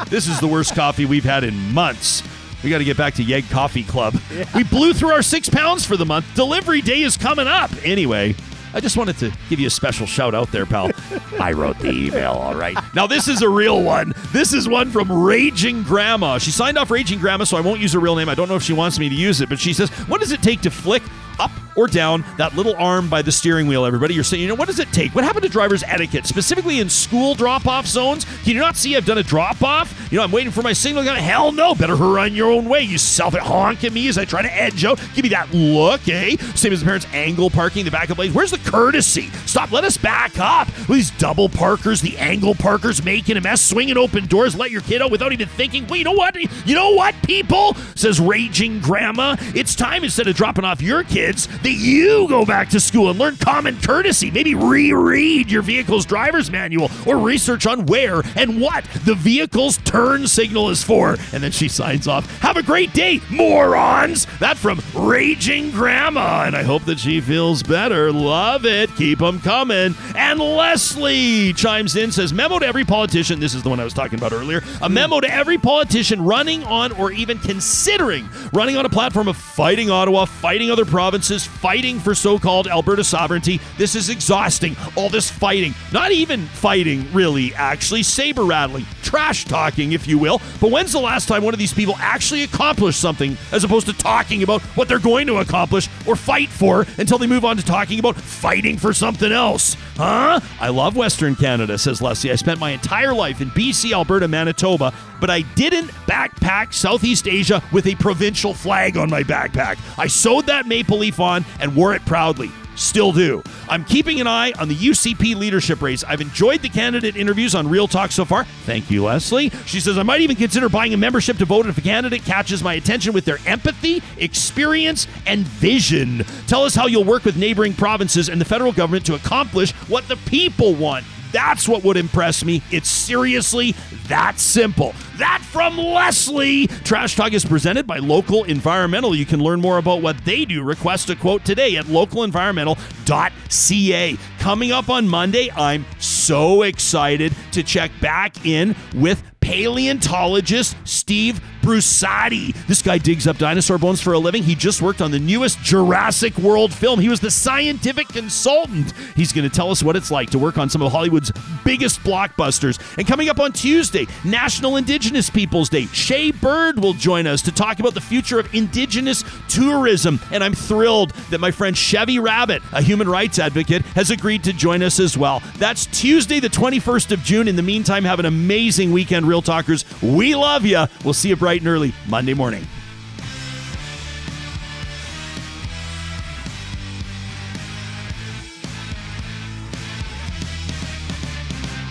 [0.09, 2.23] this is the worst coffee we've had in months.
[2.63, 4.15] We got to get back to Yeg Coffee Club.
[4.55, 6.27] We blew through our six pounds for the month.
[6.35, 7.71] Delivery day is coming up.
[7.83, 8.35] Anyway,
[8.73, 10.91] I just wanted to give you a special shout out there, pal.
[11.41, 12.77] I wrote the email, all right.
[12.95, 14.15] Now, this is a real one.
[14.33, 16.39] This is one from Raging Grandma.
[16.39, 18.29] She signed off Raging Grandma, so I won't use her real name.
[18.29, 20.33] I don't know if she wants me to use it, but she says, What does
[20.33, 21.03] it take to flick
[21.41, 24.15] up or down that little arm by the steering wheel, everybody?
[24.15, 25.15] You're saying, you know, what does it take?
[25.15, 28.25] What happened to driver's etiquette, specifically in school drop off zones?
[28.45, 30.09] Can you not see I've done a drop off?
[30.11, 31.05] You know, I'm waiting for my signal.
[31.05, 31.17] gun.
[31.17, 31.75] Hell no.
[31.75, 32.83] Better on your own way.
[32.83, 35.01] You self it honk at me as I try to edge out.
[35.15, 36.37] Give me that look, eh?
[36.55, 38.35] Same as the parents angle parking the backup lanes.
[38.35, 39.31] Where's the courtesy?
[39.47, 39.73] Stop.
[39.73, 40.69] Let us back up.
[40.89, 45.03] These double parkers, the angle parkers making a mess, swinging open doors, let your kid
[45.03, 45.87] out without even thinking.
[45.87, 46.35] Well, you know what?
[46.67, 47.75] You know what, people?
[47.95, 49.37] Says Raging Grandma.
[49.55, 53.19] It's time instead of dropping off your kids that you go back to school and
[53.19, 54.31] learn common courtesy.
[54.31, 60.27] Maybe reread your vehicle's driver's manual or research on where and what the vehicle's turn
[60.27, 61.17] signal is for.
[61.33, 62.27] And then she signs off.
[62.41, 64.27] Have a great day, morons.
[64.39, 66.45] That from Raging Grandma.
[66.47, 68.11] And I hope that she feels better.
[68.13, 68.91] Love it.
[68.97, 69.95] Keep them coming.
[70.17, 73.39] And Leslie chimes in, says, Memo to every politician.
[73.41, 74.63] This is the one I was talking about earlier.
[74.83, 79.37] A memo to every politician running on or even considering running on a platform of
[79.37, 83.61] fighting Ottawa, fighting other provinces, fighting for so called Alberta sovereignty.
[83.77, 84.77] This is exhausting.
[84.97, 85.75] All this fighting.
[85.93, 88.03] Not even fighting, really, actually.
[88.03, 90.41] Saber rattling, trash talking, if you will.
[90.61, 93.93] But when's the last time one of these people actually accomplished something as opposed to
[93.93, 97.65] talking about what they're going to accomplish or fight for until they move on to
[97.65, 99.77] talking about fighting for something else?
[99.97, 100.41] Huh?
[100.61, 102.31] I love Western Canada, says Leslie.
[102.31, 107.63] I spent my entire life in BC, Alberta, Manitoba, but I didn't backpack Southeast Asia
[107.73, 109.79] with a provincial flag on my backpack.
[109.99, 112.53] I sewed that maple leaf on and wore it proudly.
[112.77, 113.43] Still do.
[113.69, 116.03] I'm keeping an eye on the UCP leadership race.
[116.03, 118.45] I've enjoyed the candidate interviews on Real Talk so far.
[118.65, 119.51] Thank you, Leslie.
[119.67, 122.63] She says, I might even consider buying a membership to vote if a candidate catches
[122.63, 126.25] my attention with their empathy, experience, and vision.
[126.47, 130.09] Tell us how you'll work with neighboring provinces and the federal government to accomplish what
[130.09, 131.05] the people want.
[131.33, 132.63] That's what would impress me.
[132.71, 133.75] It's seriously
[134.09, 134.95] that simple.
[135.17, 136.67] That from Leslie.
[136.67, 139.15] Trash Talk is presented by Local Environmental.
[139.15, 140.63] You can learn more about what they do.
[140.63, 144.19] Request a quote today at localenvironmental.ca.
[144.39, 152.55] Coming up on Monday, I'm so excited to check back in with paleontologist Steve Brusatte.
[152.69, 154.45] This guy digs up dinosaur bones for a living.
[154.45, 157.01] He just worked on the newest Jurassic World film.
[157.01, 158.93] He was the scientific consultant.
[159.17, 161.33] He's going to tell us what it's like to work on some of Hollywood's
[161.65, 162.79] biggest blockbusters.
[162.97, 167.53] And coming up on Tuesday, National Indigenous Peoples Day, Shae Bird will join us to
[167.53, 170.21] talk about the future of Indigenous tourism.
[170.31, 174.53] And I'm thrilled that my friend Chevi Rabbit, a human rights advocate, has agreed to
[174.53, 175.43] join us as well.
[175.59, 177.49] That's Tuesday, the 21st of June.
[177.49, 179.85] In the meantime, have an amazing weekend, Real Talkers.
[180.03, 180.87] We love you.
[181.05, 182.67] We'll see you bright and early Monday morning.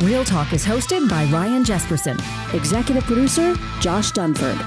[0.02, 2.18] Real Talk is hosted by Ryan Jespersen,
[2.54, 4.58] executive producer Josh Dunford,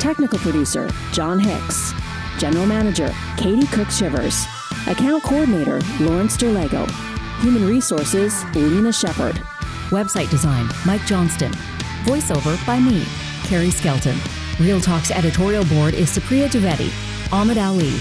[0.00, 1.92] technical producer John Hicks,
[2.38, 4.46] general manager Katie Cook Shivers,
[4.86, 6.88] account coordinator Lawrence Derlego,
[7.42, 9.36] human resources Lena Shepard,
[9.90, 11.52] website design Mike Johnston,
[12.04, 13.04] voiceover by me,
[13.44, 14.16] Carrie Skelton.
[14.60, 16.90] Real Talk's editorial board is Supriya Dwivedi,
[17.32, 17.92] Ahmed Ali,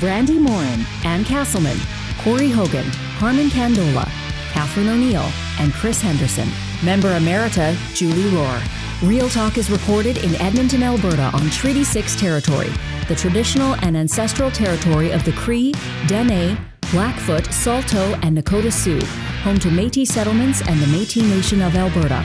[0.00, 1.76] Brandi Morin, Ann Castleman,
[2.18, 2.86] Corey Hogan,
[3.18, 4.08] Harmon Candola,
[4.52, 5.30] Catherine O'Neill,
[5.60, 6.48] and Chris Henderson.
[6.84, 8.62] Member Emerita, Julie Rohr.
[9.02, 12.70] Real Talk is recorded in Edmonton, Alberta on Treaty 6 territory,
[13.08, 15.72] the traditional and ancestral territory of the Cree,
[16.06, 16.56] Dene,
[16.92, 19.00] Blackfoot, Saulteaux, and Nakota Sioux,
[19.42, 22.24] home to Métis settlements and the Métis Nation of Alberta.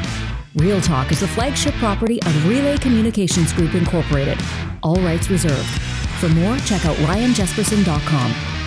[0.56, 4.38] Real Talk is the flagship property of Relay Communications Group Incorporated.
[4.84, 5.82] All rights reserved.
[6.20, 8.61] For more, check out ryanjespersen.com.